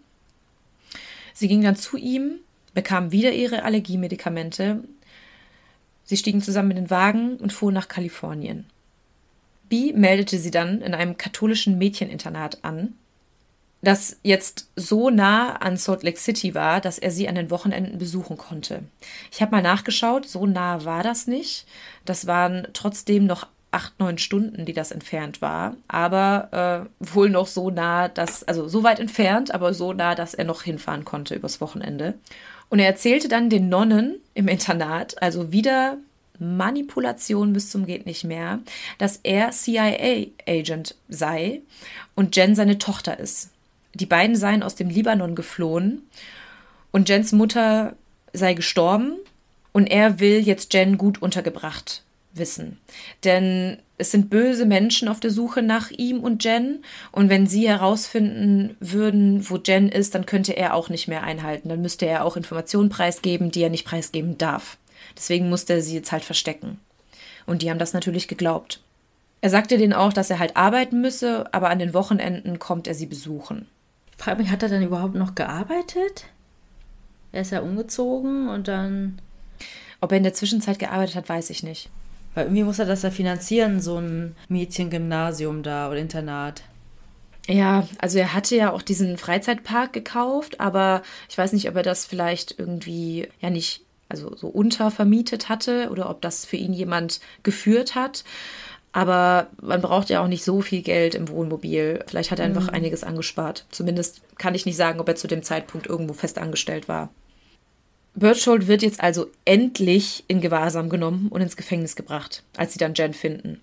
Sie 1.34 1.48
ging 1.48 1.62
dann 1.62 1.76
zu 1.76 1.98
ihm, 1.98 2.40
bekam 2.74 3.12
wieder 3.12 3.32
ihre 3.32 3.64
Allergiemedikamente. 3.64 4.84
Sie 6.04 6.18
stiegen 6.18 6.42
zusammen 6.42 6.72
in 6.72 6.78
den 6.78 6.90
Wagen 6.90 7.38
und 7.38 7.54
fuhren 7.54 7.74
nach 7.74 7.88
Kalifornien. 7.88 8.66
Bi 9.70 9.94
meldete 9.94 10.38
sie 10.38 10.52
dann 10.52 10.82
in 10.82 10.94
einem 10.94 11.18
katholischen 11.18 11.78
Mädcheninternat 11.78 12.64
an 12.64 12.96
das 13.82 14.20
jetzt 14.22 14.70
so 14.76 15.10
nah 15.10 15.56
an 15.56 15.76
Salt 15.76 16.04
Lake 16.04 16.20
City 16.20 16.54
war, 16.54 16.82
dass 16.82 17.00
er 17.00 17.12
sie 17.12 17.28
an 17.28 17.36
den 17.36 17.50
Wochenenden 17.50 17.98
besuchen 17.98 18.38
konnte. 18.38 18.84
Ich 19.32 19.42
habe 19.42 19.52
mal 19.52 19.64
nachgeschaut, 19.64 20.28
so 20.28 20.46
nah 20.46 20.86
war 20.86 21.04
das 21.04 21.28
nicht. 21.28 21.66
Das 22.06 22.28
waren 22.28 22.68
trotzdem 22.74 23.26
noch 23.26 23.48
acht, 23.72 24.00
neun 24.00 24.18
Stunden, 24.18 24.66
die 24.66 24.74
das 24.74 24.92
entfernt 24.92 25.42
war, 25.42 25.76
aber 25.88 26.90
äh, 27.00 27.06
wohl 27.14 27.30
noch 27.30 27.48
so 27.48 27.70
nah, 27.70 28.10
dass, 28.10 28.44
also 28.44 28.68
so 28.68 28.84
weit 28.84 29.00
entfernt, 29.00 29.54
aber 29.54 29.74
so 29.74 29.94
nah, 29.94 30.14
dass 30.14 30.34
er 30.34 30.44
noch 30.44 30.64
hinfahren 30.64 31.06
konnte 31.06 31.36
übers 31.36 31.62
Wochenende. 31.62 32.16
Und 32.70 32.80
er 32.80 32.88
erzählte 32.88 33.30
dann 33.30 33.50
den 33.50 33.70
Nonnen 33.70 34.16
im 34.34 34.48
Internat, 34.50 35.22
also 35.22 35.52
wieder 35.52 35.98
Manipulation 36.38 37.54
bis 37.54 37.70
zum 37.70 37.86
geht 37.86 38.06
nicht 38.06 38.24
mehr, 38.24 38.60
dass 38.98 39.20
er 39.24 39.52
CIA-Agent 39.52 40.96
sei 41.08 41.62
und 42.16 42.36
Jen 42.36 42.56
seine 42.56 42.78
Tochter 42.78 43.20
ist. 43.20 43.52
Die 43.94 44.06
beiden 44.06 44.36
seien 44.36 44.64
aus 44.64 44.76
dem 44.76 44.90
Libanon 44.90 45.36
geflohen 45.36 46.02
und 46.92 47.10
Jens 47.10 47.32
Mutter 47.32 47.96
sei 48.34 48.54
gestorben 48.54 49.14
und 49.72 49.88
er 49.88 50.20
will 50.20 50.40
jetzt 50.40 50.74
Jen 50.74 50.98
gut 50.98 51.22
untergebracht 51.22 52.02
wissen. 52.34 52.80
Denn 53.24 53.78
es 53.98 54.12
sind 54.12 54.30
böse 54.30 54.66
Menschen 54.66 55.08
auf 55.08 55.20
der 55.20 55.32
Suche 55.32 55.62
nach 55.62 55.92
ihm 55.92 56.20
und 56.20 56.44
Jen. 56.44 56.84
Und 57.12 57.30
wenn 57.30 57.48
sie 57.48 57.68
herausfinden 57.68 58.76
würden, 58.80 59.50
wo 59.50 59.58
Jen 59.58 59.90
ist, 59.90 60.16
dann 60.16 60.26
könnte 60.26 60.54
er 60.54 60.74
auch 60.74 60.90
nicht 60.90 61.08
mehr 61.08 61.24
einhalten. 61.24 61.70
Dann 61.70 61.82
müsste 61.82 62.06
er 62.06 62.26
auch 62.26 62.38
Informationen 62.38 62.90
preisgeben, 62.90 63.52
die 63.52 63.62
er 63.62 63.70
nicht 63.70 63.86
preisgeben 63.86 64.38
darf. 64.38 64.78
Deswegen 65.16 65.50
musste 65.50 65.74
er 65.74 65.82
sie 65.82 65.96
jetzt 65.96 66.12
halt 66.12 66.24
verstecken. 66.24 66.80
Und 67.46 67.62
die 67.62 67.70
haben 67.70 67.80
das 67.80 67.94
natürlich 67.94 68.28
geglaubt. 68.28 68.82
Er 69.42 69.50
sagte 69.50 69.78
denen 69.78 69.94
auch, 69.94 70.14
dass 70.14 70.30
er 70.30 70.40
halt 70.40 70.56
arbeiten 70.56 71.02
müsse, 71.02 71.52
aber 71.54 71.70
an 71.70 71.80
den 71.80 71.94
Wochenenden 71.94 72.60
kommt 72.60 72.88
er 72.88 72.94
sie 72.94 73.08
besuchen 73.08 73.68
frage 74.22 74.44
mich, 74.44 74.52
hat 74.52 74.64
er 74.64 74.70
dann 74.70 74.84
überhaupt 74.84 75.16
noch 75.16 75.36
gearbeitet? 75.36 76.26
Er 77.32 77.42
ist 77.42 77.52
ja 77.52 77.62
umgezogen 77.62 78.50
und 78.50 78.68
dann. 78.68 79.20
Ob 80.00 80.12
er 80.12 80.18
in 80.18 80.24
der 80.24 80.34
Zwischenzeit 80.34 80.80
gearbeitet 80.80 81.16
hat, 81.16 81.30
weiß 81.30 81.50
ich 81.50 81.64
nicht. 81.64 81.90
Weil 82.34 82.46
irgendwie 82.46 82.64
muss 82.64 82.80
er 82.80 82.86
das 82.86 83.02
ja 83.02 83.10
finanzieren, 83.10 83.82
so 83.82 83.98
ein 83.98 84.36
Mädchengymnasium 84.48 85.64
da 85.64 85.90
oder 85.90 86.00
Internat. 86.00 86.64
Ja, 87.48 87.88
also 87.98 88.20
er 88.20 88.34
hatte 88.34 88.56
ja 88.56 88.72
auch 88.72 88.82
diesen 88.82 89.18
Freizeitpark 89.18 89.94
gekauft, 89.94 90.60
aber 90.60 91.02
ich 91.30 91.38
weiß 91.38 91.54
nicht, 91.54 91.68
ob 91.68 91.76
er 91.76 91.84
das 91.84 92.06
vielleicht 92.06 92.58
irgendwie 92.58 93.28
ja 93.42 93.50
nicht 93.50 93.82
also 94.10 94.36
so 94.36 94.48
untervermietet 94.48 95.50
hatte 95.50 95.90
oder 95.90 96.10
ob 96.10 96.22
das 96.22 96.46
für 96.46 96.58
ihn 96.58 96.74
jemand 96.74 97.22
geführt 97.44 97.96
hat. 97.96 98.24
Aber 98.94 99.48
man 99.62 99.82
braucht 99.82 100.10
ja 100.10 100.22
auch 100.22 100.28
nicht 100.28 100.44
so 100.44 100.62
viel 100.62 100.82
Geld 100.82 101.16
im 101.16 101.30
Wohnmobil. 101.30 102.04
Vielleicht 102.08 102.30
hat 102.30 102.40
er 102.40 102.46
einfach 102.46 102.68
mhm. 102.68 102.74
einiges 102.76 103.06
angespart. 103.06 103.66
Zumindest 103.72 104.22
kann 104.38 104.54
ich 104.54 104.66
nicht 104.66 104.76
sagen, 104.76 105.00
ob 105.00 105.08
er 105.08 105.16
zu 105.16 105.28
dem 105.28 105.44
Zeitpunkt 105.44 105.88
irgendwo 105.88 106.14
fest 106.14 106.38
angestellt 106.38 106.90
war. 106.90 107.10
Berthold 108.14 108.68
wird 108.68 108.82
jetzt 108.82 109.02
also 109.02 109.28
endlich 109.46 110.24
in 110.28 110.42
Gewahrsam 110.42 110.90
genommen 110.90 111.28
und 111.30 111.42
ins 111.42 111.56
Gefängnis 111.56 111.96
gebracht, 111.96 112.44
als 112.58 112.74
sie 112.74 112.80
dann 112.80 112.94
Jen 112.94 113.14
finden. 113.14 113.62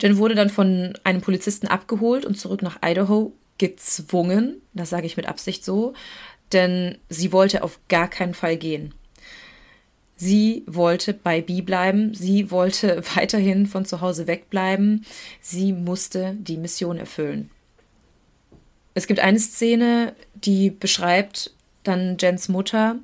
Jen 0.00 0.16
wurde 0.16 0.34
dann 0.34 0.50
von 0.50 0.94
einem 1.04 1.20
Polizisten 1.20 1.66
abgeholt 1.68 2.24
und 2.24 2.38
zurück 2.38 2.62
nach 2.62 2.78
Idaho 2.82 3.32
gezwungen. 3.58 4.60
Das 4.74 4.90
sage 4.90 5.06
ich 5.06 5.16
mit 5.16 5.26
Absicht 5.26 5.64
so, 5.64 5.94
denn 6.52 6.98
sie 7.08 7.32
wollte 7.32 7.62
auf 7.62 7.78
gar 7.88 8.08
keinen 8.08 8.34
Fall 8.34 8.56
gehen. 8.56 8.94
Sie 10.16 10.62
wollte 10.66 11.12
bei 11.12 11.42
Bi 11.42 11.60
bleiben, 11.60 12.14
sie 12.14 12.50
wollte 12.50 13.02
weiterhin 13.14 13.66
von 13.66 13.84
zu 13.84 14.00
Hause 14.00 14.26
wegbleiben, 14.26 15.04
sie 15.40 15.72
musste 15.72 16.34
die 16.38 16.56
Mission 16.56 16.98
erfüllen. 16.98 17.50
Es 18.94 19.06
gibt 19.06 19.20
eine 19.20 19.38
Szene, 19.38 20.14
die 20.34 20.70
beschreibt 20.70 21.52
dann 21.82 22.16
Jens 22.18 22.48
Mutter, 22.48 22.96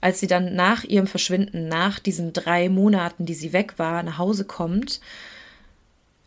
als 0.00 0.20
sie 0.20 0.26
dann 0.26 0.54
nach 0.54 0.84
ihrem 0.84 1.06
Verschwinden, 1.06 1.68
nach 1.68 1.98
diesen 1.98 2.32
drei 2.32 2.68
Monaten, 2.68 3.26
die 3.26 3.34
sie 3.34 3.52
weg 3.52 3.74
war, 3.78 4.02
nach 4.02 4.18
Hause 4.18 4.44
kommt, 4.44 5.00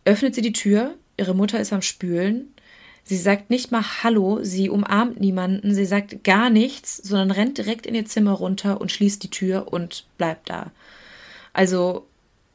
öffnet 0.06 0.36
sie 0.36 0.42
die 0.42 0.54
Tür, 0.54 0.96
ihre 1.18 1.34
Mutter 1.34 1.60
ist 1.60 1.74
am 1.74 1.82
Spülen 1.82 2.54
Sie 3.06 3.18
sagt 3.18 3.50
nicht 3.50 3.72
mal 3.72 3.84
Hallo, 4.04 4.40
sie 4.44 4.70
umarmt 4.70 5.20
niemanden, 5.20 5.74
sie 5.74 5.86
sagt 5.86 6.24
gar 6.24 6.50
nichts, 6.50 6.98
sondern 6.98 7.32
rennt 7.32 7.58
direkt 7.58 7.86
in 7.86 7.96
ihr 7.96 8.06
Zimmer 8.06 8.32
runter 8.32 8.80
und 8.80 8.92
schließt 8.92 9.22
die 9.24 9.30
Tür 9.30 9.74
und 9.74 10.06
bleibt 10.18 10.50
da. 10.50 10.72
Also 11.52 12.08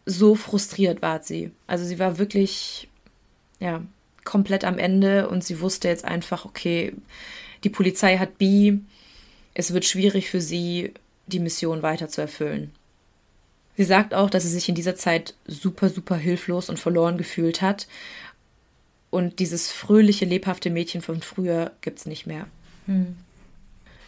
so 0.06 0.34
frustriert 0.34 1.02
war 1.02 1.22
sie. 1.22 1.50
Also 1.66 1.84
sie 1.84 1.98
war 1.98 2.18
wirklich, 2.18 2.88
ja, 3.60 3.82
komplett 4.24 4.64
am 4.64 4.78
Ende 4.78 5.28
und 5.28 5.44
sie 5.44 5.60
wusste 5.60 5.88
jetzt 5.88 6.06
einfach, 6.06 6.46
okay, 6.46 6.94
die 7.62 7.70
Polizei 7.70 8.16
hat 8.16 8.38
B, 8.38 8.78
es 9.52 9.74
wird 9.74 9.84
schwierig 9.84 10.30
für 10.30 10.40
sie, 10.40 10.94
die 11.28 11.40
Mission 11.40 11.82
weiter 11.82 12.08
zu 12.08 12.20
erfüllen. 12.20 12.72
Sie 13.76 13.84
sagt 13.84 14.12
auch, 14.12 14.28
dass 14.28 14.42
sie 14.42 14.48
sich 14.48 14.68
in 14.68 14.74
dieser 14.74 14.96
Zeit 14.96 15.34
super, 15.46 15.88
super 15.88 16.16
hilflos 16.16 16.68
und 16.68 16.80
verloren 16.80 17.16
gefühlt 17.16 17.62
hat 17.62 17.86
und 19.10 19.38
dieses 19.38 19.70
fröhliche, 19.70 20.24
lebhafte 20.24 20.70
Mädchen 20.70 21.00
von 21.00 21.22
früher 21.22 21.72
gibt 21.80 22.00
es 22.00 22.06
nicht 22.06 22.26
mehr. 22.26 22.46
Hm. 22.86 23.16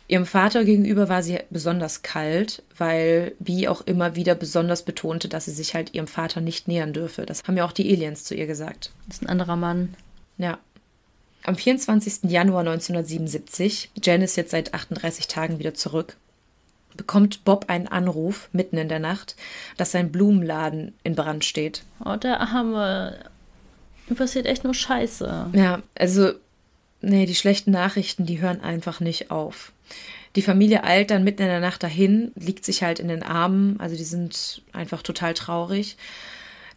Ihrem 0.08 0.26
Vater 0.26 0.64
gegenüber 0.64 1.08
war 1.08 1.22
sie 1.22 1.38
besonders 1.50 2.02
kalt, 2.02 2.64
weil 2.76 3.36
Bee 3.38 3.68
auch 3.68 3.82
immer 3.82 4.16
wieder 4.16 4.34
besonders 4.34 4.84
betonte, 4.84 5.28
dass 5.28 5.44
sie 5.44 5.52
sich 5.52 5.74
halt 5.74 5.94
ihrem 5.94 6.08
Vater 6.08 6.40
nicht 6.40 6.66
nähern 6.66 6.92
dürfe. 6.92 7.26
Das 7.26 7.44
haben 7.44 7.56
ja 7.56 7.64
auch 7.64 7.70
die 7.70 7.88
Aliens 7.88 8.24
zu 8.24 8.34
ihr 8.34 8.48
gesagt. 8.48 8.90
Das 9.06 9.18
ist 9.18 9.22
ein 9.22 9.28
anderer 9.28 9.54
Mann. 9.54 9.94
Ja. 10.36 10.58
Am 11.44 11.54
24. 11.54 12.28
Januar 12.28 12.60
1977, 12.60 13.92
Jen 14.02 14.22
ist 14.22 14.36
jetzt 14.36 14.50
seit 14.50 14.74
38 14.74 15.28
Tagen 15.28 15.60
wieder 15.60 15.74
zurück, 15.74 16.16
bekommt 16.96 17.44
Bob 17.44 17.66
einen 17.68 17.88
Anruf 17.88 18.48
mitten 18.52 18.76
in 18.76 18.88
der 18.88 18.98
Nacht, 18.98 19.36
dass 19.76 19.92
sein 19.92 20.12
Blumenladen 20.12 20.94
in 21.02 21.14
Brand 21.14 21.44
steht. 21.44 21.82
Oh, 22.04 22.16
der 22.16 22.40
arme 22.40 23.18
passiert 24.14 24.46
echt 24.46 24.64
nur 24.64 24.74
Scheiße. 24.74 25.50
Ja, 25.52 25.82
also, 25.94 26.32
nee, 27.00 27.26
die 27.26 27.34
schlechten 27.34 27.70
Nachrichten, 27.70 28.26
die 28.26 28.40
hören 28.40 28.60
einfach 28.60 29.00
nicht 29.00 29.30
auf. 29.30 29.72
Die 30.36 30.42
Familie 30.42 30.84
eilt 30.84 31.10
dann 31.10 31.24
mitten 31.24 31.42
in 31.42 31.48
der 31.48 31.60
Nacht 31.60 31.82
dahin, 31.82 32.32
liegt 32.36 32.64
sich 32.64 32.82
halt 32.82 33.00
in 33.00 33.08
den 33.08 33.22
Armen, 33.22 33.78
also 33.80 33.96
die 33.96 34.04
sind 34.04 34.62
einfach 34.72 35.02
total 35.02 35.34
traurig. 35.34 35.96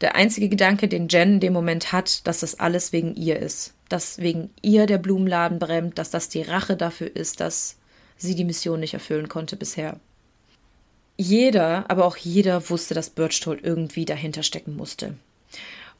Der 0.01 0.15
einzige 0.15 0.49
Gedanke, 0.49 0.87
den 0.87 1.07
Jen 1.07 1.33
in 1.35 1.39
dem 1.39 1.53
Moment 1.53 1.91
hat, 1.91 2.25
dass 2.27 2.39
das 2.39 2.59
alles 2.59 2.91
wegen 2.93 3.15
ihr 3.15 3.39
ist. 3.39 3.73
Dass 3.89 4.17
wegen 4.17 4.49
ihr 4.61 4.87
der 4.87 4.97
Blumenladen 4.97 5.59
brennt, 5.59 5.97
dass 5.97 6.09
das 6.09 6.29
die 6.29 6.41
Rache 6.41 6.75
dafür 6.75 7.15
ist, 7.15 7.39
dass 7.39 7.77
sie 8.17 8.35
die 8.35 8.45
Mission 8.45 8.79
nicht 8.79 8.93
erfüllen 8.93 9.29
konnte 9.29 9.55
bisher. 9.55 9.99
Jeder, 11.17 11.89
aber 11.89 12.05
auch 12.05 12.17
jeder 12.17 12.69
wusste, 12.69 12.93
dass 12.93 13.11
Birchtold 13.11 13.63
irgendwie 13.63 14.05
dahinter 14.05 14.43
stecken 14.43 14.75
musste. 14.75 15.15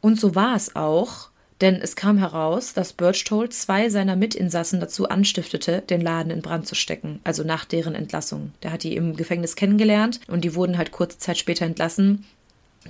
Und 0.01 0.20
so 0.20 0.36
war 0.36 0.55
es 0.55 0.76
auch, 0.76 1.30
denn 1.61 1.76
es 1.82 1.95
kam 1.95 2.18
heraus, 2.18 2.74
dass 2.74 2.93
Birchtold 2.93 3.53
zwei 3.53 3.89
seiner 3.89 4.16
Mitinsassen 4.16 4.80
dazu 4.80 5.07
anstiftete, 5.07 5.82
den 5.82 6.01
Laden 6.01 6.32
in 6.32 6.41
Brand 6.41 6.68
zu 6.68 6.76
stecken, 6.76 7.22
also 7.24 7.43
nach 7.43 7.64
deren 7.64 7.95
Entlassung. 7.95 8.51
Der 8.64 8.72
hat 8.72 8.84
die 8.84 8.95
im 8.95 9.16
Gefängnis 9.16 9.55
kennengelernt 9.55 10.20
und 10.28 10.43
die 10.43 10.55
wurden 10.55 10.78
halt 10.78 10.91
kurze 10.91 11.20
Zeit 11.20 11.38
später 11.38 11.66
entlassen. 11.66 12.26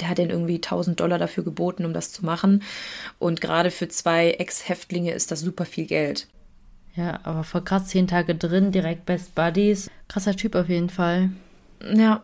Der 0.01 0.09
hat 0.09 0.17
ihnen 0.17 0.31
irgendwie 0.31 0.55
1000 0.55 0.99
Dollar 0.99 1.19
dafür 1.19 1.43
geboten, 1.43 1.85
um 1.85 1.93
das 1.93 2.11
zu 2.11 2.25
machen. 2.25 2.63
Und 3.19 3.41
gerade 3.41 3.69
für 3.69 3.89
zwei 3.89 4.31
Ex-Häftlinge 4.31 5.11
ist 5.11 5.29
das 5.29 5.41
super 5.41 5.65
viel 5.65 5.85
Geld. 5.85 6.27
Ja, 6.95 7.19
aber 7.23 7.43
vor 7.43 7.63
krass 7.63 7.87
zehn 7.87 8.07
Tage 8.07 8.35
drin, 8.35 8.71
direkt 8.71 9.05
Best 9.05 9.33
Buddies. 9.35 9.89
Krasser 10.07 10.35
Typ 10.35 10.55
auf 10.55 10.69
jeden 10.69 10.89
Fall. 10.89 11.31
Ja, 11.95 12.23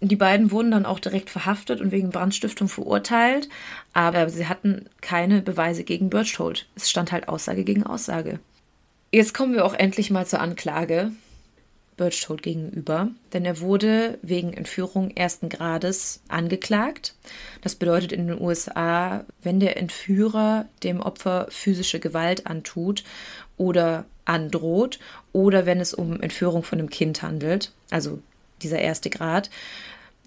die 0.00 0.16
beiden 0.16 0.50
wurden 0.50 0.70
dann 0.70 0.84
auch 0.84 0.98
direkt 0.98 1.30
verhaftet 1.30 1.80
und 1.80 1.90
wegen 1.90 2.10
Brandstiftung 2.10 2.68
verurteilt, 2.68 3.48
aber 3.94 4.28
sie 4.28 4.46
hatten 4.46 4.86
keine 5.00 5.40
Beweise 5.40 5.84
gegen 5.84 6.10
Birchtold. 6.10 6.66
Es 6.76 6.90
stand 6.90 7.10
halt 7.10 7.28
Aussage 7.28 7.64
gegen 7.64 7.84
Aussage. 7.84 8.38
Jetzt 9.12 9.32
kommen 9.32 9.54
wir 9.54 9.64
auch 9.64 9.74
endlich 9.74 10.10
mal 10.10 10.26
zur 10.26 10.40
Anklage 10.40 11.12
Birchtold 11.96 12.42
gegenüber, 12.42 13.08
denn 13.32 13.44
er 13.44 13.60
wurde 13.60 14.18
wegen 14.22 14.52
Entführung 14.52 15.10
ersten 15.12 15.48
Grades 15.48 16.20
angeklagt. 16.28 17.14
Das 17.62 17.76
bedeutet 17.76 18.12
in 18.12 18.26
den 18.26 18.40
USA, 18.40 19.24
wenn 19.42 19.60
der 19.60 19.76
Entführer 19.76 20.66
dem 20.82 21.00
Opfer 21.00 21.46
physische 21.50 22.00
Gewalt 22.00 22.46
antut 22.46 23.04
oder 23.56 24.04
androht 24.24 24.98
oder 25.32 25.66
wenn 25.66 25.80
es 25.80 25.94
um 25.94 26.20
Entführung 26.20 26.62
von 26.62 26.78
einem 26.78 26.90
Kind 26.90 27.22
handelt, 27.22 27.72
also 27.90 28.20
dieser 28.62 28.78
erste 28.78 29.10
Grad. 29.10 29.50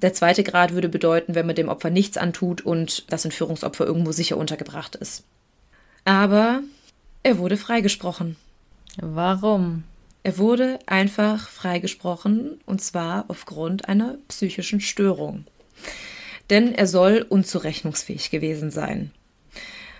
Der 0.01 0.13
zweite 0.13 0.43
Grad 0.43 0.73
würde 0.73 0.89
bedeuten, 0.89 1.33
wenn 1.33 1.47
man 1.47 1.55
dem 1.55 1.69
Opfer 1.69 1.89
nichts 1.89 2.17
antut 2.17 2.61
und 2.61 3.11
das 3.11 3.25
Entführungsopfer 3.25 3.85
irgendwo 3.85 4.11
sicher 4.11 4.37
untergebracht 4.37 4.95
ist. 4.95 5.23
Aber 6.05 6.61
er 7.23 7.39
wurde 7.39 7.57
freigesprochen. 7.57 8.35
Warum? 8.97 9.83
Er 10.23 10.37
wurde 10.37 10.79
einfach 10.85 11.49
freigesprochen 11.49 12.59
und 12.65 12.81
zwar 12.81 13.25
aufgrund 13.27 13.89
einer 13.89 14.17
psychischen 14.27 14.81
Störung. 14.81 15.45
Denn 16.49 16.73
er 16.73 16.87
soll 16.87 17.25
unzurechnungsfähig 17.27 18.29
gewesen 18.29 18.71
sein. 18.71 19.11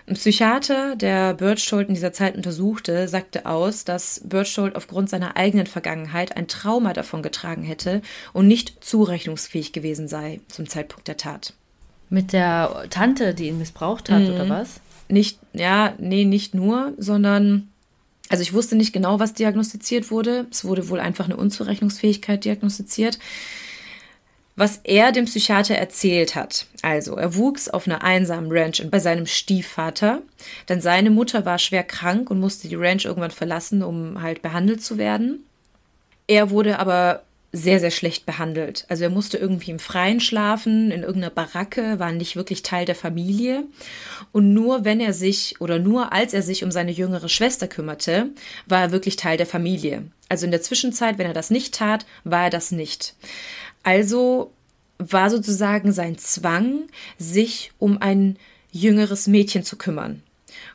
Ein 0.08 0.14
Psychiater, 0.14 0.96
der 0.96 1.34
Birchtold 1.34 1.88
in 1.88 1.94
dieser 1.94 2.14
Zeit 2.14 2.34
untersuchte, 2.34 3.08
sagte 3.08 3.44
aus, 3.44 3.84
dass 3.84 4.22
Birchtold 4.24 4.74
aufgrund 4.74 5.10
seiner 5.10 5.36
eigenen 5.36 5.66
Vergangenheit 5.66 6.34
ein 6.34 6.48
Trauma 6.48 6.94
davon 6.94 7.22
getragen 7.22 7.62
hätte 7.62 8.00
und 8.32 8.48
nicht 8.48 8.82
zurechnungsfähig 8.82 9.72
gewesen 9.72 10.08
sei 10.08 10.40
zum 10.48 10.66
Zeitpunkt 10.66 11.08
der 11.08 11.18
Tat. 11.18 11.52
Mit 12.08 12.32
der 12.32 12.86
Tante, 12.88 13.34
die 13.34 13.48
ihn 13.48 13.58
missbraucht 13.58 14.08
hat, 14.08 14.22
mhm. 14.22 14.30
oder 14.30 14.48
was? 14.48 14.80
Nicht, 15.10 15.40
ja, 15.52 15.92
nee, 15.98 16.24
nicht 16.24 16.54
nur, 16.54 16.94
sondern 16.96 17.68
also 18.30 18.42
ich 18.42 18.54
wusste 18.54 18.76
nicht 18.76 18.94
genau, 18.94 19.20
was 19.20 19.34
diagnostiziert 19.34 20.10
wurde. 20.10 20.46
Es 20.50 20.64
wurde 20.64 20.88
wohl 20.88 21.00
einfach 21.00 21.26
eine 21.26 21.36
Unzurechnungsfähigkeit 21.36 22.44
diagnostiziert 22.46 23.18
was 24.58 24.80
er 24.82 25.12
dem 25.12 25.26
Psychiater 25.26 25.76
erzählt 25.76 26.34
hat. 26.34 26.66
Also, 26.82 27.14
er 27.16 27.36
wuchs 27.36 27.68
auf 27.68 27.86
einer 27.86 28.02
einsamen 28.02 28.50
Ranch 28.50 28.82
bei 28.90 28.98
seinem 28.98 29.26
Stiefvater, 29.26 30.20
denn 30.68 30.80
seine 30.80 31.10
Mutter 31.10 31.44
war 31.44 31.58
schwer 31.58 31.84
krank 31.84 32.30
und 32.30 32.40
musste 32.40 32.68
die 32.68 32.74
Ranch 32.74 33.04
irgendwann 33.04 33.30
verlassen, 33.30 33.82
um 33.82 34.20
halt 34.20 34.42
behandelt 34.42 34.82
zu 34.82 34.98
werden. 34.98 35.44
Er 36.26 36.50
wurde 36.50 36.78
aber 36.80 37.22
sehr, 37.52 37.80
sehr 37.80 37.90
schlecht 37.90 38.26
behandelt. 38.26 38.84
Also 38.88 39.04
er 39.04 39.10
musste 39.10 39.38
irgendwie 39.38 39.70
im 39.70 39.78
Freien 39.78 40.20
schlafen, 40.20 40.90
in 40.90 41.02
irgendeiner 41.02 41.30
Baracke, 41.32 41.98
war 41.98 42.12
nicht 42.12 42.36
wirklich 42.36 42.62
Teil 42.62 42.84
der 42.84 42.94
Familie. 42.94 43.64
Und 44.32 44.52
nur 44.52 44.84
wenn 44.84 45.00
er 45.00 45.14
sich 45.14 45.60
oder 45.60 45.78
nur 45.78 46.12
als 46.12 46.34
er 46.34 46.42
sich 46.42 46.62
um 46.62 46.70
seine 46.70 46.90
jüngere 46.90 47.28
Schwester 47.28 47.66
kümmerte, 47.66 48.28
war 48.66 48.82
er 48.82 48.92
wirklich 48.92 49.16
Teil 49.16 49.38
der 49.38 49.46
Familie. 49.46 50.02
Also 50.28 50.44
in 50.44 50.50
der 50.50 50.60
Zwischenzeit, 50.60 51.16
wenn 51.16 51.26
er 51.26 51.32
das 51.32 51.50
nicht 51.50 51.74
tat, 51.74 52.04
war 52.24 52.44
er 52.44 52.50
das 52.50 52.70
nicht. 52.70 53.14
Also 53.88 54.52
war 54.98 55.30
sozusagen 55.30 55.92
sein 55.92 56.18
Zwang, 56.18 56.88
sich 57.16 57.72
um 57.78 58.02
ein 58.02 58.36
jüngeres 58.70 59.28
Mädchen 59.28 59.62
zu 59.62 59.78
kümmern. 59.78 60.22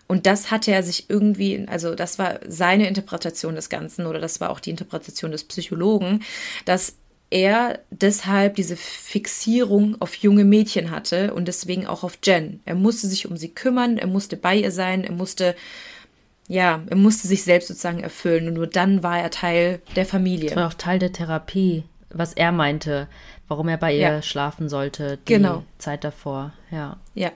Und 0.08 0.26
das 0.26 0.50
hatte 0.50 0.72
er 0.72 0.82
sich 0.82 1.12
irgendwie, 1.12 1.64
also 1.68 1.94
das 1.94 2.18
war 2.18 2.40
seine 2.48 2.88
Interpretation 2.88 3.54
des 3.54 3.70
Ganzen 3.70 4.08
oder 4.08 4.20
das 4.20 4.42
war 4.42 4.50
auch 4.50 4.60
die 4.60 4.72
Interpretation 4.72 5.30
des 5.30 5.44
Psychologen, 5.44 6.24
dass 6.66 6.96
er 7.30 7.82
deshalb 7.92 8.56
diese 8.56 8.78
Fixierung 8.78 10.02
auf 10.02 10.16
junge 10.16 10.44
Mädchen 10.44 10.90
hatte 10.90 11.36
und 11.36 11.48
deswegen 11.48 11.86
auch 11.86 12.04
auf 12.04 12.18
Jen. 12.24 12.62
Er 12.66 12.74
musste 12.74 13.06
sich 13.06 13.30
um 13.30 13.38
sie 13.38 13.50
kümmern, 13.50 14.00
er 14.00 14.08
musste 14.08 14.38
bei 14.38 14.56
ihr 14.56 14.72
sein, 14.72 15.04
er 15.04 15.14
musste, 15.14 15.56
ja, 16.48 16.82
er 16.90 16.98
musste 16.98 17.28
sich 17.28 17.44
selbst 17.44 17.68
sozusagen 17.68 18.00
erfüllen 18.00 18.48
und 18.48 18.56
nur 18.56 18.68
dann 18.68 19.04
war 19.04 19.20
er 19.20 19.30
Teil 19.30 19.84
der 19.96 20.08
Familie. 20.08 20.50
Das 20.50 20.56
war 20.56 20.68
auch 20.68 20.74
Teil 20.74 20.98
der 20.98 21.14
Therapie 21.14 21.84
was 22.14 22.34
er 22.34 22.52
meinte, 22.52 23.08
warum 23.48 23.68
er 23.68 23.78
bei 23.78 23.94
ihr 23.94 24.00
ja. 24.00 24.22
schlafen 24.22 24.70
sollte, 24.70 25.18
die 25.28 25.34
genau. 25.34 25.64
Zeit 25.78 26.04
davor, 26.04 26.54
ja. 26.72 26.98
Ja. 27.14 27.32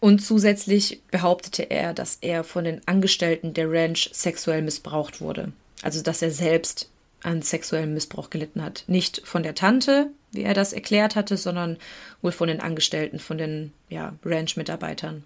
Und 0.00 0.18
zusätzlich 0.18 1.00
behauptete 1.10 1.70
er, 1.70 1.94
dass 1.94 2.18
er 2.20 2.44
von 2.44 2.64
den 2.64 2.86
Angestellten 2.86 3.54
der 3.54 3.70
Ranch 3.70 4.10
sexuell 4.12 4.62
missbraucht 4.62 5.20
wurde. 5.20 5.52
Also, 5.82 6.02
dass 6.02 6.22
er 6.22 6.30
selbst 6.30 6.90
an 7.22 7.40
sexuellem 7.40 7.94
Missbrauch 7.94 8.28
gelitten 8.30 8.62
hat. 8.62 8.84
Nicht 8.86 9.22
von 9.24 9.42
der 9.42 9.54
Tante, 9.54 10.10
wie 10.30 10.42
er 10.42 10.54
das 10.54 10.74
erklärt 10.74 11.16
hatte, 11.16 11.36
sondern 11.36 11.78
wohl 12.20 12.32
von 12.32 12.48
den 12.48 12.60
Angestellten, 12.60 13.18
von 13.18 13.38
den 13.38 13.72
ja, 13.88 14.12
Ranch-Mitarbeitern. 14.24 15.24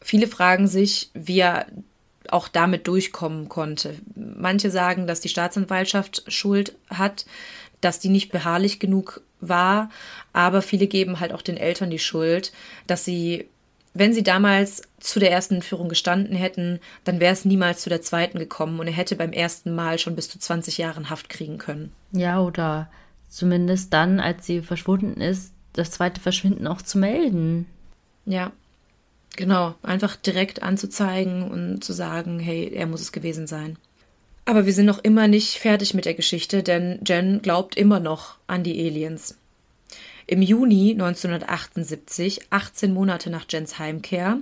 Viele 0.00 0.26
fragen 0.26 0.68
sich, 0.68 1.10
wie 1.12 1.40
er 1.40 1.66
auch 2.30 2.48
damit 2.48 2.86
durchkommen 2.86 3.48
konnte. 3.48 3.96
Manche 4.14 4.70
sagen, 4.70 5.06
dass 5.06 5.20
die 5.20 5.28
Staatsanwaltschaft 5.28 6.24
Schuld 6.28 6.74
hat, 6.90 7.26
dass 7.80 7.98
die 7.98 8.08
nicht 8.08 8.30
beharrlich 8.32 8.78
genug 8.78 9.22
war, 9.40 9.90
aber 10.32 10.62
viele 10.62 10.86
geben 10.86 11.20
halt 11.20 11.32
auch 11.32 11.42
den 11.42 11.56
Eltern 11.56 11.90
die 11.90 11.98
Schuld, 11.98 12.52
dass 12.86 13.04
sie, 13.04 13.48
wenn 13.92 14.14
sie 14.14 14.22
damals 14.22 14.82
zu 15.00 15.18
der 15.18 15.32
ersten 15.32 15.62
Führung 15.62 15.88
gestanden 15.88 16.36
hätten, 16.36 16.78
dann 17.04 17.18
wäre 17.18 17.32
es 17.32 17.44
niemals 17.44 17.82
zu 17.82 17.90
der 17.90 18.02
zweiten 18.02 18.38
gekommen 18.38 18.78
und 18.78 18.86
er 18.86 18.92
hätte 18.92 19.16
beim 19.16 19.32
ersten 19.32 19.74
Mal 19.74 19.98
schon 19.98 20.14
bis 20.16 20.30
zu 20.30 20.38
20 20.38 20.78
Jahren 20.78 21.10
Haft 21.10 21.28
kriegen 21.28 21.58
können. 21.58 21.92
Ja, 22.12 22.40
oder 22.40 22.88
zumindest 23.28 23.92
dann, 23.92 24.20
als 24.20 24.46
sie 24.46 24.62
verschwunden 24.62 25.20
ist, 25.20 25.52
das 25.72 25.90
zweite 25.90 26.20
Verschwinden 26.20 26.66
auch 26.66 26.82
zu 26.82 26.98
melden. 26.98 27.66
Ja, 28.24 28.52
Genau, 29.36 29.74
einfach 29.82 30.16
direkt 30.16 30.62
anzuzeigen 30.62 31.50
und 31.50 31.82
zu 31.82 31.92
sagen, 31.92 32.38
hey, 32.38 32.70
er 32.74 32.86
muss 32.86 33.00
es 33.00 33.12
gewesen 33.12 33.46
sein. 33.46 33.78
Aber 34.44 34.66
wir 34.66 34.72
sind 34.72 34.86
noch 34.86 35.02
immer 35.02 35.28
nicht 35.28 35.58
fertig 35.58 35.94
mit 35.94 36.04
der 36.04 36.14
Geschichte, 36.14 36.62
denn 36.62 37.00
Jen 37.06 37.40
glaubt 37.42 37.76
immer 37.76 38.00
noch 38.00 38.36
an 38.46 38.62
die 38.62 38.78
Aliens. 38.86 39.38
Im 40.26 40.42
Juni 40.42 40.92
1978, 40.92 42.42
18 42.50 42.92
Monate 42.92 43.30
nach 43.30 43.46
Jens 43.48 43.78
Heimkehr, 43.78 44.38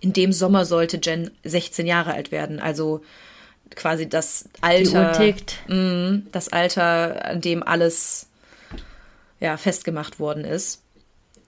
in 0.00 0.12
dem 0.12 0.32
Sommer 0.32 0.64
sollte 0.64 1.00
Jen 1.02 1.30
16 1.44 1.86
Jahre 1.86 2.12
alt 2.12 2.30
werden, 2.30 2.60
also 2.60 3.02
quasi 3.74 4.08
das 4.08 4.48
Alter, 4.60 5.12
mh, 5.68 6.22
das 6.32 6.48
Alter, 6.48 7.24
an 7.24 7.40
dem 7.40 7.62
alles 7.62 8.28
ja, 9.40 9.56
festgemacht 9.56 10.20
worden 10.20 10.44
ist 10.44 10.82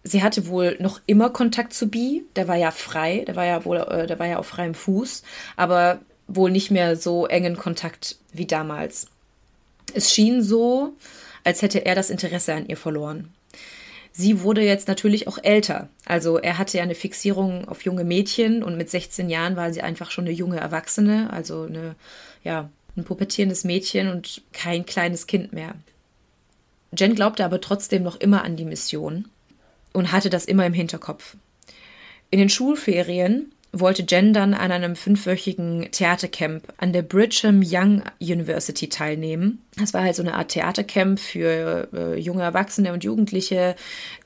sie 0.02 0.22
hatte 0.22 0.46
wohl 0.46 0.76
noch 0.80 1.00
immer 1.06 1.30
Kontakt 1.30 1.74
zu 1.74 1.88
Bi. 1.88 2.24
Der 2.36 2.48
war 2.48 2.56
ja 2.56 2.70
frei, 2.70 3.24
der 3.26 3.36
war 3.36 3.44
ja 3.44 3.64
wohl, 3.64 3.78
äh, 3.78 4.06
der 4.06 4.18
war 4.18 4.26
ja 4.26 4.38
auf 4.38 4.46
freiem 4.46 4.74
Fuß, 4.74 5.22
aber 5.56 6.00
wohl 6.26 6.50
nicht 6.50 6.70
mehr 6.70 6.96
so 6.96 7.26
engen 7.26 7.56
Kontakt 7.56 8.16
wie 8.32 8.46
damals. 8.46 9.08
Es 9.94 10.12
schien 10.12 10.42
so, 10.42 10.94
als 11.44 11.62
hätte 11.62 11.84
er 11.84 11.94
das 11.94 12.10
Interesse 12.10 12.54
an 12.54 12.66
ihr 12.66 12.76
verloren. 12.76 13.32
Sie 14.12 14.42
wurde 14.42 14.62
jetzt 14.62 14.88
natürlich 14.88 15.28
auch 15.28 15.38
älter. 15.42 15.88
Also 16.04 16.38
er 16.38 16.58
hatte 16.58 16.78
ja 16.78 16.82
eine 16.82 16.94
Fixierung 16.94 17.68
auf 17.68 17.84
junge 17.84 18.04
Mädchen 18.04 18.62
und 18.62 18.76
mit 18.76 18.90
16 18.90 19.30
Jahren 19.30 19.56
war 19.56 19.72
sie 19.72 19.82
einfach 19.82 20.10
schon 20.10 20.24
eine 20.24 20.34
junge 20.34 20.58
Erwachsene, 20.58 21.32
also 21.32 21.62
eine, 21.62 21.94
ja, 22.42 22.68
ein 22.96 23.04
pubertierendes 23.04 23.64
Mädchen 23.64 24.08
und 24.10 24.42
kein 24.52 24.84
kleines 24.84 25.26
Kind 25.26 25.52
mehr. 25.52 25.74
Jen 26.96 27.14
glaubte 27.14 27.44
aber 27.44 27.60
trotzdem 27.60 28.02
noch 28.02 28.18
immer 28.18 28.44
an 28.44 28.56
die 28.56 28.64
Mission 28.64 29.28
und 29.92 30.12
hatte 30.12 30.30
das 30.30 30.44
immer 30.44 30.66
im 30.66 30.72
Hinterkopf. 30.72 31.36
In 32.30 32.38
den 32.38 32.48
Schulferien 32.48 33.52
wollte 33.72 34.04
Jen 34.08 34.32
dann 34.32 34.52
an 34.52 34.72
einem 34.72 34.96
fünfwöchigen 34.96 35.90
Theatercamp 35.92 36.72
an 36.78 36.92
der 36.92 37.02
Brigham 37.02 37.62
Young 37.64 38.02
University 38.20 38.88
teilnehmen. 38.88 39.62
Das 39.76 39.94
war 39.94 40.02
halt 40.02 40.16
so 40.16 40.22
eine 40.22 40.34
Art 40.34 40.48
Theatercamp 40.48 41.20
für 41.20 41.88
äh, 41.92 42.18
junge 42.18 42.42
Erwachsene 42.42 42.92
und 42.92 43.04
Jugendliche, 43.04 43.76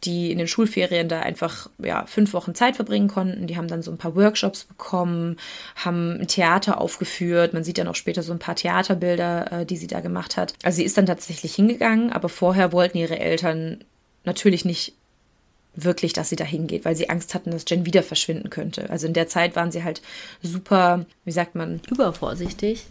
die 0.05 0.31
in 0.33 0.39
den 0.39 0.49
Schulferien 0.49 1.09
da 1.09 1.21
einfach 1.21 1.69
ja, 1.79 2.07
fünf 2.07 2.33
Wochen 2.33 2.55
Zeit 2.55 2.77
verbringen 2.77 3.09
konnten. 3.09 3.47
Die 3.47 3.59
haben 3.59 3.69
dann 3.69 3.83
so 3.83 3.91
ein 3.91 3.99
paar 3.99 4.17
Workshops 4.17 4.65
bekommen, 4.65 5.37
haben 5.77 6.21
ein 6.21 6.29
Theater 6.29 6.81
aufgeführt. 6.81 7.53
Man 7.53 7.65
sieht 7.65 7.77
dann 7.77 7.89
auch 7.89 7.97
später 7.97 8.23
so 8.23 8.33
ein 8.33 8.39
paar 8.39 8.57
Theaterbilder, 8.57 9.53
äh, 9.53 9.67
die 9.67 9.77
sie 9.77 9.89
da 9.89 10.01
gemacht 10.01 10.39
hat. 10.39 10.55
Also 10.63 10.77
sie 10.77 10.85
ist 10.85 10.97
dann 10.97 11.07
tatsächlich 11.07 11.55
hingegangen, 11.55 12.11
aber 12.13 12.31
vorher 12.31 12.73
wollten 12.73 12.97
ihre 12.97 13.19
Eltern 13.19 13.85
natürlich 14.25 14.65
nicht 14.65 14.95
wirklich, 15.77 16.13
dass 16.13 16.29
sie 16.29 16.37
da 16.37 16.45
hingeht, 16.45 16.85
weil 16.85 16.97
sie 16.97 17.11
Angst 17.11 17.35
hatten, 17.35 17.51
dass 17.51 17.65
Jen 17.69 17.87
wieder 17.87 18.03
verschwinden 18.03 18.51
könnte. 18.51 18.91
Also 18.91 19.07
in 19.07 19.13
der 19.13 19.29
Zeit 19.29 19.57
waren 19.57 19.71
sie 19.71 19.85
halt 19.85 20.03
super, 20.43 21.07
wie 21.25 21.33
sagt 21.33 21.55
man? 21.55 21.81
Übervorsichtig. 21.91 22.87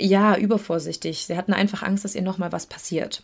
Ja, 0.00 0.36
übervorsichtig. 0.36 1.26
Sie 1.26 1.36
hatten 1.36 1.52
einfach 1.52 1.82
Angst, 1.82 2.04
dass 2.04 2.14
ihr 2.14 2.22
nochmal 2.22 2.52
was 2.52 2.66
passiert. 2.66 3.22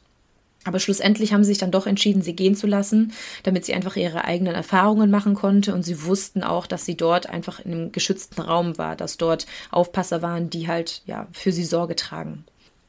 Aber 0.64 0.80
schlussendlich 0.80 1.32
haben 1.32 1.44
sie 1.44 1.50
sich 1.50 1.58
dann 1.58 1.70
doch 1.70 1.86
entschieden, 1.86 2.22
sie 2.22 2.34
gehen 2.34 2.56
zu 2.56 2.66
lassen, 2.66 3.12
damit 3.42 3.66
sie 3.66 3.74
einfach 3.74 3.96
ihre 3.96 4.24
eigenen 4.24 4.54
Erfahrungen 4.54 5.10
machen 5.10 5.34
konnte. 5.34 5.74
Und 5.74 5.82
sie 5.82 6.04
wussten 6.04 6.42
auch, 6.42 6.66
dass 6.66 6.86
sie 6.86 6.96
dort 6.96 7.28
einfach 7.28 7.60
in 7.60 7.72
einem 7.72 7.92
geschützten 7.92 8.40
Raum 8.40 8.78
war, 8.78 8.96
dass 8.96 9.18
dort 9.18 9.46
Aufpasser 9.70 10.22
waren, 10.22 10.50
die 10.50 10.66
halt 10.66 11.02
ja 11.06 11.28
für 11.32 11.52
sie 11.52 11.64
Sorge 11.64 11.96
tragen. 11.96 12.44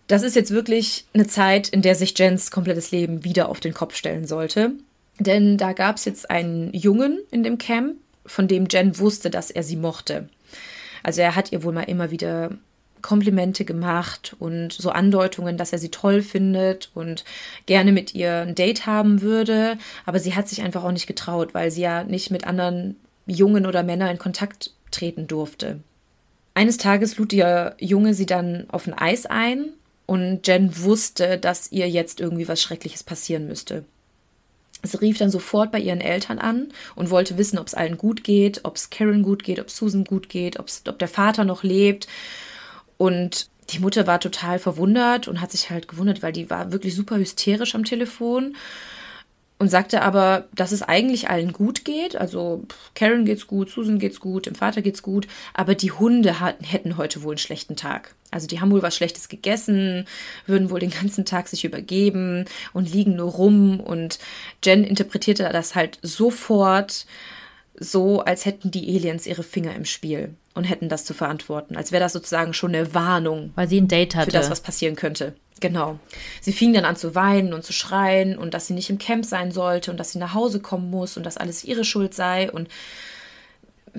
Das 0.08 0.24
ist 0.24 0.36
jetzt 0.36 0.52
wirklich 0.52 1.06
eine 1.14 1.28
Zeit, 1.28 1.68
in 1.68 1.82
der 1.82 1.96
sich 1.96 2.18
Jens 2.18 2.52
komplettes 2.52 2.92
Leben 2.92 3.24
wieder 3.24 3.50
auf 3.50 3.60
den 3.60 3.74
Kopf 3.74 3.96
stellen 3.96 4.26
sollte. 4.26 4.72
Denn 5.20 5.58
da 5.58 5.74
gab 5.74 5.98
es 5.98 6.06
jetzt 6.06 6.30
einen 6.30 6.74
Jungen 6.74 7.20
in 7.32 7.44
dem 7.44 7.58
Camp, 7.58 7.96
von 8.26 8.48
dem 8.48 8.68
Jen 8.70 8.98
wusste, 9.00 9.30
dass 9.30 9.52
er 9.52 9.64
sie 9.64 9.76
mochte. 9.76 10.30
Also 11.04 11.22
er 11.22 11.36
hat 11.36 11.52
ihr 11.52 11.64
wohl 11.64 11.74
mal 11.74 11.84
immer 11.84 12.12
wieder 12.12 12.52
Komplimente 13.02 13.66
gemacht 13.66 14.36
und 14.40 14.74
so 14.74 14.90
Andeutungen, 14.90 15.58
dass 15.58 15.72
er 15.72 15.78
sie 15.78 15.92
toll 15.92 16.24
findet 16.24 16.90
und 16.96 17.24
gerne 17.68 17.92
mit 17.92 18.16
ihr 18.16 18.42
ein 18.42 18.56
Date 18.56 18.88
haben 18.88 19.22
würde. 19.22 19.78
Aber 20.08 20.18
sie 20.18 20.36
hat 20.36 20.50
sich 20.50 20.64
einfach 20.64 20.84
auch 20.84 20.92
nicht 20.92 21.06
getraut, 21.06 21.54
weil 21.54 21.70
sie 21.70 21.82
ja 21.82 22.04
nicht 22.04 22.32
mit 22.32 22.48
anderen 22.48 22.96
Jungen 23.28 23.68
oder 23.68 23.84
Männern 23.84 24.10
in 24.10 24.18
Kontakt 24.18 24.72
treten 24.90 25.28
durfte. 25.28 25.82
Eines 26.56 26.78
Tages 26.78 27.18
lud 27.18 27.32
ihr 27.34 27.76
Junge 27.80 28.16
sie 28.16 28.26
dann 28.26 28.66
auf 28.70 28.88
ein 28.88 28.94
Eis 28.96 29.28
ein 29.28 29.74
und 30.08 30.48
Jen 30.48 30.84
wusste, 30.84 31.38
dass 31.38 31.72
ihr 31.72 31.88
jetzt 31.88 32.20
irgendwie 32.20 32.48
was 32.48 32.62
Schreckliches 32.62 33.04
passieren 33.04 33.46
müsste. 33.48 33.86
Sie 34.86 35.00
rief 35.00 35.18
dann 35.18 35.32
sofort 35.32 35.72
bei 35.72 35.80
ihren 35.80 36.02
Eltern 36.02 36.40
an 36.40 36.70
und 36.96 37.10
wollte 37.10 37.38
wissen, 37.38 37.58
ob 37.60 37.68
es 37.68 37.74
allen 37.74 37.98
gut 37.98 38.24
geht, 38.24 38.62
ob 38.64 38.76
es 38.76 38.90
Karen 38.90 39.24
gut 39.24 39.44
geht, 39.44 39.60
ob 39.60 39.70
Susan 39.70 40.04
gut 40.04 40.30
geht, 40.30 40.60
ob 40.60 41.00
der 41.00 41.08
Vater 41.08 41.44
noch 41.44 41.64
lebt. 41.64 42.08
Und 42.98 43.50
die 43.72 43.80
Mutter 43.80 44.08
war 44.08 44.20
total 44.20 44.60
verwundert 44.60 45.28
und 45.28 45.42
hat 45.42 45.52
sich 45.52 45.70
halt 45.70 45.88
gewundert, 45.88 46.22
weil 46.22 46.32
die 46.32 46.50
war 46.50 46.72
wirklich 46.72 46.96
super 46.96 47.18
hysterisch 47.18 47.76
am 47.76 47.84
Telefon 47.84 48.56
und 49.58 49.70
sagte 49.70 50.02
aber, 50.02 50.48
dass 50.54 50.72
es 50.72 50.82
eigentlich 50.82 51.30
allen 51.30 51.54
gut 51.54 51.86
geht. 51.86 52.16
Also 52.16 52.64
Karen 52.94 53.26
geht's 53.26 53.48
gut, 53.48 53.70
Susan 53.70 54.00
geht's 54.00 54.20
gut, 54.20 54.48
dem 54.48 54.56
Vater 54.56 54.82
geht's 54.82 55.02
gut, 55.02 55.28
aber 55.54 55.76
die 55.76 55.92
Hunde 55.92 56.40
hatten, 56.40 56.64
hätten 56.64 56.98
heute 56.98 57.24
wohl 57.24 57.34
einen 57.34 57.38
schlechten 57.38 57.76
Tag. 57.76 58.16
Also 58.32 58.48
die 58.48 58.60
haben 58.60 58.72
wohl 58.72 58.82
was 58.82 58.96
Schlechtes 58.96 59.30
gegessen, 59.30 60.08
würden 60.46 60.70
wohl 60.70 60.80
den 60.80 60.90
ganzen 60.90 61.24
Tag 61.24 61.48
sich 61.48 61.64
übergeben 61.64 62.46
und 62.74 62.92
liegen 62.92 63.16
nur 63.16 63.32
rum. 63.32 63.80
Und 63.80 64.20
Jen 64.64 64.84
interpretierte 64.84 65.48
das 65.52 65.74
halt 65.74 66.00
sofort 66.02 67.06
so, 67.78 68.22
als 68.22 68.46
hätten 68.46 68.72
die 68.72 68.96
Aliens 68.96 69.26
ihre 69.26 69.44
Finger 69.44 69.74
im 69.76 69.86
Spiel 69.86 70.36
und 70.54 70.66
hätten 70.66 70.90
das 70.90 71.06
zu 71.06 71.14
verantworten. 71.14 71.78
Als 71.78 71.92
wäre 71.92 72.04
das 72.04 72.14
sozusagen 72.14 72.54
schon 72.54 72.76
eine 72.76 72.94
Warnung. 72.94 73.52
Weil 73.56 73.70
sie 73.70 73.80
ein 73.80 73.88
Date 73.88 74.16
hatte. 74.16 74.32
Für 74.32 74.38
das, 74.38 74.50
was 74.50 74.62
passieren 74.62 74.96
könnte. 74.96 75.34
Genau. 75.62 76.00
Sie 76.42 76.52
fing 76.52 76.74
dann 76.74 76.86
an 76.86 76.98
zu 76.98 77.16
weinen 77.16 77.54
und 77.54 77.64
zu 77.64 77.72
schreien 77.72 78.38
und 78.38 78.54
dass 78.54 78.68
sie 78.68 78.74
nicht 78.74 78.90
im 78.90 78.98
Camp 78.98 79.26
sein 79.26 79.52
sollte 79.52 79.90
und 79.90 79.98
dass 79.98 80.12
sie 80.12 80.20
nach 80.20 80.34
Hause 80.34 80.60
kommen 80.60 80.90
muss 80.90 81.16
und 81.16 81.26
dass 81.26 81.38
alles 81.38 81.64
ihre 81.64 81.86
Schuld 81.86 82.14
sei. 82.14 82.52
Und 82.52 82.68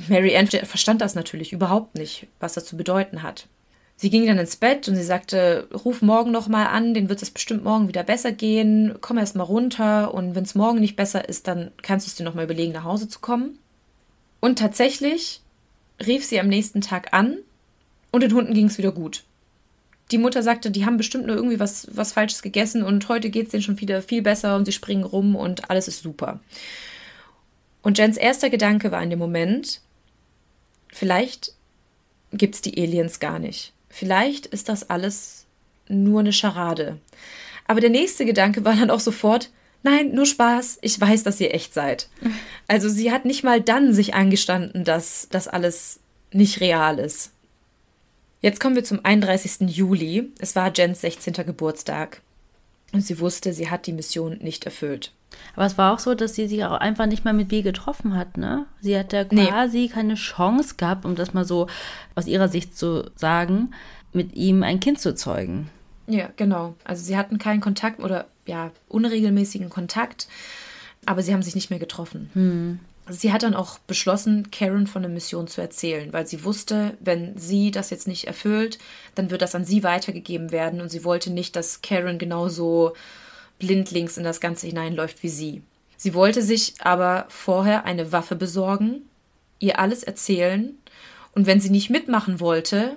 Mary 0.08 0.36
Ann 0.36 0.48
verstand 0.48 1.00
das 1.00 1.14
natürlich 1.14 1.52
überhaupt 1.52 1.94
nicht, 1.94 2.26
was 2.40 2.52
das 2.52 2.66
zu 2.66 2.76
bedeuten 2.76 3.22
hat. 3.22 3.46
Sie 3.98 4.10
ging 4.10 4.26
dann 4.26 4.36
ins 4.36 4.56
Bett 4.56 4.86
und 4.88 4.96
sie 4.96 5.02
sagte, 5.02 5.68
ruf 5.72 6.02
morgen 6.02 6.30
noch 6.30 6.48
mal 6.48 6.66
an, 6.66 6.92
den 6.92 7.08
wird 7.08 7.22
es 7.22 7.30
bestimmt 7.30 7.64
morgen 7.64 7.88
wieder 7.88 8.04
besser 8.04 8.30
gehen. 8.32 8.98
Komm 9.00 9.16
erst 9.16 9.36
mal 9.36 9.42
runter 9.42 10.12
und 10.12 10.34
wenn 10.34 10.44
es 10.44 10.54
morgen 10.54 10.80
nicht 10.80 10.96
besser 10.96 11.26
ist, 11.26 11.48
dann 11.48 11.70
kannst 11.80 12.06
du 12.06 12.10
es 12.10 12.14
dir 12.16 12.24
noch 12.24 12.34
mal 12.34 12.44
überlegen, 12.44 12.72
nach 12.72 12.84
Hause 12.84 13.08
zu 13.08 13.20
kommen. 13.20 13.58
Und 14.40 14.58
tatsächlich 14.58 15.40
rief 16.06 16.26
sie 16.26 16.38
am 16.38 16.48
nächsten 16.48 16.82
Tag 16.82 17.14
an 17.14 17.38
und 18.12 18.22
den 18.22 18.34
Hunden 18.34 18.52
ging 18.52 18.66
es 18.66 18.76
wieder 18.76 18.92
gut 18.92 19.24
die 20.10 20.18
Mutter 20.18 20.42
sagte, 20.42 20.70
die 20.70 20.86
haben 20.86 20.96
bestimmt 20.96 21.26
nur 21.26 21.36
irgendwie 21.36 21.58
was, 21.58 21.88
was 21.92 22.12
Falsches 22.12 22.42
gegessen 22.42 22.82
und 22.82 23.08
heute 23.08 23.30
geht 23.30 23.46
es 23.46 23.50
denen 23.50 23.62
schon 23.62 23.80
wieder 23.80 24.02
viel 24.02 24.22
besser 24.22 24.56
und 24.56 24.64
sie 24.64 24.72
springen 24.72 25.04
rum 25.04 25.34
und 25.34 25.68
alles 25.70 25.88
ist 25.88 26.02
super. 26.02 26.40
Und 27.82 27.98
Jens 27.98 28.16
erster 28.16 28.50
Gedanke 28.50 28.90
war 28.92 29.02
in 29.02 29.10
dem 29.10 29.18
Moment, 29.18 29.80
vielleicht 30.92 31.52
gibt 32.32 32.56
es 32.56 32.60
die 32.60 32.80
Aliens 32.80 33.20
gar 33.20 33.38
nicht. 33.38 33.72
Vielleicht 33.88 34.46
ist 34.46 34.68
das 34.68 34.90
alles 34.90 35.46
nur 35.88 36.20
eine 36.20 36.32
Scharade. 36.32 36.98
Aber 37.66 37.80
der 37.80 37.90
nächste 37.90 38.24
Gedanke 38.24 38.64
war 38.64 38.74
dann 38.74 38.90
auch 38.90 39.00
sofort, 39.00 39.50
nein, 39.82 40.12
nur 40.12 40.26
Spaß, 40.26 40.78
ich 40.82 41.00
weiß, 41.00 41.22
dass 41.22 41.40
ihr 41.40 41.54
echt 41.54 41.74
seid. 41.74 42.08
Also 42.68 42.88
sie 42.88 43.12
hat 43.12 43.24
nicht 43.24 43.44
mal 43.44 43.60
dann 43.60 43.94
sich 43.94 44.14
eingestanden, 44.14 44.82
dass 44.82 45.28
das 45.30 45.46
alles 45.46 46.00
nicht 46.32 46.60
real 46.60 46.98
ist. 46.98 47.30
Jetzt 48.40 48.60
kommen 48.60 48.76
wir 48.76 48.84
zum 48.84 49.00
31. 49.02 49.68
Juli. 49.68 50.30
Es 50.38 50.54
war 50.56 50.72
Jens 50.74 51.00
16. 51.00 51.34
Geburtstag. 51.34 52.20
Und 52.92 53.00
sie 53.00 53.18
wusste, 53.18 53.52
sie 53.52 53.70
hat 53.70 53.86
die 53.86 53.92
Mission 53.92 54.38
nicht 54.38 54.64
erfüllt. 54.64 55.12
Aber 55.54 55.66
es 55.66 55.76
war 55.76 55.92
auch 55.92 55.98
so, 55.98 56.14
dass 56.14 56.34
sie 56.34 56.46
sich 56.46 56.64
auch 56.64 56.72
einfach 56.72 57.06
nicht 57.06 57.24
mal 57.24 57.34
mit 57.34 57.48
B 57.48 57.62
getroffen 57.62 58.14
hat, 58.14 58.36
ne? 58.36 58.66
Sie 58.80 58.96
hat 58.96 59.12
ja 59.12 59.24
quasi 59.24 59.78
nee. 59.78 59.88
keine 59.88 60.14
Chance 60.14 60.76
gehabt, 60.76 61.04
um 61.04 61.16
das 61.16 61.34
mal 61.34 61.44
so 61.44 61.66
aus 62.14 62.26
ihrer 62.26 62.48
Sicht 62.48 62.76
zu 62.76 63.10
sagen, 63.16 63.72
mit 64.12 64.34
ihm 64.34 64.62
ein 64.62 64.80
Kind 64.80 65.00
zu 65.00 65.14
zeugen. 65.14 65.68
Ja, 66.06 66.30
genau. 66.36 66.74
Also 66.84 67.04
sie 67.04 67.16
hatten 67.16 67.38
keinen 67.38 67.60
Kontakt 67.60 68.00
oder 68.00 68.26
ja, 68.46 68.70
unregelmäßigen 68.88 69.68
Kontakt, 69.68 70.28
aber 71.04 71.22
sie 71.22 71.32
haben 71.32 71.42
sich 71.42 71.54
nicht 71.54 71.70
mehr 71.70 71.80
getroffen. 71.80 72.30
Hm. 72.34 72.80
Sie 73.08 73.32
hat 73.32 73.44
dann 73.44 73.54
auch 73.54 73.78
beschlossen, 73.78 74.50
Karen 74.50 74.88
von 74.88 75.02
der 75.02 75.10
Mission 75.10 75.46
zu 75.46 75.60
erzählen, 75.60 76.12
weil 76.12 76.26
sie 76.26 76.42
wusste, 76.42 76.96
wenn 76.98 77.38
sie 77.38 77.70
das 77.70 77.90
jetzt 77.90 78.08
nicht 78.08 78.26
erfüllt, 78.26 78.78
dann 79.14 79.30
wird 79.30 79.42
das 79.42 79.54
an 79.54 79.64
sie 79.64 79.84
weitergegeben 79.84 80.50
werden 80.50 80.80
und 80.80 80.90
sie 80.90 81.04
wollte 81.04 81.30
nicht, 81.30 81.54
dass 81.54 81.82
Karen 81.82 82.18
genauso 82.18 82.94
blindlings 83.60 84.16
in 84.16 84.24
das 84.24 84.40
Ganze 84.40 84.66
hineinläuft 84.66 85.22
wie 85.22 85.28
sie. 85.28 85.62
Sie 85.96 86.14
wollte 86.14 86.42
sich 86.42 86.74
aber 86.80 87.26
vorher 87.28 87.84
eine 87.84 88.10
Waffe 88.10 88.34
besorgen, 88.34 89.02
ihr 89.60 89.78
alles 89.78 90.02
erzählen 90.02 90.74
und 91.32 91.46
wenn 91.46 91.60
sie 91.60 91.70
nicht 91.70 91.90
mitmachen 91.90 92.40
wollte, 92.40 92.96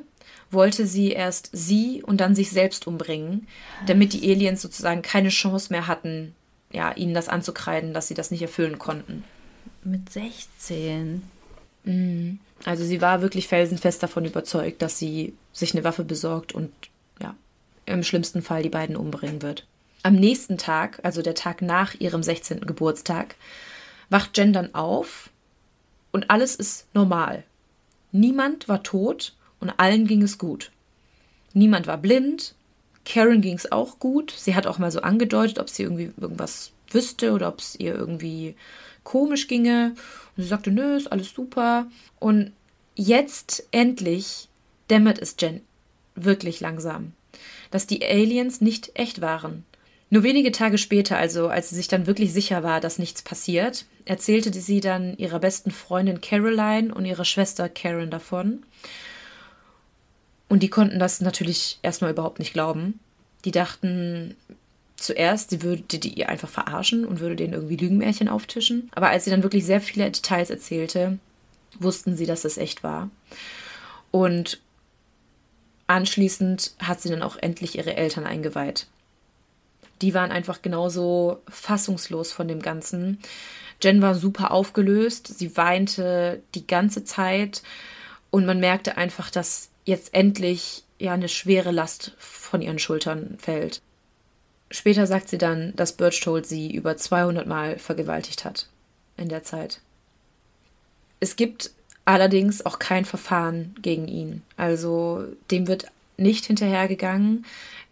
wollte 0.51 0.88
sie 0.88 1.12
erst 1.12 1.49
sie 1.53 2.01
und 2.03 2.20
dann 2.20 2.34
sich 2.34 2.49
selbst 2.49 2.88
umbringen, 2.88 3.47
damit 3.86 4.14
die 4.14 4.32
Aliens 4.32 4.62
sozusagen 4.62 5.03
keine 5.03 5.30
Chance 5.30 5.72
mehr 5.72 5.86
hatten, 5.86 6.34
ja, 6.72 6.91
ihnen 6.93 7.14
das 7.14 7.30
anzukreiden, 7.30 7.93
dass 7.93 8.07
sie 8.07 8.16
das 8.16 8.32
nicht 8.32 8.41
erfüllen 8.41 8.80
konnten. 8.80 9.24
Mit 9.84 10.10
16. 10.10 11.24
Mhm. 11.84 12.40
Also 12.66 12.84
sie 12.84 13.02
war 13.02 13.22
wirklich 13.22 13.48
felsenfest 13.48 14.04
davon 14.04 14.26
überzeugt, 14.26 14.82
dass 14.82 15.00
sie 15.00 15.34
sich 15.54 15.74
eine 15.74 15.84
Waffe 15.84 16.04
besorgt 16.04 16.54
und 16.54 16.72
ja, 17.22 17.36
im 17.86 18.04
schlimmsten 18.04 18.42
Fall 18.42 18.64
die 18.64 18.70
beiden 18.70 18.96
umbringen 18.96 19.42
wird. 19.42 19.66
Am 20.04 20.16
nächsten 20.16 20.58
Tag, 20.58 21.00
also 21.04 21.22
der 21.22 21.36
Tag 21.36 21.62
nach 21.62 21.96
ihrem 21.96 22.24
16. 22.24 22.62
Geburtstag, 22.62 23.36
wacht 24.10 24.38
Jen 24.38 24.54
dann 24.54 24.76
auf 24.76 25.30
und 26.12 26.30
alles 26.30 26.56
ist 26.56 26.88
normal. 26.94 27.44
Niemand 28.12 28.68
war 28.68 28.84
tot 28.84 29.36
und 29.60 29.72
allen 29.72 30.08
ging 30.08 30.22
es 30.22 30.38
gut. 30.38 30.72
Niemand 31.54 31.88
war 31.88 31.98
blind, 31.98 32.56
Karen 33.06 33.42
ging 33.42 33.56
es 33.56 33.72
auch 33.72 34.00
gut. 34.00 34.32
Sie 34.36 34.56
hat 34.56 34.68
auch 34.68 34.78
mal 34.78 34.92
so 34.92 35.02
angedeutet, 35.02 35.60
ob 35.60 35.70
sie 35.70 35.84
irgendwie 35.84 36.12
irgendwas 36.20 36.72
wüsste 36.92 37.32
oder 37.32 37.48
ob 37.48 37.60
es 37.60 37.76
ihr 37.76 37.96
irgendwie 37.96 38.56
komisch 39.10 39.47
ginge. 39.47 39.95
Und 40.38 40.43
sie 40.43 40.49
sagte, 40.49 40.72
nö, 40.72 40.95
ist 40.95 41.12
alles 41.12 41.34
super. 41.34 41.88
Und 42.20 42.53
jetzt 42.95 43.68
endlich 43.72 44.47
dämmert 44.89 45.20
es 45.20 45.36
Jen 45.39 45.62
wirklich 46.16 46.60
langsam, 46.60 47.14
dass 47.72 47.88
die 47.88 48.05
Aliens 48.05 48.62
nicht 48.62 48.91
echt 48.93 49.20
waren. 49.20 49.66
Nur 50.12 50.24
wenige 50.24 50.51
Tage 50.51 50.78
später, 50.78 51.18
also 51.18 51.47
als 51.47 51.70
sie 51.70 51.76
sich 51.76 51.88
dann 51.88 52.07
wirklich 52.07 52.34
sicher 52.34 52.64
war, 52.64 52.82
dass 52.82 52.99
nichts 52.99 53.22
passiert, 53.22 53.86
erzählte 54.05 54.51
sie 54.60 54.80
dann 54.80 55.18
ihrer 55.18 55.39
besten 55.39 55.72
Freundin 55.72 56.22
Caroline 56.22 56.93
und 56.93 57.05
ihrer 57.05 57.26
Schwester 57.26 57.70
Karen 57.70 58.10
davon. 58.10 58.64
Und 60.47 60.64
die 60.64 60.70
konnten 60.70 60.99
das 60.99 61.22
natürlich 61.22 61.80
erstmal 61.84 62.12
überhaupt 62.12 62.39
nicht 62.39 62.53
glauben. 62.53 62.99
Die 63.45 63.51
dachten, 63.51 64.36
zuerst, 65.04 65.50
sie 65.50 65.62
würde 65.62 65.84
die 65.84 66.14
ihr 66.14 66.30
einfach 66.30 66.50
verarschen 66.50 67.06
und 67.06 67.20
würde 67.20 67.36
denen 67.36 67.54
irgendwie 67.54 67.78
Lügenmärchen 67.78 68.30
auftischen. 68.30 68.89
Aber 68.93 69.10
als 69.10 69.26
sie 69.26 69.32
dann 69.32 69.43
wirklich 69.43 69.66
sehr 69.66 69.82
viele 69.82 70.10
Details 70.10 70.50
erzählte, 70.50 71.20
wussten 71.80 72.16
sie, 72.16 72.26
dass 72.26 72.45
es 72.45 72.58
echt 72.58 72.84
war. 72.84 73.10
Und 74.12 74.60
anschließend 75.88 76.74
hat 76.80 77.02
sie 77.02 77.10
dann 77.10 77.22
auch 77.22 77.36
endlich 77.38 77.78
ihre 77.78 77.95
Eltern 77.95 78.26
eingeweiht. 78.26 78.88
Die 80.02 80.14
waren 80.14 80.32
einfach 80.32 80.62
genauso 80.62 81.41
fassungslos 81.50 82.32
von 82.32 82.47
dem 82.47 82.62
Ganzen. 82.62 83.20
Jen 83.82 84.02
war 84.02 84.16
super 84.16 84.52
aufgelöst, 84.52 85.28
sie 85.28 85.58
weinte 85.58 86.41
die 86.56 86.68
ganze 86.68 87.04
Zeit 87.04 87.64
und 88.30 88.45
man 88.45 88.60
merkte 88.60 88.97
einfach, 88.97 89.30
dass 89.30 89.70
jetzt 89.86 90.14
endlich 90.14 90.84
ja 91.00 91.14
eine 91.14 91.30
schwere 91.30 91.72
Last 91.72 92.14
von 92.18 92.62
ihren 92.62 92.80
Schultern 92.80 93.38
fällt. 93.39 93.82
Später 94.72 95.07
sagt 95.07 95.30
sie 95.30 95.38
dann, 95.38 95.76
dass 95.76 95.93
Birchtold 95.93 96.45
sie 96.45 96.72
über 96.74 96.95
200 96.95 97.47
Mal 97.47 97.80
vergewaltigt 97.80 98.45
hat 98.45 98.67
in 99.17 99.30
der 99.30 99.43
Zeit. 99.43 99.82
Es 101.20 101.36
gibt 101.36 101.72
allerdings 102.05 102.65
auch 102.65 102.80
kein 102.80 103.05
Verfahren 103.05 103.76
gegen 103.82 104.07
ihn. 104.07 104.43
Also 104.57 105.26
dem 105.51 105.67
wird 105.67 105.88
nicht 106.17 106.45
hinterhergegangen. 106.45 107.45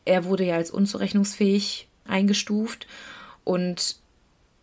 Er 0.05 0.25
wurde 0.25 0.45
ja 0.45 0.55
als 0.55 0.71
unzurechnungsfähig 0.71 1.87
eingestuft 2.05 2.87
und 3.43 3.97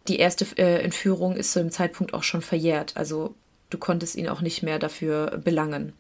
die 0.09 0.19
erste 0.19 0.47
äh, 0.57 0.83
Entführung 0.83 1.37
ist 1.37 1.53
zu 1.53 1.61
dem 1.61 1.71
Zeitpunkt 1.71 2.15
auch 2.15 2.23
schon 2.23 2.43
verjährt. 2.43 2.97
Also 2.97 3.35
du 3.71 3.79
konntest 3.79 4.17
ihn 4.17 4.29
auch 4.29 4.41
nicht 4.41 4.63
mehr 4.63 4.79
dafür 4.79 5.39
belangen. 5.43 5.93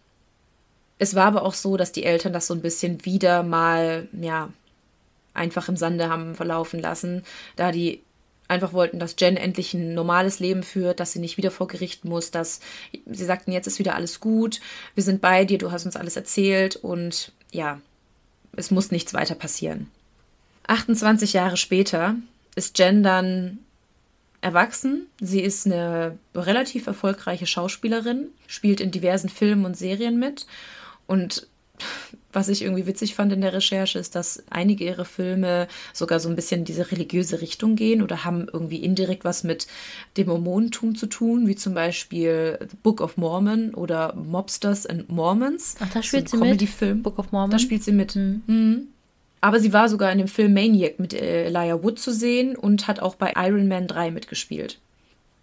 Es 0.99 1.15
war 1.15 1.27
aber 1.27 1.43
auch 1.43 1.55
so, 1.55 1.77
dass 1.77 1.93
die 1.93 2.05
Eltern 2.05 2.33
das 2.33 2.47
so 2.47 2.55
ein 2.55 2.61
bisschen 2.61 3.05
wieder 3.05 3.43
mal, 3.43 4.09
ja, 4.13 4.51
einfach 5.35 5.69
im 5.69 5.77
Sande 5.77 6.09
haben 6.09 6.35
verlaufen 6.35 6.81
lassen, 6.81 7.25
da 7.57 7.73
die 7.73 8.03
einfach 8.49 8.73
wollten, 8.73 8.99
dass 8.99 9.17
Jen 9.19 9.37
endlich 9.37 9.75
ein 9.75 9.95
normales 9.95 10.39
Leben 10.39 10.63
führt, 10.63 11.01
dass 11.01 11.13
sie 11.13 11.19
nicht 11.19 11.37
wieder 11.37 11.51
vor 11.51 11.67
Gericht 11.67 12.05
muss, 12.05 12.31
dass 12.31 12.61
sie 13.07 13.25
sagten, 13.25 13.53
jetzt 13.53 13.67
ist 13.67 13.79
wieder 13.79 13.95
alles 13.95 14.21
gut, 14.21 14.61
wir 14.95 15.03
sind 15.03 15.21
bei 15.21 15.45
dir, 15.45 15.59
du 15.59 15.73
hast 15.73 15.87
uns 15.87 15.97
alles 15.97 16.17
erzählt 16.17 16.77
und 16.77 17.33
ja, 17.51 17.81
es 18.57 18.71
muss 18.71 18.91
nichts 18.91 19.15
weiter 19.15 19.35
passieren. 19.35 19.91
28 20.67 21.33
Jahre 21.33 21.57
später 21.57 22.17
ist 22.55 22.79
Jen 22.79 23.03
dann 23.03 23.59
erwachsen. 24.41 25.07
Sie 25.21 25.41
ist 25.41 25.67
eine 25.67 26.19
relativ 26.35 26.87
erfolgreiche 26.87 27.47
Schauspielerin, 27.47 28.29
spielt 28.47 28.81
in 28.81 28.91
diversen 28.91 29.29
Filmen 29.31 29.65
und 29.65 29.77
Serien 29.77 30.19
mit 30.19 30.47
und 31.07 31.47
was 32.33 32.49
ich 32.49 32.63
irgendwie 32.63 32.87
witzig 32.87 33.15
fand 33.15 33.33
in 33.33 33.41
der 33.41 33.53
Recherche, 33.53 33.99
ist, 33.99 34.15
dass 34.15 34.43
einige 34.51 34.85
ihrer 34.85 35.05
Filme 35.05 35.69
sogar 35.93 36.21
so 36.21 36.29
ein 36.29 36.37
bisschen 36.37 36.61
in 36.61 36.65
diese 36.65 36.91
religiöse 36.91 37.41
Richtung 37.41 37.77
gehen 37.77 38.03
oder 38.03 38.25
haben 38.25 38.47
irgendwie 38.53 38.79
indirekt 38.79 39.25
was 39.25 39.45
mit 39.45 39.67
dem 40.17 40.29
Mormonentum 40.29 40.95
zu 40.97 41.07
tun, 41.07 41.47
wie 41.47 41.57
zum 41.57 41.75
Beispiel 41.75 42.59
Book 42.83 43.01
of 43.01 43.17
Mormon 43.17 43.75
oder 43.75 44.15
Mobsters 44.15 44.87
and 44.87 45.09
Mormons. 45.09 45.77
Ach, 45.81 45.93
da 45.93 46.03
spielt 46.03 46.29
so 46.29 46.37
sie 46.37 46.45
mit? 46.45 46.63
Film. 46.69 47.03
Book 47.03 47.19
of 47.19 47.33
Mormon. 47.33 47.51
Da 47.51 47.59
spielt 47.59 47.85
sie 47.85 47.93
mit. 47.93 48.17
Mhm. 48.17 48.43
Mhm. 48.47 48.89
Aber 49.41 49.61
sie 49.61 49.73
war 49.73 49.89
sogar 49.89 50.11
in 50.11 50.19
dem 50.19 50.29
Film 50.29 50.55
Maniac 50.55 50.99
mit 50.99 51.13
Elijah 51.13 51.83
Wood 51.83 51.99
zu 51.99 52.13
sehen 52.13 52.57
und 52.57 52.89
hat 52.89 53.01
auch 53.01 53.15
bei 53.15 53.35
Iron 53.37 53.69
Man 53.69 53.87
3 53.87 54.11
mitgespielt. 54.11 54.79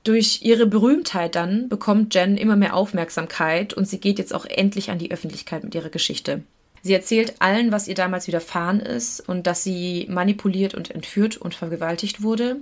Durch 0.04 0.40
ihre 0.42 0.66
Berühmtheit 0.66 1.36
dann 1.36 1.70
bekommt 1.70 2.16
Jen 2.16 2.36
immer 2.36 2.56
mehr 2.56 2.76
Aufmerksamkeit 2.76 3.74
und 3.74 3.88
sie 3.88 4.00
geht 4.00 4.18
jetzt 4.18 4.34
auch 4.34 4.46
endlich 4.46 4.90
an 4.90 4.98
die 4.98 5.12
Öffentlichkeit 5.12 5.64
mit 5.64 5.76
ihrer 5.76 5.90
Geschichte. 5.90 6.44
Sie 6.82 6.94
erzählt 6.94 7.36
allen, 7.40 7.72
was 7.72 7.88
ihr 7.88 7.94
damals 7.94 8.26
widerfahren 8.26 8.80
ist 8.80 9.20
und 9.28 9.46
dass 9.46 9.64
sie 9.64 10.08
manipuliert 10.10 10.74
und 10.74 10.90
entführt 10.90 11.38
und 11.38 11.54
vergewaltigt 11.54 12.24
wurde. 12.24 12.58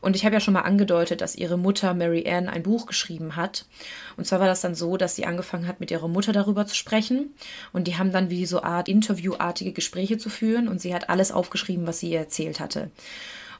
Und 0.00 0.16
ich 0.16 0.24
habe 0.24 0.34
ja 0.34 0.40
schon 0.40 0.54
mal 0.54 0.62
angedeutet, 0.62 1.20
dass 1.20 1.36
ihre 1.36 1.56
Mutter 1.56 1.94
Mary 1.94 2.28
Ann 2.28 2.48
ein 2.48 2.64
Buch 2.64 2.86
geschrieben 2.86 3.36
hat. 3.36 3.66
Und 4.16 4.26
zwar 4.26 4.40
war 4.40 4.48
das 4.48 4.60
dann 4.60 4.74
so, 4.74 4.96
dass 4.96 5.14
sie 5.14 5.26
angefangen 5.26 5.68
hat, 5.68 5.78
mit 5.78 5.92
ihrer 5.92 6.08
Mutter 6.08 6.32
darüber 6.32 6.66
zu 6.66 6.74
sprechen. 6.74 7.32
Und 7.72 7.86
die 7.86 7.96
haben 7.96 8.10
dann 8.10 8.28
wie 8.28 8.44
so 8.44 8.64
Art 8.64 8.88
Interviewartige 8.88 9.70
Gespräche 9.70 10.18
zu 10.18 10.28
führen. 10.28 10.66
Und 10.66 10.80
sie 10.80 10.92
hat 10.92 11.08
alles 11.08 11.30
aufgeschrieben, 11.30 11.86
was 11.86 12.00
sie 12.00 12.10
ihr 12.10 12.18
erzählt 12.18 12.58
hatte. 12.58 12.90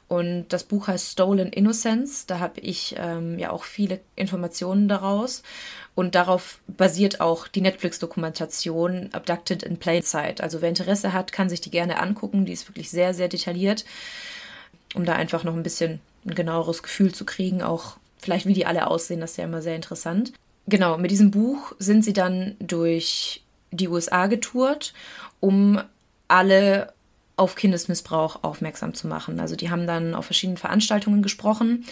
Und 0.07 0.47
das 0.49 0.63
Buch 0.63 0.87
heißt 0.87 1.11
Stolen 1.11 1.51
Innocence. 1.51 2.25
Da 2.25 2.39
habe 2.39 2.59
ich 2.59 2.95
ähm, 2.97 3.39
ja 3.39 3.51
auch 3.51 3.63
viele 3.63 3.99
Informationen 4.15 4.87
daraus. 4.87 5.43
Und 5.95 6.15
darauf 6.15 6.59
basiert 6.67 7.21
auch 7.21 7.47
die 7.47 7.61
Netflix-Dokumentation 7.61 9.09
Abducted 9.13 9.63
in 9.63 9.77
Plain 9.77 10.01
Sight. 10.01 10.41
Also 10.41 10.61
wer 10.61 10.69
Interesse 10.69 11.13
hat, 11.13 11.31
kann 11.31 11.49
sich 11.49 11.61
die 11.61 11.71
gerne 11.71 11.99
angucken. 11.99 12.45
Die 12.45 12.53
ist 12.53 12.69
wirklich 12.69 12.89
sehr, 12.89 13.13
sehr 13.13 13.27
detailliert, 13.27 13.85
um 14.95 15.05
da 15.05 15.13
einfach 15.13 15.43
noch 15.43 15.55
ein 15.55 15.63
bisschen 15.63 15.99
ein 16.25 16.35
genaueres 16.35 16.83
Gefühl 16.83 17.13
zu 17.13 17.25
kriegen. 17.25 17.61
Auch 17.61 17.97
vielleicht, 18.17 18.45
wie 18.45 18.53
die 18.53 18.65
alle 18.65 18.87
aussehen, 18.87 19.19
das 19.19 19.31
ist 19.31 19.37
ja 19.37 19.45
immer 19.45 19.61
sehr 19.61 19.75
interessant. 19.75 20.33
Genau, 20.67 20.97
mit 20.97 21.11
diesem 21.11 21.31
Buch 21.31 21.73
sind 21.77 22.03
sie 22.03 22.13
dann 22.13 22.55
durch 22.59 23.43
die 23.71 23.87
USA 23.87 24.27
getourt, 24.27 24.93
um 25.39 25.81
alle 26.27 26.93
auf 27.35 27.55
Kindesmissbrauch 27.55 28.43
aufmerksam 28.43 28.93
zu 28.93 29.07
machen. 29.07 29.39
Also 29.39 29.55
die 29.55 29.69
haben 29.69 29.87
dann 29.87 30.15
auf 30.15 30.25
verschiedenen 30.25 30.57
Veranstaltungen 30.57 31.21
gesprochen 31.21 31.85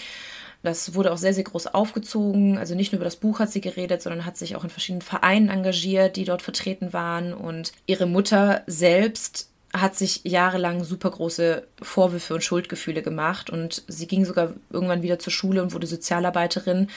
das 0.63 0.93
wurde 0.93 1.11
auch 1.11 1.17
sehr, 1.17 1.33
sehr 1.33 1.43
groß 1.43 1.67
aufgezogen. 1.67 2.57
Also 2.57 2.75
nicht 2.75 2.91
nur 2.91 2.97
über 2.97 3.05
das 3.05 3.15
Buch 3.15 3.39
hat 3.39 3.51
sie 3.51 3.61
geredet, 3.61 4.01
sondern 4.01 4.25
hat 4.25 4.37
sich 4.37 4.55
auch 4.55 4.63
in 4.63 4.69
verschiedenen 4.69 5.01
Vereinen 5.01 5.49
engagiert, 5.49 6.15
die 6.15 6.25
dort 6.25 6.41
vertreten 6.41 6.93
waren. 6.93 7.33
Und 7.33 7.71
ihre 7.87 8.05
Mutter 8.05 8.61
selbst 8.67 9.49
hat 9.73 9.95
sich 9.95 10.21
jahrelang 10.23 10.83
super 10.83 11.09
große 11.09 11.65
Vorwürfe 11.81 12.35
und 12.35 12.43
Schuldgefühle 12.43 13.01
gemacht. 13.01 13.49
Und 13.49 13.83
sie 13.87 14.05
ging 14.05 14.23
sogar 14.23 14.53
irgendwann 14.69 15.01
wieder 15.01 15.17
zur 15.17 15.33
Schule 15.33 15.63
und 15.63 15.73
wurde 15.73 15.87
Sozialarbeiterin, 15.87 16.89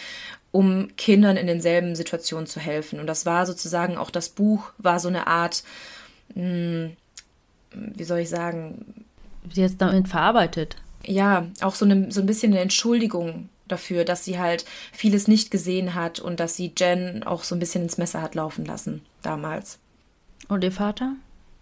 um 0.53 0.95
Kindern 0.97 1.39
in 1.39 1.47
denselben 1.47 1.97
Situationen 1.97 2.47
zu 2.47 2.61
helfen. 2.61 3.01
Und 3.01 3.07
das 3.07 3.25
war 3.25 3.47
sozusagen 3.47 3.97
auch 3.97 4.11
das 4.11 4.29
Buch, 4.29 4.73
war 4.77 5.01
so 5.01 5.09
eine 5.09 5.27
Art, 5.27 5.65
mh, 6.35 6.43
hm, 6.43 6.97
wie 7.75 8.05
soll 8.05 8.21
ich 8.21 8.29
sagen, 8.29 9.05
sie 9.53 9.63
hat 9.63 9.71
es 9.71 9.77
damit 9.77 10.09
verarbeitet. 10.09 10.77
Ja, 11.05 11.47
auch 11.61 11.75
so, 11.75 11.85
eine, 11.85 12.11
so 12.11 12.21
ein 12.21 12.27
bisschen 12.27 12.53
eine 12.53 12.63
Entschuldigung 12.63 13.49
dafür, 13.69 14.05
dass 14.05 14.25
sie 14.25 14.39
halt 14.39 14.65
vieles 14.93 15.29
nicht 15.29 15.51
gesehen 15.51 15.95
hat 15.95 16.21
und 16.21 16.41
dass 16.41 16.57
sie 16.57 16.73
Jen 16.77 17.23
auch 17.23 17.45
so 17.45 17.55
ein 17.55 17.59
bisschen 17.59 17.83
ins 17.83 17.99
Messer 17.99 18.23
hat 18.23 18.35
laufen 18.35 18.65
lassen 18.65 19.03
damals. 19.23 19.79
Und 20.49 20.65
ihr 20.65 20.73
Vater? 20.73 21.15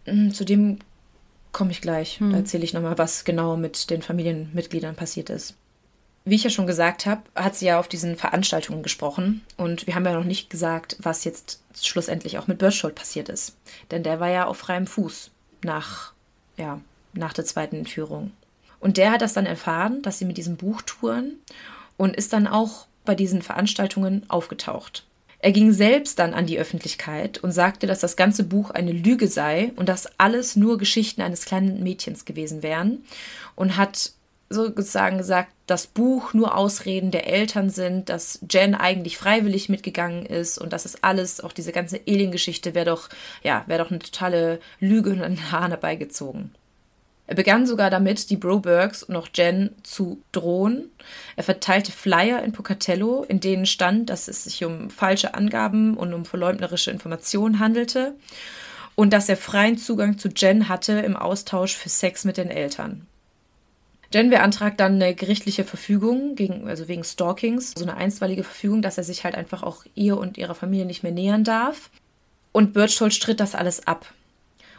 Hm, 0.04 0.32
zu 0.32 0.44
dem 0.44 0.78
komme 1.52 1.70
ich 1.70 1.80
gleich. 1.80 2.18
Hm. 2.18 2.32
Da 2.32 2.38
erzähle 2.38 2.64
ich 2.64 2.72
nochmal, 2.72 2.98
was 2.98 3.24
genau 3.24 3.56
mit 3.56 3.90
den 3.90 4.02
Familienmitgliedern 4.02 4.96
passiert 4.96 5.30
ist. 5.30 5.56
Wie 6.24 6.36
ich 6.36 6.44
ja 6.44 6.50
schon 6.50 6.68
gesagt 6.68 7.06
habe, 7.06 7.22
hat 7.34 7.56
sie 7.56 7.66
ja 7.66 7.80
auf 7.80 7.88
diesen 7.88 8.16
Veranstaltungen 8.16 8.84
gesprochen 8.84 9.42
und 9.56 9.88
wir 9.88 9.96
haben 9.96 10.04
ja 10.04 10.12
noch 10.12 10.24
nicht 10.24 10.50
gesagt, 10.50 10.96
was 11.00 11.24
jetzt 11.24 11.60
schlussendlich 11.80 12.38
auch 12.38 12.46
mit 12.46 12.58
Birchhold 12.58 12.94
passiert 12.94 13.28
ist. 13.28 13.56
Denn 13.90 14.04
der 14.04 14.20
war 14.20 14.28
ja 14.28 14.46
auf 14.46 14.58
freiem 14.58 14.86
Fuß 14.86 15.32
nach, 15.64 16.12
ja, 16.56 16.80
nach 17.12 17.32
der 17.32 17.44
zweiten 17.44 17.76
Entführung. 17.76 18.32
Und 18.80 18.96
der 18.96 19.12
hat 19.12 19.22
das 19.22 19.32
dann 19.32 19.46
erfahren, 19.46 20.02
dass 20.02 20.18
sie 20.18 20.24
mit 20.24 20.38
diesem 20.38 20.56
Buch 20.56 20.82
touren 20.82 21.34
und 21.96 22.16
ist 22.16 22.32
dann 22.32 22.46
auch 22.46 22.86
bei 23.04 23.14
diesen 23.14 23.42
Veranstaltungen 23.42 24.28
aufgetaucht. 24.28 25.04
Er 25.38 25.52
ging 25.52 25.72
selbst 25.72 26.20
dann 26.20 26.34
an 26.34 26.46
die 26.46 26.58
Öffentlichkeit 26.58 27.38
und 27.38 27.50
sagte, 27.50 27.88
dass 27.88 27.98
das 27.98 28.16
ganze 28.16 28.44
Buch 28.44 28.70
eine 28.70 28.92
Lüge 28.92 29.26
sei 29.26 29.72
und 29.74 29.88
dass 29.88 30.08
alles 30.18 30.54
nur 30.54 30.78
Geschichten 30.78 31.20
eines 31.20 31.44
kleinen 31.44 31.82
Mädchens 31.82 32.24
gewesen 32.24 32.62
wären 32.62 33.04
und 33.56 33.76
hat 33.76 34.12
sozusagen 34.50 35.18
gesagt, 35.18 35.52
das 35.72 35.86
Buch 35.86 36.34
nur 36.34 36.54
Ausreden 36.54 37.10
der 37.10 37.26
Eltern 37.26 37.70
sind, 37.70 38.10
dass 38.10 38.40
Jen 38.50 38.74
eigentlich 38.74 39.16
freiwillig 39.16 39.70
mitgegangen 39.70 40.26
ist 40.26 40.58
und 40.58 40.74
dass 40.74 40.84
es 40.84 41.02
alles, 41.02 41.40
auch 41.40 41.52
diese 41.52 41.72
ganze 41.72 41.98
Alien-Geschichte 42.06 42.74
wäre 42.74 42.84
doch, 42.84 43.08
ja, 43.42 43.64
wäre 43.68 43.82
doch 43.82 43.90
eine 43.90 44.00
totale 44.00 44.60
Lüge 44.80 45.10
und 45.10 45.22
ein 45.22 45.50
Hahn 45.50 45.70
herbeigezogen. 45.70 46.54
Er 47.26 47.36
begann 47.36 47.66
sogar 47.66 47.88
damit, 47.88 48.28
die 48.28 48.36
Brobergs 48.36 49.02
und 49.02 49.16
auch 49.16 49.28
Jen 49.34 49.70
zu 49.82 50.20
drohen. 50.32 50.90
Er 51.36 51.44
verteilte 51.44 51.90
Flyer 51.90 52.42
in 52.42 52.52
Pocatello, 52.52 53.24
in 53.26 53.40
denen 53.40 53.64
stand, 53.64 54.10
dass 54.10 54.28
es 54.28 54.44
sich 54.44 54.62
um 54.66 54.90
falsche 54.90 55.32
Angaben 55.32 55.96
und 55.96 56.12
um 56.12 56.26
verleumderische 56.26 56.90
Informationen 56.90 57.60
handelte 57.60 58.14
und 58.94 59.14
dass 59.14 59.30
er 59.30 59.38
freien 59.38 59.78
Zugang 59.78 60.18
zu 60.18 60.28
Jen 60.28 60.68
hatte 60.68 60.92
im 60.92 61.16
Austausch 61.16 61.74
für 61.74 61.88
Sex 61.88 62.26
mit 62.26 62.36
den 62.36 62.50
Eltern. 62.50 63.06
Jen 64.12 64.30
beantragt 64.30 64.80
dann 64.80 64.94
eine 64.94 65.14
gerichtliche 65.14 65.64
Verfügung, 65.64 66.34
gegen, 66.34 66.68
also 66.68 66.88
wegen 66.88 67.04
Stalkings, 67.04 67.72
so 67.76 67.84
eine 67.84 67.96
einstweilige 67.96 68.44
Verfügung, 68.44 68.82
dass 68.82 68.98
er 68.98 69.04
sich 69.04 69.24
halt 69.24 69.34
einfach 69.34 69.62
auch 69.62 69.84
ihr 69.94 70.18
und 70.18 70.38
ihrer 70.38 70.54
Familie 70.54 70.86
nicht 70.86 71.02
mehr 71.02 71.12
nähern 71.12 71.44
darf. 71.44 71.90
Und 72.52 72.72
Birchtold 72.72 73.14
stritt 73.14 73.40
das 73.40 73.54
alles 73.54 73.86
ab. 73.86 74.12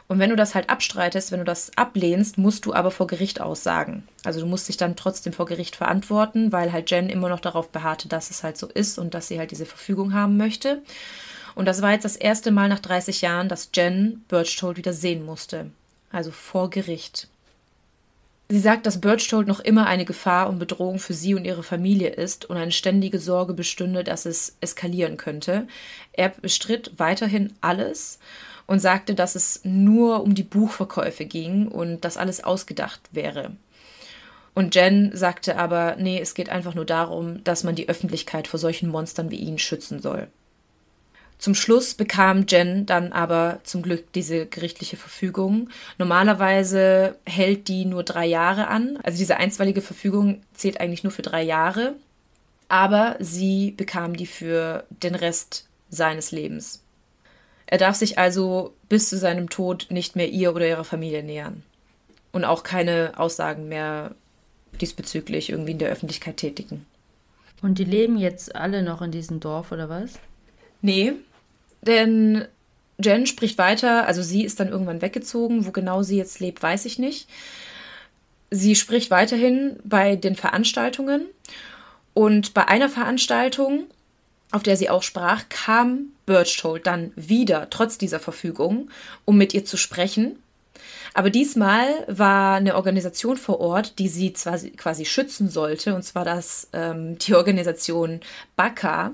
Und 0.07 0.19
wenn 0.19 0.29
du 0.29 0.35
das 0.35 0.53
halt 0.53 0.69
abstreitest, 0.69 1.31
wenn 1.31 1.39
du 1.39 1.45
das 1.45 1.71
ablehnst, 1.77 2.37
musst 2.37 2.65
du 2.65 2.73
aber 2.73 2.91
vor 2.91 3.07
Gericht 3.07 3.41
aussagen. 3.41 4.03
Also 4.23 4.41
du 4.41 4.45
musst 4.45 4.67
dich 4.67 4.77
dann 4.77 4.95
trotzdem 4.95 5.33
vor 5.33 5.45
Gericht 5.45 5.75
verantworten, 5.75 6.51
weil 6.51 6.71
halt 6.71 6.91
Jen 6.91 7.09
immer 7.09 7.29
noch 7.29 7.39
darauf 7.39 7.69
beharrte, 7.69 8.09
dass 8.09 8.29
es 8.29 8.43
halt 8.43 8.57
so 8.57 8.67
ist 8.67 8.99
und 8.99 9.13
dass 9.13 9.27
sie 9.27 9.39
halt 9.39 9.51
diese 9.51 9.65
Verfügung 9.65 10.13
haben 10.13 10.37
möchte. 10.37 10.81
Und 11.55 11.65
das 11.65 11.81
war 11.81 11.91
jetzt 11.91 12.05
das 12.05 12.15
erste 12.15 12.51
Mal 12.51 12.67
nach 12.67 12.79
30 12.79 13.21
Jahren, 13.21 13.47
dass 13.47 13.69
Jen 13.73 14.23
Birchtold 14.27 14.77
wieder 14.77 14.93
sehen 14.93 15.25
musste. 15.25 15.71
Also 16.11 16.31
vor 16.31 16.69
Gericht. 16.69 17.27
Sie 18.53 18.59
sagt, 18.59 18.85
dass 18.85 19.01
Birchtold 19.01 19.47
noch 19.47 19.61
immer 19.61 19.87
eine 19.87 20.05
Gefahr 20.05 20.47
und 20.47 20.59
Bedrohung 20.59 20.99
für 20.99 21.15
sie 21.15 21.33
und 21.33 21.43
ihre 21.43 21.63
Familie 21.63 22.09
ist 22.09 22.45
und 22.45 22.55
eine 22.55 22.71
ständige 22.71 23.17
Sorge 23.17 23.55
bestünde, 23.55 24.03
dass 24.03 24.27
es 24.27 24.57
eskalieren 24.61 25.17
könnte. 25.17 25.65
Er 26.11 26.29
bestritt 26.29 26.91
weiterhin 26.97 27.53
alles 27.61 28.19
und 28.67 28.77
sagte, 28.77 29.15
dass 29.15 29.33
es 29.33 29.61
nur 29.63 30.21
um 30.21 30.35
die 30.35 30.43
Buchverkäufe 30.43 31.25
ging 31.25 31.67
und 31.67 32.05
dass 32.05 32.15
alles 32.15 32.43
ausgedacht 32.43 33.01
wäre. 33.11 33.53
Und 34.53 34.75
Jen 34.75 35.09
sagte 35.15 35.57
aber, 35.57 35.95
nee, 35.97 36.19
es 36.21 36.35
geht 36.35 36.49
einfach 36.49 36.75
nur 36.75 36.85
darum, 36.85 37.43
dass 37.43 37.63
man 37.63 37.73
die 37.73 37.89
Öffentlichkeit 37.89 38.47
vor 38.47 38.59
solchen 38.59 38.87
Monstern 38.87 39.31
wie 39.31 39.37
ihn 39.37 39.57
schützen 39.57 39.99
soll. 39.99 40.27
Zum 41.43 41.55
Schluss 41.55 41.93
bekam 41.93 42.45
Jen 42.47 42.85
dann 42.85 43.11
aber 43.11 43.59
zum 43.65 43.81
Glück 43.81 44.13
diese 44.13 44.45
gerichtliche 44.45 44.95
Verfügung. 44.95 45.69
Normalerweise 45.97 47.17
hält 47.25 47.67
die 47.67 47.83
nur 47.83 48.03
drei 48.03 48.25
Jahre 48.25 48.69
an. 48.69 48.97
Also 49.03 49.17
diese 49.17 49.35
einstweilige 49.35 49.81
Verfügung 49.81 50.41
zählt 50.53 50.79
eigentlich 50.79 51.03
nur 51.03 51.11
für 51.11 51.21
drei 51.21 51.43
Jahre. 51.43 51.95
Aber 52.69 53.17
sie 53.19 53.71
bekam 53.71 54.15
die 54.15 54.25
für 54.25 54.85
den 54.89 55.15
Rest 55.15 55.67
seines 55.89 56.31
Lebens. 56.31 56.81
Er 57.65 57.77
darf 57.77 57.97
sich 57.97 58.17
also 58.17 58.73
bis 58.87 59.09
zu 59.09 59.17
seinem 59.17 59.49
Tod 59.49 59.87
nicht 59.89 60.15
mehr 60.15 60.29
ihr 60.29 60.55
oder 60.55 60.65
ihrer 60.65 60.85
Familie 60.85 61.23
nähern. 61.23 61.61
Und 62.31 62.45
auch 62.45 62.63
keine 62.63 63.15
Aussagen 63.17 63.67
mehr 63.67 64.15
diesbezüglich 64.79 65.49
irgendwie 65.49 65.71
in 65.71 65.79
der 65.79 65.89
Öffentlichkeit 65.89 66.37
tätigen. 66.37 66.85
Und 67.61 67.79
die 67.79 67.83
leben 67.83 68.17
jetzt 68.17 68.55
alle 68.55 68.81
noch 68.81 69.01
in 69.01 69.11
diesem 69.11 69.41
Dorf 69.41 69.73
oder 69.73 69.89
was? 69.89 70.13
Nee, 70.81 71.15
denn 71.85 72.45
Jen 73.01 73.25
spricht 73.25 73.57
weiter, 73.57 74.07
also 74.07 74.21
sie 74.21 74.43
ist 74.43 74.59
dann 74.59 74.69
irgendwann 74.69 75.01
weggezogen. 75.01 75.65
Wo 75.65 75.71
genau 75.71 76.03
sie 76.03 76.17
jetzt 76.17 76.39
lebt, 76.39 76.61
weiß 76.61 76.85
ich 76.85 76.99
nicht. 76.99 77.27
Sie 78.51 78.75
spricht 78.75 79.11
weiterhin 79.11 79.77
bei 79.83 80.15
den 80.15 80.35
Veranstaltungen. 80.35 81.25
Und 82.13 82.53
bei 82.53 82.67
einer 82.67 82.89
Veranstaltung, 82.89 83.85
auf 84.51 84.63
der 84.63 84.77
sie 84.77 84.89
auch 84.89 85.01
sprach, 85.01 85.49
kam 85.49 86.07
Birchtold 86.25 86.85
dann 86.85 87.11
wieder, 87.15 87.69
trotz 87.69 87.97
dieser 87.97 88.19
Verfügung, 88.19 88.89
um 89.25 89.37
mit 89.37 89.53
ihr 89.53 89.65
zu 89.65 89.77
sprechen. 89.77 90.37
Aber 91.15 91.29
diesmal 91.29 91.87
war 92.07 92.55
eine 92.55 92.75
Organisation 92.75 93.37
vor 93.37 93.59
Ort, 93.59 93.99
die 93.99 94.07
sie 94.07 94.33
zwar 94.33 94.57
quasi 94.77 95.05
schützen 95.05 95.49
sollte, 95.49 95.95
und 95.95 96.03
zwar 96.03 96.25
das, 96.25 96.69
ähm, 96.73 97.17
die 97.19 97.35
Organisation 97.35 98.21
BACA. 98.55 99.11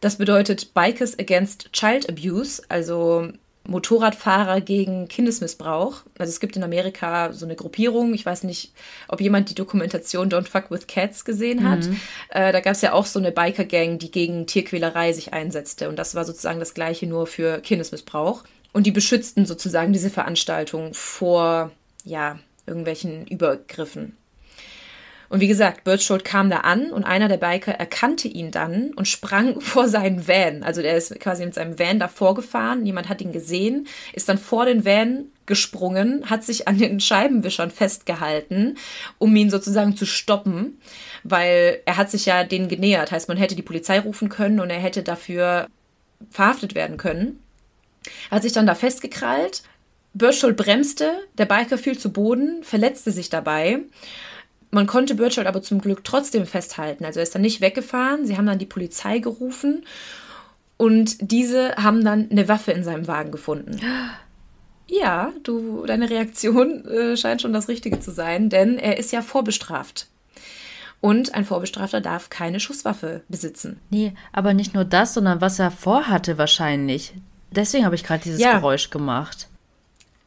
Das 0.00 0.16
bedeutet 0.16 0.72
Bikers 0.74 1.18
Against 1.18 1.72
Child 1.72 2.08
Abuse, 2.08 2.62
also 2.68 3.28
Motorradfahrer 3.64 4.60
gegen 4.62 5.06
Kindesmissbrauch. 5.08 6.02
Also 6.18 6.30
es 6.30 6.40
gibt 6.40 6.56
in 6.56 6.62
Amerika 6.62 7.32
so 7.32 7.44
eine 7.44 7.54
Gruppierung. 7.54 8.14
Ich 8.14 8.24
weiß 8.24 8.44
nicht, 8.44 8.72
ob 9.08 9.20
jemand 9.20 9.50
die 9.50 9.54
Dokumentation 9.54 10.30
Don't 10.30 10.48
Fuck 10.48 10.70
with 10.70 10.86
Cats 10.86 11.24
gesehen 11.24 11.68
hat. 11.68 11.86
Mhm. 11.86 12.00
Äh, 12.30 12.52
da 12.52 12.60
gab 12.60 12.72
es 12.72 12.80
ja 12.80 12.94
auch 12.94 13.06
so 13.06 13.18
eine 13.18 13.30
Biker-Gang, 13.30 13.98
die 13.98 14.10
gegen 14.10 14.46
Tierquälerei 14.46 15.12
sich 15.12 15.32
einsetzte. 15.32 15.88
Und 15.88 15.96
das 15.96 16.14
war 16.14 16.24
sozusagen 16.24 16.58
das 16.58 16.74
gleiche 16.74 17.06
nur 17.06 17.26
für 17.26 17.60
Kindesmissbrauch. 17.60 18.44
Und 18.72 18.86
die 18.86 18.92
beschützten 18.92 19.46
sozusagen 19.46 19.92
diese 19.92 20.10
Veranstaltung 20.10 20.94
vor, 20.94 21.70
ja, 22.04 22.38
irgendwelchen 22.66 23.26
Übergriffen. 23.26 24.16
Und 25.30 25.38
wie 25.40 25.46
gesagt, 25.46 25.84
Birchgold 25.84 26.24
kam 26.24 26.50
da 26.50 26.58
an 26.58 26.90
und 26.90 27.04
einer 27.04 27.28
der 27.28 27.36
Biker 27.36 27.72
erkannte 27.72 28.26
ihn 28.26 28.50
dann 28.50 28.92
und 28.94 29.06
sprang 29.06 29.60
vor 29.60 29.88
seinen 29.88 30.26
Van. 30.26 30.64
Also 30.64 30.82
der 30.82 30.96
ist 30.96 31.18
quasi 31.20 31.44
mit 31.44 31.54
seinem 31.54 31.78
Van 31.78 32.00
davor 32.00 32.34
gefahren. 32.34 32.82
Niemand 32.82 33.08
hat 33.08 33.22
ihn 33.22 33.32
gesehen, 33.32 33.86
ist 34.12 34.28
dann 34.28 34.38
vor 34.38 34.66
den 34.66 34.84
Van 34.84 35.26
gesprungen, 35.46 36.28
hat 36.28 36.42
sich 36.44 36.66
an 36.66 36.78
den 36.78 36.98
Scheibenwischern 36.98 37.70
festgehalten, 37.70 38.76
um 39.18 39.34
ihn 39.36 39.50
sozusagen 39.50 39.96
zu 39.96 40.04
stoppen, 40.04 40.80
weil 41.22 41.80
er 41.86 41.96
hat 41.96 42.10
sich 42.10 42.26
ja 42.26 42.42
denen 42.42 42.68
genähert. 42.68 43.12
Heißt, 43.12 43.28
man 43.28 43.36
hätte 43.36 43.54
die 43.54 43.62
Polizei 43.62 44.00
rufen 44.00 44.28
können 44.28 44.58
und 44.58 44.68
er 44.68 44.80
hätte 44.80 45.04
dafür 45.04 45.68
verhaftet 46.28 46.74
werden 46.74 46.96
können. 46.96 47.38
Er 48.30 48.36
hat 48.36 48.42
sich 48.42 48.52
dann 48.52 48.66
da 48.66 48.74
festgekrallt. 48.74 49.62
Birchgold 50.12 50.56
bremste, 50.56 51.12
der 51.38 51.46
Biker 51.46 51.78
fiel 51.78 51.96
zu 51.96 52.12
Boden, 52.12 52.64
verletzte 52.64 53.12
sich 53.12 53.30
dabei 53.30 53.78
man 54.70 54.86
konnte 54.86 55.14
Birchard 55.14 55.46
aber 55.46 55.62
zum 55.62 55.80
Glück 55.80 56.04
trotzdem 56.04 56.46
festhalten. 56.46 57.04
Also 57.04 57.20
er 57.20 57.24
ist 57.24 57.34
dann 57.34 57.42
nicht 57.42 57.60
weggefahren. 57.60 58.26
Sie 58.26 58.36
haben 58.36 58.46
dann 58.46 58.58
die 58.58 58.66
Polizei 58.66 59.18
gerufen 59.18 59.84
und 60.80 61.16
diese 61.20 61.76
haben 61.76 62.02
dann 62.02 62.30
eine 62.30 62.48
Waffe 62.48 62.72
in 62.72 62.84
seinem 62.84 63.06
Wagen 63.06 63.30
gefunden. 63.30 63.78
Ja, 64.86 65.30
du, 65.42 65.84
deine 65.84 66.08
Reaktion 66.08 66.86
äh, 66.86 67.18
scheint 67.18 67.42
schon 67.42 67.52
das 67.52 67.68
Richtige 67.68 68.00
zu 68.00 68.10
sein, 68.10 68.48
denn 68.48 68.78
er 68.78 68.96
ist 68.96 69.12
ja 69.12 69.20
vorbestraft. 69.20 70.06
Und 71.02 71.34
ein 71.34 71.44
Vorbestrafter 71.44 72.00
darf 72.00 72.30
keine 72.30 72.60
Schusswaffe 72.60 73.20
besitzen. 73.28 73.78
Nee, 73.90 74.14
aber 74.32 74.54
nicht 74.54 74.72
nur 74.72 74.86
das, 74.86 75.12
sondern 75.12 75.42
was 75.42 75.58
er 75.58 75.70
vorhatte 75.70 76.38
wahrscheinlich. 76.38 77.12
Deswegen 77.50 77.84
habe 77.84 77.94
ich 77.94 78.02
gerade 78.02 78.22
dieses 78.22 78.40
ja. 78.40 78.54
Geräusch 78.54 78.88
gemacht. 78.88 79.49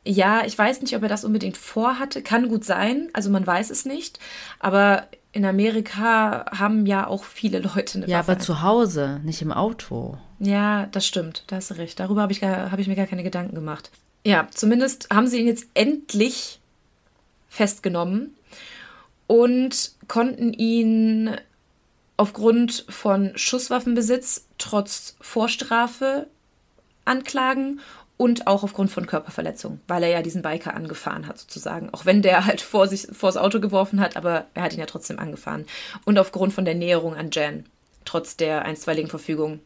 Ja, 0.06 0.46
ich 0.46 0.58
weiß 0.58 0.82
nicht, 0.82 0.96
ob 0.96 1.04
er 1.04 1.10
das 1.10 1.24
unbedingt 1.24 1.56
vorhatte. 1.58 2.22
Kann 2.22 2.50
gut 2.50 2.66
sein. 2.66 3.10
Also 3.14 3.30
man 3.30 3.46
weiß 3.48 3.70
es 3.70 3.86
nicht. 3.86 4.20
Aber 4.60 5.08
in 5.32 5.46
Amerika 5.46 6.46
haben 6.58 6.86
ja 6.86 7.08
auch 7.08 7.24
viele 7.24 7.60
Leute 7.60 8.00
eine 8.00 8.08
Ja, 8.08 8.20
Waffe. 8.20 8.32
aber 8.34 8.40
zu 8.42 8.62
Hause, 8.62 9.22
nicht 9.24 9.42
im 9.42 9.52
Auto. 9.54 10.18
Ja, 10.40 10.88
das 10.88 11.08
stimmt. 11.08 11.44
Da 11.48 11.56
hast 11.56 11.72
du 11.72 11.76
recht. 11.76 12.00
Darüber 12.00 12.22
habe 12.22 12.34
ich, 12.34 12.44
hab 12.44 12.78
ich 12.80 12.88
mir 12.88 12.96
gar 12.96 13.08
keine 13.08 13.24
Gedanken 13.24 13.56
gemacht. 13.56 13.92
Ja, 14.26 14.48
zumindest 14.54 15.08
haben 15.12 15.28
sie 15.28 15.40
ihn 15.40 15.48
jetzt 15.48 15.68
endlich 15.74 16.60
festgenommen 17.50 18.36
und 19.28 19.92
konnten 20.08 20.54
ihn 20.54 21.36
aufgrund 22.18 22.86
von 22.90 23.32
Schusswaffenbesitz 23.36 24.48
trotz 24.58 25.16
Vorstrafe 25.22 26.28
anklagen 27.06 27.80
und 28.18 28.48
auch 28.48 28.64
aufgrund 28.64 28.92
von 28.92 29.08
Körperverletzung, 29.08 29.80
weil 29.88 30.04
er 30.04 30.10
ja 30.10 30.22
diesen 30.22 30.42
Biker 30.42 30.74
angefahren 30.76 31.28
hat 31.28 31.40
sozusagen. 31.40 31.90
Auch 31.92 32.06
wenn 32.06 32.22
der 32.22 32.46
halt 32.46 32.62
vor 32.62 32.88
sich 32.88 33.08
vors 33.12 33.38
Auto 33.38 33.60
geworfen 33.60 34.00
hat, 34.00 34.16
aber 34.16 34.46
er 34.54 34.64
hat 34.64 34.74
ihn 34.74 34.80
ja 34.80 34.86
trotzdem 34.86 35.20
angefahren. 35.20 35.66
Und 36.06 36.18
aufgrund 36.18 36.54
von 36.54 36.66
der 36.66 36.76
Näherung 36.76 37.16
an 37.16 37.30
Jan, 37.32 37.66
trotz 38.06 38.38
der 38.38 38.66
einstweiligen 38.66 39.10
Verfügung. 39.10 39.60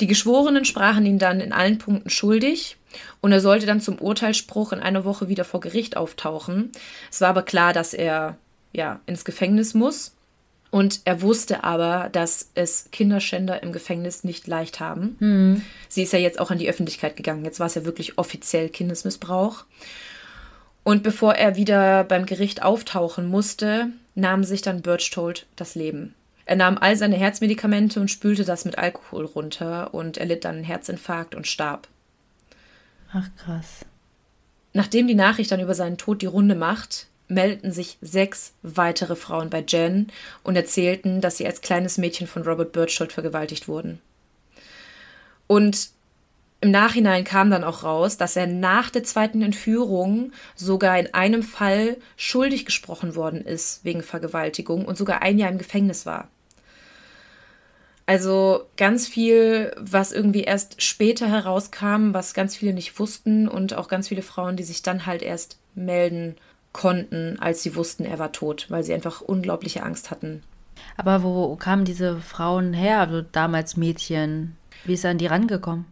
Die 0.00 0.06
Geschworenen 0.06 0.64
sprachen 0.64 1.06
ihn 1.06 1.18
dann 1.18 1.40
in 1.40 1.52
allen 1.52 1.78
Punkten 1.78 2.10
schuldig 2.10 2.76
und 3.22 3.32
er 3.32 3.40
sollte 3.40 3.64
dann 3.64 3.80
zum 3.80 3.98
Urteilsspruch 3.98 4.72
in 4.72 4.80
einer 4.80 5.04
Woche 5.04 5.28
wieder 5.28 5.44
vor 5.44 5.60
Gericht 5.60 5.96
auftauchen. 5.96 6.70
Es 7.10 7.20
war 7.22 7.30
aber 7.30 7.42
klar, 7.42 7.72
dass 7.72 7.94
er 7.94 8.36
ja 8.72 9.00
ins 9.06 9.24
Gefängnis 9.24 9.72
muss 9.72 10.12
und 10.70 11.00
er 11.04 11.22
wusste 11.22 11.64
aber, 11.64 12.08
dass 12.10 12.50
es 12.54 12.88
Kinderschänder 12.92 13.62
im 13.62 13.72
Gefängnis 13.72 14.24
nicht 14.24 14.46
leicht 14.46 14.80
haben. 14.80 15.16
Mhm. 15.20 15.62
Sie 15.88 16.02
ist 16.02 16.12
ja 16.12 16.18
jetzt 16.18 16.40
auch 16.40 16.50
an 16.50 16.58
die 16.58 16.68
Öffentlichkeit 16.68 17.16
gegangen. 17.16 17.44
Jetzt 17.44 17.60
war 17.60 17.66
es 17.66 17.74
ja 17.74 17.84
wirklich 17.84 18.18
offiziell 18.18 18.68
Kindesmissbrauch. 18.68 19.64
Und 20.82 21.02
bevor 21.02 21.34
er 21.34 21.56
wieder 21.56 22.04
beim 22.04 22.26
Gericht 22.26 22.62
auftauchen 22.62 23.26
musste, 23.26 23.88
nahm 24.14 24.44
sich 24.44 24.62
dann 24.62 24.82
Birchtold 24.82 25.46
das 25.56 25.74
Leben. 25.74 26.14
Er 26.44 26.54
nahm 26.54 26.78
all 26.78 26.96
seine 26.96 27.16
Herzmedikamente 27.16 28.00
und 28.00 28.08
spülte 28.08 28.44
das 28.44 28.64
mit 28.64 28.78
Alkohol 28.78 29.24
runter 29.24 29.92
und 29.94 30.16
er 30.16 30.26
litt 30.26 30.44
dann 30.44 30.56
einen 30.56 30.64
Herzinfarkt 30.64 31.34
und 31.34 31.48
starb. 31.48 31.88
Ach 33.12 33.28
krass. 33.36 33.84
Nachdem 34.72 35.08
die 35.08 35.14
Nachricht 35.14 35.50
dann 35.50 35.60
über 35.60 35.74
seinen 35.74 35.98
Tod 35.98 36.22
die 36.22 36.26
Runde 36.26 36.54
macht, 36.54 37.08
meldeten 37.28 37.72
sich 37.72 37.98
sechs 38.00 38.52
weitere 38.62 39.16
Frauen 39.16 39.50
bei 39.50 39.64
Jen 39.66 40.08
und 40.42 40.56
erzählten, 40.56 41.20
dass 41.20 41.36
sie 41.36 41.46
als 41.46 41.60
kleines 41.60 41.98
Mädchen 41.98 42.26
von 42.26 42.42
Robert 42.42 42.72
Birchhold 42.72 43.12
vergewaltigt 43.12 43.68
wurden. 43.68 44.00
Und 45.46 45.90
im 46.60 46.70
Nachhinein 46.70 47.24
kam 47.24 47.50
dann 47.50 47.64
auch 47.64 47.84
raus, 47.84 48.16
dass 48.16 48.34
er 48.34 48.46
nach 48.46 48.90
der 48.90 49.04
zweiten 49.04 49.42
Entführung 49.42 50.32
sogar 50.54 50.98
in 50.98 51.12
einem 51.12 51.42
Fall 51.42 51.96
schuldig 52.16 52.64
gesprochen 52.64 53.14
worden 53.14 53.42
ist 53.42 53.84
wegen 53.84 54.02
Vergewaltigung 54.02 54.84
und 54.84 54.96
sogar 54.96 55.22
ein 55.22 55.38
Jahr 55.38 55.50
im 55.50 55.58
Gefängnis 55.58 56.06
war. 56.06 56.28
Also 58.06 58.66
ganz 58.76 59.08
viel, 59.08 59.74
was 59.78 60.12
irgendwie 60.12 60.44
erst 60.44 60.80
später 60.80 61.28
herauskam, 61.28 62.14
was 62.14 62.34
ganz 62.34 62.56
viele 62.56 62.72
nicht 62.72 62.98
wussten 63.00 63.48
und 63.48 63.74
auch 63.74 63.88
ganz 63.88 64.08
viele 64.08 64.22
Frauen, 64.22 64.56
die 64.56 64.62
sich 64.62 64.82
dann 64.82 65.06
halt 65.06 65.22
erst 65.22 65.58
melden 65.74 66.36
konnten, 66.76 67.38
als 67.40 67.62
sie 67.62 67.74
wussten, 67.74 68.04
er 68.04 68.18
war 68.18 68.32
tot, 68.32 68.66
weil 68.68 68.84
sie 68.84 68.92
einfach 68.92 69.22
unglaubliche 69.22 69.82
Angst 69.82 70.10
hatten. 70.10 70.42
Aber 70.96 71.22
wo 71.22 71.56
kamen 71.56 71.84
diese 71.84 72.20
Frauen 72.20 72.74
her, 72.74 73.00
also 73.00 73.22
damals 73.22 73.76
Mädchen? 73.76 74.56
Wie 74.84 74.92
ist 74.92 75.04
er 75.04 75.12
an 75.12 75.18
die 75.18 75.26
rangekommen? 75.26 75.86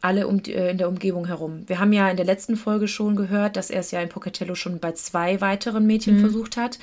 Alle 0.00 0.26
um, 0.26 0.42
äh, 0.46 0.70
in 0.70 0.78
der 0.78 0.88
Umgebung 0.88 1.26
herum. 1.26 1.62
Wir 1.68 1.78
haben 1.78 1.92
ja 1.92 2.08
in 2.10 2.16
der 2.16 2.26
letzten 2.26 2.56
Folge 2.56 2.88
schon 2.88 3.14
gehört, 3.14 3.56
dass 3.56 3.70
er 3.70 3.80
es 3.80 3.92
ja 3.92 4.00
in 4.00 4.08
Pocatello 4.08 4.56
schon 4.56 4.80
bei 4.80 4.92
zwei 4.92 5.40
weiteren 5.40 5.86
Mädchen 5.86 6.16
mhm. 6.16 6.20
versucht 6.20 6.56
hat. 6.56 6.78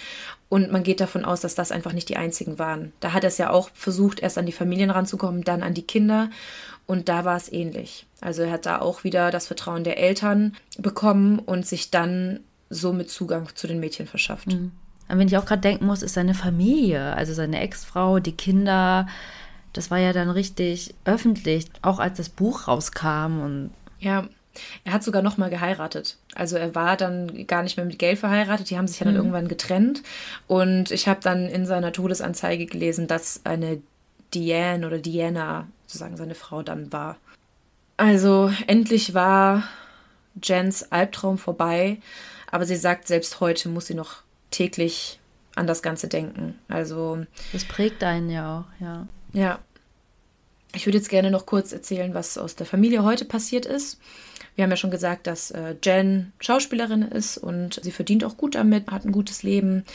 Und 0.48 0.72
man 0.72 0.84
geht 0.84 1.02
davon 1.02 1.26
aus, 1.26 1.42
dass 1.42 1.54
das 1.54 1.72
einfach 1.72 1.92
nicht 1.92 2.08
die 2.08 2.18
einzigen 2.18 2.60
waren. 2.60 2.94
Da 3.02 3.12
hat 3.12 3.24
er 3.24 3.28
es 3.28 3.38
ja 3.38 3.50
auch 3.50 3.72
versucht, 3.74 4.22
erst 4.22 4.38
an 4.38 4.46
die 4.46 4.54
Familien 4.54 4.90
ranzukommen, 4.90 5.44
dann 5.44 5.64
an 5.64 5.74
die 5.74 5.86
Kinder. 5.86 6.30
Und 6.86 7.10
da 7.10 7.26
war 7.26 7.36
es 7.36 7.52
ähnlich. 7.52 8.08
Also 8.22 8.44
er 8.44 8.52
hat 8.52 8.66
da 8.66 8.80
auch 8.80 9.04
wieder 9.04 9.32
das 9.32 9.48
Vertrauen 9.48 9.84
der 9.84 10.00
Eltern 10.00 10.56
bekommen 10.78 11.40
und 11.40 11.68
sich 11.68 11.92
dann 11.92 12.40
somit 12.70 13.10
Zugang 13.10 13.50
zu 13.56 13.68
den 13.68 13.80
Mädchen 13.80 14.08
verschafft. 14.08 14.48
Mhm. 14.48 14.72
An 15.08 15.18
wen 15.18 15.28
ich 15.28 15.38
auch 15.38 15.46
gerade 15.46 15.62
denken 15.62 15.86
muss, 15.86 16.04
ist 16.04 16.14
seine 16.14 16.36
Familie, 16.36 17.16
also 17.16 17.34
seine 17.34 17.62
Ex-Frau, 17.62 18.20
die 18.20 18.34
Kinder. 18.34 19.08
Das 19.74 19.90
war 19.90 19.98
ja 19.98 20.14
dann 20.14 20.30
richtig 20.30 20.94
öffentlich, 21.06 21.66
auch 21.82 22.00
als 22.00 22.18
das 22.18 22.30
Buch 22.30 22.68
rauskam 22.68 23.42
und 23.42 23.72
ja, 24.00 24.28
er 24.84 24.94
hat 24.94 25.04
sogar 25.04 25.22
noch 25.22 25.38
mal 25.38 25.50
geheiratet. 25.50 26.18
Also 26.36 26.58
er 26.58 26.76
war 26.76 26.98
dann 26.98 27.48
gar 27.48 27.64
nicht 27.64 27.78
mehr 27.78 27.86
mit 27.86 28.00
Gail 28.00 28.16
verheiratet. 28.16 28.70
Die 28.70 28.78
haben 28.78 28.88
sich 28.88 29.00
ja 29.00 29.06
dann 29.06 29.14
mhm. 29.14 29.20
irgendwann 29.20 29.48
getrennt. 29.48 30.04
Und 30.48 30.92
ich 30.92 31.08
habe 31.08 31.20
dann 31.22 31.48
in 31.48 31.66
seiner 31.66 31.92
Todesanzeige 31.92 32.66
gelesen, 32.66 33.08
dass 33.08 33.42
eine 33.46 33.82
Diane 34.34 34.86
oder 34.86 35.00
Diana, 35.00 35.68
sozusagen 35.86 36.18
seine 36.18 36.36
Frau, 36.36 36.62
dann 36.62 36.92
war. 36.92 37.18
Also 37.98 38.52
endlich 38.68 39.14
war 39.14 39.64
Jens 40.42 40.92
Albtraum 40.92 41.38
vorbei. 41.38 41.98
Aber 42.52 42.66
sie 42.66 42.76
sagt, 42.76 43.08
selbst 43.08 43.40
heute 43.40 43.70
muss 43.70 43.88
sie 43.88 43.94
noch 43.94 44.18
täglich 44.52 45.20
an 45.56 45.68
das 45.68 45.82
Ganze 45.82 46.08
denken. 46.08 46.58
Also. 46.68 47.26
Das 47.54 47.66
prägt 47.66 48.04
einen 48.04 48.30
ja 48.30 48.60
auch, 48.60 48.82
ja. 48.82 49.08
Ja. 49.34 49.60
Ich 50.74 50.86
würde 50.86 50.98
jetzt 50.98 51.10
gerne 51.10 51.32
noch 51.32 51.46
kurz 51.46 51.72
erzählen, 51.72 52.14
was 52.14 52.38
aus 52.38 52.56
der 52.56 52.68
Familie 52.68 53.04
heute 53.04 53.26
passiert 53.26 53.66
ist. 53.66 54.00
Wir 54.56 54.64
haben 54.64 54.72
ja 54.72 54.78
schon 54.78 54.92
gesagt, 54.92 55.26
dass 55.26 55.52
äh, 55.52 55.76
Jen 55.82 56.34
Schauspielerin 56.40 57.02
ist 57.02 57.38
und 57.38 57.80
sie 57.82 57.92
verdient 57.92 58.24
auch 58.24 58.38
gut 58.38 58.56
damit, 58.56 58.92
hat 58.92 59.06
ein 59.06 59.12
gutes 59.12 59.42
Leben. 59.42 59.86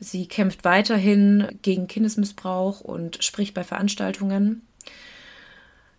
Sie 0.00 0.26
kämpft 0.26 0.64
weiterhin 0.64 1.58
gegen 1.62 1.86
Kindesmissbrauch 1.86 2.80
und 2.80 3.22
spricht 3.22 3.54
bei 3.54 3.62
Veranstaltungen. 3.62 4.66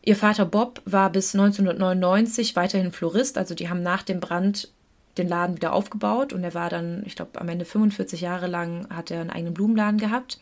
Ihr 0.02 0.16
Vater 0.16 0.46
Bob 0.46 0.82
war 0.86 1.12
bis 1.12 1.36
1999 1.36 2.56
weiterhin 2.56 2.92
Florist, 2.92 3.38
also 3.38 3.54
die 3.54 3.70
haben 3.70 3.84
nach 3.84 4.04
dem 4.04 4.20
Brand 4.20 4.72
den 5.18 5.28
Laden 5.28 5.56
wieder 5.56 5.74
aufgebaut 5.74 6.34
und 6.34 6.44
er 6.44 6.54
war 6.54 6.70
dann, 6.70 7.04
ich 7.06 7.16
glaube, 7.16 7.40
am 7.40 7.50
Ende 7.50 7.66
45 7.66 8.22
Jahre 8.22 8.48
lang 8.48 8.88
hat 8.90 9.12
er 9.12 9.22
einen 9.22 9.30
eigenen 9.30 9.54
Blumenladen 9.54 10.00
gehabt. 10.00 10.40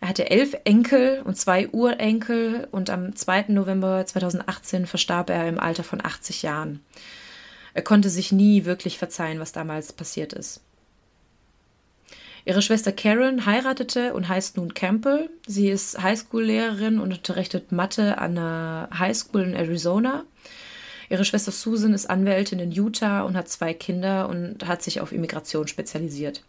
Er 0.00 0.08
hatte 0.08 0.30
elf 0.30 0.56
Enkel 0.64 1.22
und 1.24 1.36
zwei 1.36 1.68
Urenkel 1.68 2.68
und 2.70 2.88
am 2.90 3.16
2. 3.16 3.46
November 3.48 4.06
2018 4.06 4.86
verstarb 4.86 5.30
er 5.30 5.48
im 5.48 5.58
Alter 5.58 5.82
von 5.82 6.04
80 6.04 6.42
Jahren. 6.42 6.80
Er 7.74 7.82
konnte 7.82 8.08
sich 8.10 8.32
nie 8.32 8.64
wirklich 8.64 8.98
verzeihen, 8.98 9.40
was 9.40 9.52
damals 9.52 9.92
passiert 9.92 10.32
ist. 10.32 10.60
Ihre 12.44 12.62
Schwester 12.62 12.92
Karen 12.92 13.44
heiratete 13.44 14.14
und 14.14 14.28
heißt 14.28 14.56
nun 14.56 14.72
Campbell. 14.72 15.28
Sie 15.46 15.68
ist 15.68 16.02
Highschool-Lehrerin 16.02 16.98
und 16.98 17.12
unterrichtet 17.12 17.72
Mathe 17.72 18.18
an 18.18 18.38
einer 18.38 18.88
Highschool 18.98 19.42
in 19.42 19.54
Arizona. 19.54 20.24
Ihre 21.10 21.24
Schwester 21.24 21.52
Susan 21.52 21.94
ist 21.94 22.10
Anwältin 22.10 22.58
in 22.58 22.70
Utah 22.70 23.22
und 23.22 23.36
hat 23.36 23.48
zwei 23.48 23.72
Kinder 23.72 24.28
und 24.28 24.66
hat 24.66 24.82
sich 24.82 25.00
auf 25.00 25.12
Immigration 25.12 25.66
spezialisiert. 25.68 26.42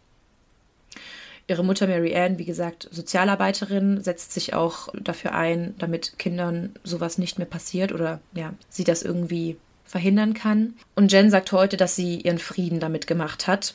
Ihre 1.48 1.64
Mutter 1.64 1.86
Mary 1.86 2.14
Ann, 2.14 2.38
wie 2.38 2.44
gesagt, 2.44 2.88
Sozialarbeiterin, 2.92 4.02
setzt 4.02 4.32
sich 4.32 4.54
auch 4.54 4.88
dafür 4.94 5.34
ein, 5.34 5.74
damit 5.78 6.18
Kindern 6.18 6.74
sowas 6.84 7.18
nicht 7.18 7.38
mehr 7.38 7.46
passiert 7.46 7.90
oder 7.92 8.20
ja, 8.34 8.54
sie 8.68 8.84
das 8.84 9.02
irgendwie 9.02 9.56
verhindern 9.84 10.34
kann. 10.34 10.74
Und 10.94 11.10
Jen 11.10 11.30
sagt 11.30 11.50
heute, 11.50 11.76
dass 11.76 11.96
sie 11.96 12.20
ihren 12.20 12.38
Frieden 12.38 12.78
damit 12.78 13.08
gemacht 13.08 13.48
hat, 13.48 13.74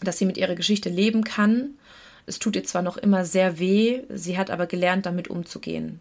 dass 0.00 0.18
sie 0.18 0.26
mit 0.26 0.36
ihrer 0.36 0.56
Geschichte 0.56 0.88
leben 0.88 1.22
kann. 1.22 1.70
Es 2.26 2.40
tut 2.40 2.56
ihr 2.56 2.64
zwar 2.64 2.82
noch 2.82 2.96
immer 2.96 3.24
sehr 3.24 3.60
weh, 3.60 4.02
sie 4.08 4.36
hat 4.36 4.50
aber 4.50 4.66
gelernt, 4.66 5.06
damit 5.06 5.28
umzugehen. 5.28 6.00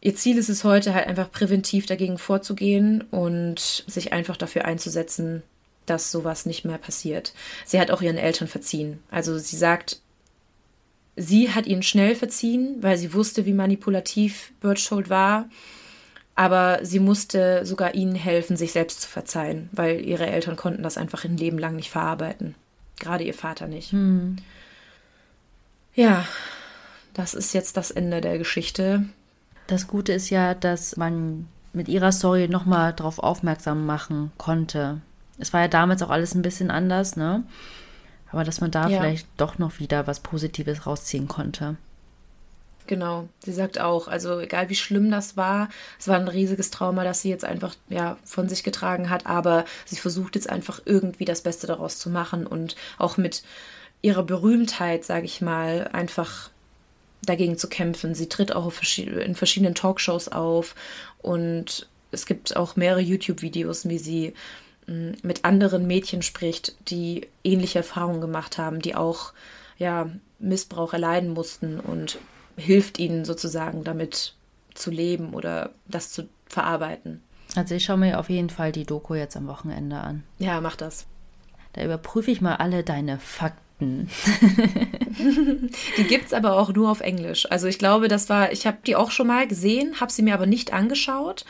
Ihr 0.00 0.16
Ziel 0.16 0.38
ist 0.38 0.48
es 0.48 0.64
heute 0.64 0.94
halt 0.94 1.06
einfach 1.06 1.30
präventiv 1.30 1.86
dagegen 1.86 2.16
vorzugehen 2.16 3.02
und 3.10 3.58
sich 3.58 4.12
einfach 4.12 4.36
dafür 4.36 4.64
einzusetzen, 4.64 5.42
dass 5.84 6.10
sowas 6.10 6.46
nicht 6.46 6.64
mehr 6.64 6.78
passiert. 6.78 7.34
Sie 7.66 7.78
hat 7.78 7.90
auch 7.90 8.00
ihren 8.00 8.16
Eltern 8.16 8.48
verziehen. 8.48 9.02
Also 9.10 9.38
sie 9.38 9.56
sagt, 9.56 10.00
sie 11.16 11.50
hat 11.50 11.66
ihnen 11.66 11.82
schnell 11.82 12.14
verziehen, 12.14 12.76
weil 12.80 12.96
sie 12.96 13.12
wusste, 13.12 13.44
wie 13.44 13.52
manipulativ 13.52 14.52
Birchhold 14.60 15.10
war. 15.10 15.48
Aber 16.34 16.78
sie 16.82 17.00
musste 17.00 17.66
sogar 17.66 17.94
ihnen 17.94 18.14
helfen, 18.14 18.56
sich 18.56 18.72
selbst 18.72 19.02
zu 19.02 19.08
verzeihen, 19.08 19.68
weil 19.72 20.00
ihre 20.00 20.26
Eltern 20.26 20.56
konnten 20.56 20.82
das 20.82 20.96
einfach 20.96 21.24
ein 21.24 21.36
Leben 21.36 21.58
lang 21.58 21.76
nicht 21.76 21.90
verarbeiten. 21.90 22.54
Gerade 22.98 23.24
ihr 23.24 23.34
Vater 23.34 23.66
nicht. 23.66 23.92
Hm. 23.92 24.36
Ja, 25.94 26.26
das 27.12 27.34
ist 27.34 27.52
jetzt 27.52 27.76
das 27.76 27.90
Ende 27.90 28.22
der 28.22 28.38
Geschichte. 28.38 29.04
Das 29.70 29.86
Gute 29.86 30.12
ist 30.12 30.30
ja, 30.30 30.54
dass 30.54 30.96
man 30.96 31.46
mit 31.72 31.86
ihrer 31.86 32.10
Story 32.10 32.48
nochmal 32.48 32.92
darauf 32.92 33.20
aufmerksam 33.20 33.86
machen 33.86 34.32
konnte, 34.36 35.00
es 35.38 35.52
war 35.52 35.60
ja 35.60 35.68
damals 35.68 36.02
auch 36.02 36.10
alles 36.10 36.34
ein 36.34 36.42
bisschen 36.42 36.70
anders, 36.70 37.16
ne? 37.16 37.44
Aber 38.32 38.42
dass 38.42 38.60
man 38.60 38.72
da 38.72 38.88
ja. 38.88 39.00
vielleicht 39.00 39.28
doch 39.36 39.58
noch 39.58 39.78
wieder 39.78 40.06
was 40.08 40.20
Positives 40.20 40.86
rausziehen 40.86 41.28
konnte. 41.28 41.76
Genau, 42.88 43.28
sie 43.44 43.52
sagt 43.52 43.80
auch, 43.80 44.08
also 44.08 44.40
egal 44.40 44.68
wie 44.68 44.74
schlimm 44.74 45.12
das 45.12 45.36
war, 45.36 45.68
es 45.98 46.08
war 46.08 46.18
ein 46.18 46.26
riesiges 46.26 46.72
Trauma, 46.72 47.04
das 47.04 47.22
sie 47.22 47.30
jetzt 47.30 47.44
einfach 47.44 47.76
ja 47.88 48.16
von 48.24 48.48
sich 48.48 48.64
getragen 48.64 49.08
hat, 49.08 49.26
aber 49.26 49.64
sie 49.84 49.96
versucht 49.96 50.34
jetzt 50.34 50.50
einfach 50.50 50.80
irgendwie 50.84 51.24
das 51.24 51.42
Beste 51.42 51.68
daraus 51.68 52.00
zu 52.00 52.10
machen 52.10 52.46
und 52.48 52.74
auch 52.98 53.16
mit 53.16 53.44
ihrer 54.02 54.24
Berühmtheit, 54.24 55.04
sage 55.04 55.26
ich 55.26 55.40
mal, 55.40 55.88
einfach 55.92 56.50
dagegen 57.22 57.58
zu 57.58 57.68
kämpfen. 57.68 58.14
Sie 58.14 58.28
tritt 58.28 58.54
auch 58.54 58.72
in 58.96 59.34
verschiedenen 59.34 59.74
Talkshows 59.74 60.28
auf 60.28 60.74
und 61.22 61.88
es 62.12 62.26
gibt 62.26 62.56
auch 62.56 62.76
mehrere 62.76 63.00
YouTube-Videos, 63.00 63.88
wie 63.88 63.98
sie 63.98 64.34
mit 64.86 65.44
anderen 65.44 65.86
Mädchen 65.86 66.22
spricht, 66.22 66.74
die 66.90 67.28
ähnliche 67.44 67.78
Erfahrungen 67.78 68.20
gemacht 68.20 68.58
haben, 68.58 68.80
die 68.80 68.96
auch 68.96 69.32
ja, 69.78 70.10
Missbrauch 70.38 70.92
erleiden 70.92 71.30
mussten 71.30 71.78
und 71.78 72.18
hilft 72.56 72.98
ihnen 72.98 73.24
sozusagen 73.24 73.84
damit 73.84 74.34
zu 74.74 74.90
leben 74.90 75.34
oder 75.34 75.70
das 75.86 76.10
zu 76.10 76.28
verarbeiten. 76.46 77.22
Also 77.56 77.74
ich 77.74 77.84
schaue 77.84 77.98
mir 77.98 78.18
auf 78.18 78.30
jeden 78.30 78.50
Fall 78.50 78.72
die 78.72 78.84
Doku 78.84 79.14
jetzt 79.14 79.36
am 79.36 79.46
Wochenende 79.46 79.96
an. 79.96 80.24
Ja, 80.38 80.60
mach 80.60 80.76
das. 80.76 81.06
Da 81.72 81.84
überprüfe 81.84 82.30
ich 82.30 82.40
mal 82.40 82.56
alle 82.56 82.82
deine 82.82 83.18
Fakten. 83.80 84.08
die 85.96 86.04
gibt 86.04 86.26
es 86.26 86.32
aber 86.32 86.56
auch 86.56 86.72
nur 86.72 86.90
auf 86.90 87.00
Englisch. 87.00 87.50
Also 87.50 87.66
ich 87.66 87.78
glaube, 87.78 88.08
das 88.08 88.28
war, 88.28 88.52
ich 88.52 88.66
habe 88.66 88.78
die 88.86 88.96
auch 88.96 89.10
schon 89.10 89.26
mal 89.26 89.46
gesehen, 89.46 90.00
habe 90.00 90.12
sie 90.12 90.22
mir 90.22 90.34
aber 90.34 90.46
nicht 90.46 90.72
angeschaut. 90.72 91.44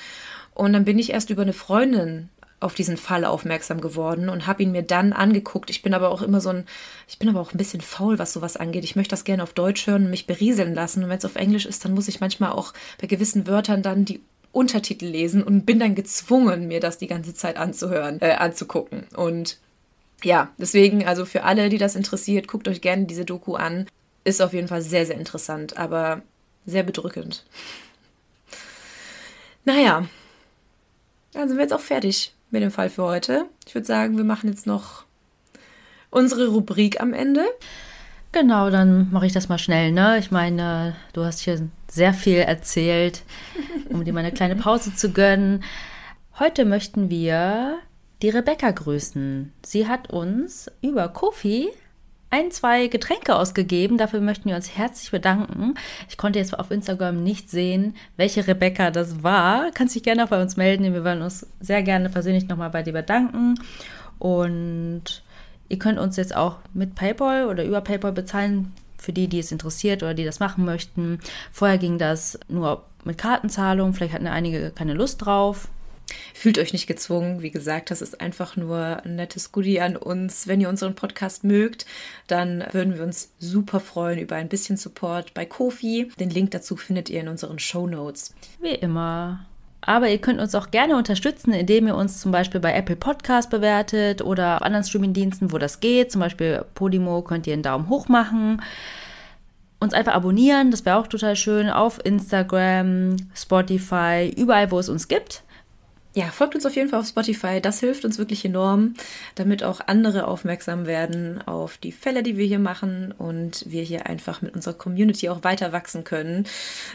Und 0.55 0.73
dann 0.73 0.85
bin 0.85 0.99
ich 0.99 1.11
erst 1.11 1.31
über 1.31 1.43
eine 1.43 1.53
Freundin 1.53 2.29
auf 2.59 2.75
diesen 2.75 2.99
Fall 2.99 3.25
aufmerksam 3.25 3.81
geworden 3.81 4.29
und 4.29 4.47
habe 4.47 4.63
ihn 4.63 4.73
mir 4.73 4.83
dann 4.83 5.15
angeguckt. 5.15 5.71
Ich 5.71 5.81
bin 5.83 5.95
aber 5.95 6.11
auch 6.11 6.21
immer 6.21 6.43
so 6.43 6.51
ein, 6.51 6.67
ich 7.09 7.19
bin 7.19 7.31
aber 7.31 7.41
auch 7.41 7.55
ein 7.55 7.59
bisschen 7.59 7.81
faul, 7.81 8.19
was 8.19 8.35
sowas 8.35 8.59
angeht. 8.59 8.85
Ich 8.85 8.97
möchte 8.97 9.13
das 9.13 9.25
gerne 9.25 9.43
auf 9.43 9.55
Deutsch 9.55 9.87
hören 9.87 10.05
und 10.05 10.11
mich 10.11 10.27
berieseln 10.27 10.75
lassen. 10.75 11.03
Und 11.03 11.09
wenn 11.09 11.19
es 11.19 11.25
auf 11.25 11.37
Englisch 11.37 11.65
ist, 11.65 11.85
dann 11.85 11.95
muss 11.95 12.09
ich 12.09 12.21
manchmal 12.21 12.53
auch 12.53 12.75
bei 13.01 13.07
gewissen 13.07 13.47
Wörtern 13.47 13.83
dann 13.83 14.05
die 14.05 14.21
Untertitel 14.53 15.07
lesen 15.07 15.43
und 15.43 15.65
bin 15.65 15.79
dann 15.79 15.95
gezwungen, 15.95 16.69
mir 16.69 16.81
das 16.81 16.99
die 16.99 17.07
ganze 17.07 17.35
Zeit 17.35 17.57
anzuhören, 17.57 18.21
äh, 18.21 18.33
anzugucken. 18.33 19.07
Und 19.17 19.59
ja, 20.25 20.51
deswegen, 20.59 21.07
also 21.07 21.25
für 21.25 21.45
alle, 21.45 21.69
die 21.69 21.79
das 21.79 21.97
interessiert, 21.97 22.49
guckt 22.49 22.69
euch 22.69 22.81
gerne 22.81 23.07
diese 23.07 23.25
Doku 23.25 23.55
an. 23.55 23.87
Ist 24.25 24.43
auf 24.43 24.53
jeden 24.53 24.69
Fall 24.69 24.83
sehr, 24.83 25.07
sehr 25.07 25.17
interessant, 25.17 25.77
aber 25.77 26.23
sehr 26.67 26.83
bedrückend. 26.83 27.45
Naja, 29.65 30.07
dann 31.33 31.49
sind 31.49 31.57
wir 31.57 31.63
jetzt 31.63 31.73
auch 31.73 31.81
fertig 31.81 32.35
mit 32.51 32.63
dem 32.63 32.71
Fall 32.71 32.91
für 32.91 33.05
heute. 33.05 33.47
Ich 33.67 33.75
würde 33.75 33.87
sagen, 33.87 34.17
wir 34.17 34.25
machen 34.25 34.49
jetzt 34.49 34.67
noch 34.67 35.05
unsere 36.11 36.49
Rubrik 36.49 37.01
am 37.01 37.13
Ende. 37.13 37.45
Genau, 38.33 38.71
dann 38.71 39.11
mache 39.11 39.27
ich 39.27 39.33
das 39.33 39.49
mal 39.49 39.59
schnell. 39.59 39.91
Ne? 39.91 40.19
Ich 40.19 40.31
meine, 40.31 40.97
du 41.13 41.25
hast 41.25 41.41
hier 41.41 41.69
sehr 41.89 42.15
viel 42.15 42.39
erzählt, 42.39 43.23
um 43.89 44.05
dir 44.05 44.13
mal 44.13 44.21
eine 44.21 44.33
kleine 44.33 44.57
Pause 44.57 44.95
zu 44.95 45.13
gönnen. 45.13 45.65
Heute 46.39 46.65
möchten 46.65 47.11
wir 47.11 47.79
die 48.23 48.29
Rebecca 48.29 48.71
grüßen. 48.71 49.53
Sie 49.65 49.87
hat 49.87 50.11
uns 50.11 50.71
über 50.83 51.09
Kofi 51.09 51.71
ein, 52.31 52.51
zwei 52.51 52.87
Getränke 52.87 53.35
ausgegeben. 53.35 53.99
Dafür 53.99 54.21
möchten 54.21 54.49
wir 54.49 54.57
uns 54.57 54.77
herzlich 54.77 55.11
bedanken. 55.11 55.75
Ich 56.09 56.17
konnte 56.17 56.39
jetzt 56.39 56.57
auf 56.59 56.71
Instagram 56.71 57.23
nicht 57.23 57.51
sehen, 57.51 57.97
welche 58.17 58.47
Rebecca 58.47 58.91
das 58.91 59.23
war. 59.23 59.71
Kannst 59.73 59.97
dich 59.97 60.05
gerne 60.05 60.25
auch 60.25 60.29
bei 60.29 60.41
uns 60.41 60.57
melden. 60.57 60.93
Wir 60.93 61.05
wollen 61.05 61.23
uns 61.23 61.47
sehr 61.61 61.83
gerne 61.83 62.09
persönlich 62.09 62.47
nochmal 62.49 62.71
bei 62.71 62.83
dir 62.83 62.93
bedanken. 62.93 63.57
Und 64.19 65.23
ihr 65.69 65.79
könnt 65.79 65.99
uns 65.99 66.17
jetzt 66.17 66.37
auch 66.37 66.59
mit 66.73 66.95
PayPal 66.95 67.49
oder 67.49 67.65
über 67.65 67.81
PayPal 67.81 68.13
bezahlen. 68.13 68.73
Für 68.97 69.13
die, 69.15 69.29
die 69.29 69.39
es 69.39 69.51
interessiert 69.51 70.03
oder 70.03 70.13
die 70.13 70.27
das 70.27 70.41
machen 70.41 70.67
möchten. 70.67 71.21
Vorher 71.51 71.79
ging 71.79 71.97
das 71.97 72.39
nur 72.49 72.85
mit 73.03 73.17
Kartenzahlung. 73.17 73.95
Vielleicht 73.95 74.13
hatten 74.13 74.27
einige 74.27 74.71
keine 74.71 74.93
Lust 74.93 75.25
drauf. 75.25 75.69
Fühlt 76.35 76.59
euch 76.59 76.73
nicht 76.73 76.87
gezwungen. 76.87 77.43
Wie 77.43 77.51
gesagt, 77.51 77.91
das 77.91 78.03
ist 78.03 78.21
einfach 78.21 78.57
nur 78.57 79.05
ein 79.05 79.17
nettes 79.17 79.53
Goodie 79.53 79.81
an 79.81 79.97
uns. 79.97 80.47
Wenn 80.47 80.61
ihr 80.61 80.69
unseren 80.69 80.95
Podcast 80.95 81.45
mögt, 81.45 81.87
dann 82.27 82.65
würden 82.73 82.95
wir 82.95 83.03
uns 83.03 83.33
super 83.39 83.81
freuen 83.81 84.19
über 84.19 84.37
ein 84.37 84.49
bisschen 84.49 84.77
Support 84.77 85.35
bei 85.35 85.45
Kofi. 85.45 86.11
Den 86.19 86.31
Link 86.31 86.51
dazu 86.53 86.77
findet 86.77 87.11
ihr 87.11 87.21
in 87.21 87.29
unseren 87.29 87.59
Show 87.59 87.87
Notes. 87.87 88.35
Wie 88.61 88.75
immer. 88.75 89.47
Aber 89.83 90.09
ihr 90.09 90.19
könnt 90.19 90.41
uns 90.41 90.55
auch 90.55 90.71
gerne 90.71 90.97
unterstützen, 90.97 91.53
indem 91.53 91.87
ihr 91.87 91.95
uns 91.95 92.21
zum 92.21 92.33
Beispiel 92.33 92.61
bei 92.61 92.75
Apple 92.75 92.97
Podcast 92.97 93.51
bewertet 93.51 94.23
oder 94.23 94.57
auf 94.57 94.63
anderen 94.63 94.85
Streamingdiensten, 94.85 95.53
wo 95.53 95.59
das 95.59 95.81
geht. 95.81 96.13
Zum 96.13 96.21
Beispiel 96.21 96.65
Podimo 96.75 97.23
könnt 97.23 97.47
ihr 97.47 97.55
einen 97.55 97.63
Daumen 97.63 97.89
hoch 97.89 98.09
machen. 98.09 98.63
Uns 99.79 99.95
einfach 99.95 100.13
abonnieren, 100.13 100.71
das 100.71 100.85
wäre 100.85 100.99
auch 100.99 101.07
total 101.07 101.37
schön. 101.37 101.71
Auf 101.71 102.05
Instagram, 102.05 103.17
Spotify, 103.35 104.31
überall, 104.37 104.71
wo 104.71 104.79
es 104.79 104.91
uns 104.91 105.09
gibt. 105.09 105.43
Ja, 106.13 106.27
folgt 106.27 106.57
uns 106.57 106.67
auf 106.67 106.75
jeden 106.75 106.89
Fall 106.89 106.99
auf 106.99 107.07
Spotify. 107.07 107.61
Das 107.61 107.79
hilft 107.79 108.05
uns 108.05 108.19
wirklich 108.19 108.45
enorm, 108.45 108.95
damit 109.37 109.63
auch 109.63 109.81
andere 109.87 110.27
aufmerksam 110.27 110.87
werden 110.87 111.41
auf 111.47 111.79
die 111.79 111.93
Fälle, 111.93 112.25
die 112.25 112.37
wir 112.37 112.47
hier 112.47 112.59
machen 112.59 113.13
und 113.17 113.65
wir 113.69 113.83
hier 113.83 114.07
einfach 114.07 114.43
mit 114.43 114.55
unserer 114.55 114.75
Community 114.75 115.29
auch 115.29 115.45
weiter 115.45 115.73
wachsen 115.73 116.03
können. 116.03 116.47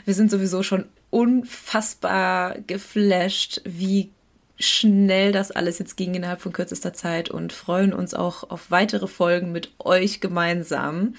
Wir 0.03 0.13
sind 0.13 0.29
sowieso 0.29 0.63
schon 0.63 0.85
unfassbar 1.11 2.59
geflasht, 2.67 3.61
wie 3.63 4.11
schnell 4.57 5.31
das 5.31 5.51
alles 5.51 5.79
jetzt 5.79 5.95
ging 5.95 6.13
innerhalb 6.13 6.41
von 6.41 6.51
kürzester 6.51 6.93
Zeit 6.93 7.29
und 7.29 7.53
freuen 7.53 7.93
uns 7.93 8.13
auch 8.13 8.49
auf 8.49 8.69
weitere 8.69 9.07
Folgen 9.07 9.53
mit 9.53 9.71
euch 9.79 10.19
gemeinsam 10.19 11.15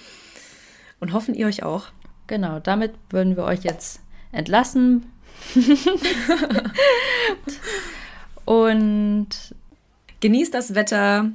und 1.01 1.15
hoffen 1.15 1.35
ihr 1.35 1.47
euch 1.47 1.63
auch. 1.63 1.87
Genau, 2.27 2.61
damit 2.61 2.93
würden 3.09 3.37
wir 3.37 3.45
euch 3.45 3.63
jetzt 3.63 4.01
entlassen. 4.33 5.07
und 8.45 9.29
genießt 10.21 10.55
das 10.55 10.75
Wetter, 10.75 11.31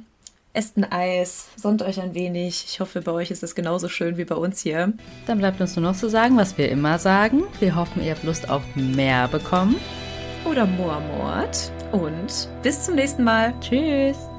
esst 0.52 0.76
ein 0.76 0.90
Eis, 0.90 1.48
sonnt 1.56 1.82
euch 1.82 2.00
ein 2.00 2.14
wenig. 2.14 2.64
Ich 2.68 2.80
hoffe, 2.80 3.00
bei 3.00 3.12
euch 3.12 3.30
ist 3.30 3.42
es 3.42 3.54
genauso 3.54 3.88
schön 3.88 4.16
wie 4.16 4.24
bei 4.24 4.34
uns 4.34 4.60
hier. 4.60 4.92
Dann 5.26 5.38
bleibt 5.38 5.60
uns 5.60 5.76
nur 5.76 5.84
noch 5.84 5.96
zu 5.96 6.08
sagen, 6.08 6.36
was 6.36 6.58
wir 6.58 6.68
immer 6.68 6.98
sagen. 6.98 7.44
Wir 7.60 7.74
hoffen, 7.74 8.02
ihr 8.02 8.12
habt 8.12 8.24
Lust 8.24 8.48
auf 8.48 8.62
mehr 8.74 9.28
bekommen. 9.28 9.76
Oder 10.44 10.66
Moormord. 10.66 11.72
Und 11.92 12.48
bis 12.62 12.84
zum 12.84 12.96
nächsten 12.96 13.24
Mal. 13.24 13.54
Tschüss. 13.60 14.31